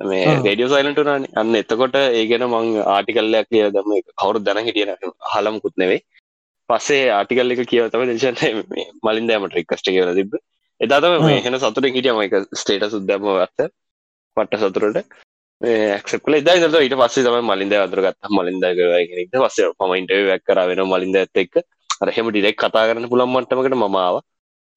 මේ. 0.00 0.24
රඩියෝ 0.36 0.72
සයිලටුනාන 0.72 1.28
අන්න 1.34 1.54
එතකොට 1.54 1.96
ඒ 2.00 2.24
ගැන 2.30 2.46
මං 2.48 2.72
ආටිකල්ලයක් 2.88 3.48
කිය 3.50 3.68
දම 3.76 3.92
කවුරු 4.20 4.44
දැන 4.46 4.64
හිටියන 4.66 4.96
හලමුකුත් 5.32 5.76
නෙවෙයි 5.76 6.00
පස්සේ 6.72 7.10
ආටිකල් 7.10 7.54
එක 7.54 7.62
කියව 7.66 7.90
තම 7.90 8.06
දේශන 8.10 8.36
මලින් 9.02 9.28
දෑමට 9.28 9.56
රික්කස්ට 9.58 9.88
කියල 9.88 10.12
තිබ 10.14 10.38
එදාතම 10.80 11.18
මේ. 11.22 11.40
හෙන 11.40 11.58
සතුරින් 11.60 11.94
හිටියම 11.94 12.22
එක 12.22 12.34
ස්ටේට 12.54 12.88
සුද්දම 12.90 13.28
ඇත්ත 13.34 13.68
පට්ට 14.36 14.62
සතුරට 14.64 14.98
ක්ල 16.20 16.38
ද 16.40 16.56
ඊට 16.80 16.96
පස්සේ 16.98 17.24
තම 17.26 17.46
මලින්ද 17.46 17.74
අදරගත් 17.76 18.30
මලින්ද 18.30 18.64
ගෙනට 18.72 19.36
පස්ස 19.36 19.58
ම 19.80 19.94
ඉන්ටව 19.94 20.26
වැක් 20.28 20.44
කර 20.44 20.60
වෙන 20.70 20.84
මලින්ද 20.86 21.16
ඇත්ත 21.16 21.42
එක් 21.44 21.62
අරහෙම 22.00 22.30
ඩිරෙක් 22.30 22.58
කතා 22.58 22.86
කරන්න 22.88 23.10
පුළන් 23.10 23.30
මටමකට 23.30 23.78
මමාව 23.78 24.20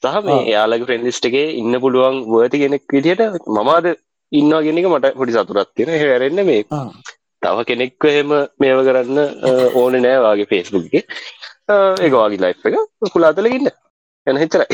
සහ 0.03 0.17
මේ 0.25 0.85
ප්‍රෙන්ඩිස්ට 0.85 1.25
එකේ 1.25 1.47
ඉන්න 1.61 1.79
පුළුවන් 1.79 2.21
වර්ති 2.29 2.57
කෙනෙක් 2.59 2.83
විදිට 2.89 3.23
මමාද 3.49 3.85
ඉන්නවා 4.31 4.61
ගෙනෙක 4.61 4.87
මට 4.87 5.13
පොඩි 5.15 5.33
සතුරත් 5.33 5.71
තියෙන 5.75 5.93
හැරෙන්න්න 5.95 6.45
මේ. 6.45 6.63
තව 7.43 7.65
කෙනෙක්ව 7.69 8.05
එහෙම 8.05 8.31
මේව 8.59 8.79
කරන්න 8.87 9.19
ඕන 9.75 9.97
නෑවාගේ 10.01 10.49
ෆේස්බුක් 10.51 10.93
එක 10.93 11.05
ඒකවාගේ 11.69 12.39
ලයි් 12.39 12.53
එක 12.53 13.11
කුලාතලගන්න 13.13 13.69
එන 14.27 14.37
හිතරයි. 14.37 14.67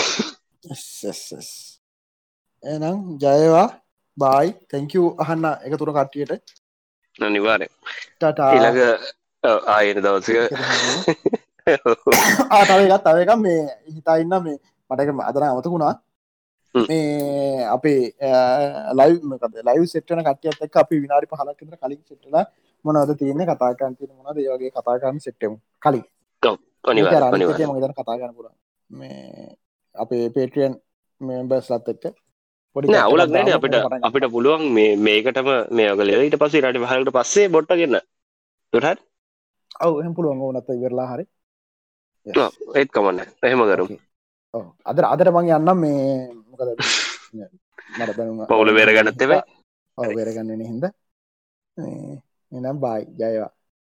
එහෙනම් 2.64 2.98
ජයවා. 3.18 3.68
බායි 4.18 4.52
තැංකූ 4.70 5.08
අහන්න 5.18 5.46
එක 5.66 5.78
තුර 5.78 5.92
කට්ටියට. 5.92 6.32
නිවාරය 7.20 7.68
ටටා. 8.20 8.52
ඊළඟ 8.54 8.80
ආයන 9.68 9.98
දවසක. 10.06 10.38
ආතවකත් 12.58 13.04
තව 13.06 13.18
එක 13.24 13.34
මේ 13.40 13.60
හිතාඉන්න 13.90 14.36
මේ 14.44 14.58
මටක 14.90 15.10
අදන 15.28 15.48
අමතකුණා. 15.50 15.94
මේ 16.76 17.68
අපේ 17.68 18.02
ලයි 19.00 19.14
ලයි 19.70 19.88
සෙට්න 19.88 20.24
කටියත් 20.28 20.68
එක් 20.68 20.76
අපි 20.76 21.04
විනාරි 21.04 21.32
පහලක් 21.32 21.58
කතර 21.58 21.78
කලින් 21.78 22.02
සෙට්ල 22.04 22.36
මොනවද 22.86 23.16
තියන්නේ? 23.18 23.48
කතාකන් 23.48 23.96
තින 23.96 24.12
මොනද 24.18 24.38
ඒවගේ 24.38 24.72
කතාකන්න 24.72 25.24
සෙට්ටම 25.28 25.56
කලින් 25.80 26.06
මගතන 26.84 27.94
කතා 27.94 28.18
කරන්න 28.18 28.36
පුළ 28.38 28.50
මේ 28.90 29.56
අපේ 29.96 30.26
පේටියන් 30.30 30.74
මෙම්බර්ස් 31.22 31.70
ලත් 31.70 31.94
එක්ක 31.94 32.06
පොඩි 32.76 32.88
නෑ 32.88 33.04
අවුලක් 33.06 33.22
කට්ටක් 33.22 33.36
නෑන 33.36 33.48
දාමු 33.48 33.88
අපිට. 33.88 34.06
අපිට 34.08 34.28
පුළුවන් 34.32 34.64
මේ 34.74 34.96
මේකටම 34.98 35.50
මේ 35.72 35.92
ඔගල 35.94 36.14
ඊට 36.16 36.38
පස්සේ 36.38 36.64
රට 36.64 36.90
හලට 36.92 37.14
පස්සේ 37.14 37.50
බොට්ට 37.50 37.76
ගන්න 37.76 38.00
තුරහත් 38.74 39.00
ඔව් 39.80 40.00
එහෙම 40.00 40.14
පුළුවන්. 40.14 40.42
ඕනත් 40.42 40.70
ඉවරලා 40.72 41.08
හරි. 41.12 41.26
ඒත් 42.76 42.90
කමන්න. 42.92 43.20
එහෙම 43.44 43.64
කරු 43.66 43.86
අදර 44.86 45.06
අදර 45.06 45.32
මං 45.32 45.52
යන්නම් 45.52 45.78
මේ 45.78 46.04
මොකද? 46.50 46.70
දැනුම 48.10 48.46
පවුල 48.48 48.74
බේරගන්නත් 48.74 49.22
එපා. 49.22 49.44
ඔව 49.98 50.14
බේරගන්න 50.16 50.64
හින්ද 50.64 50.86
එනම් 52.52 52.78
බායි 52.80 53.06
ජයවා 53.18 53.52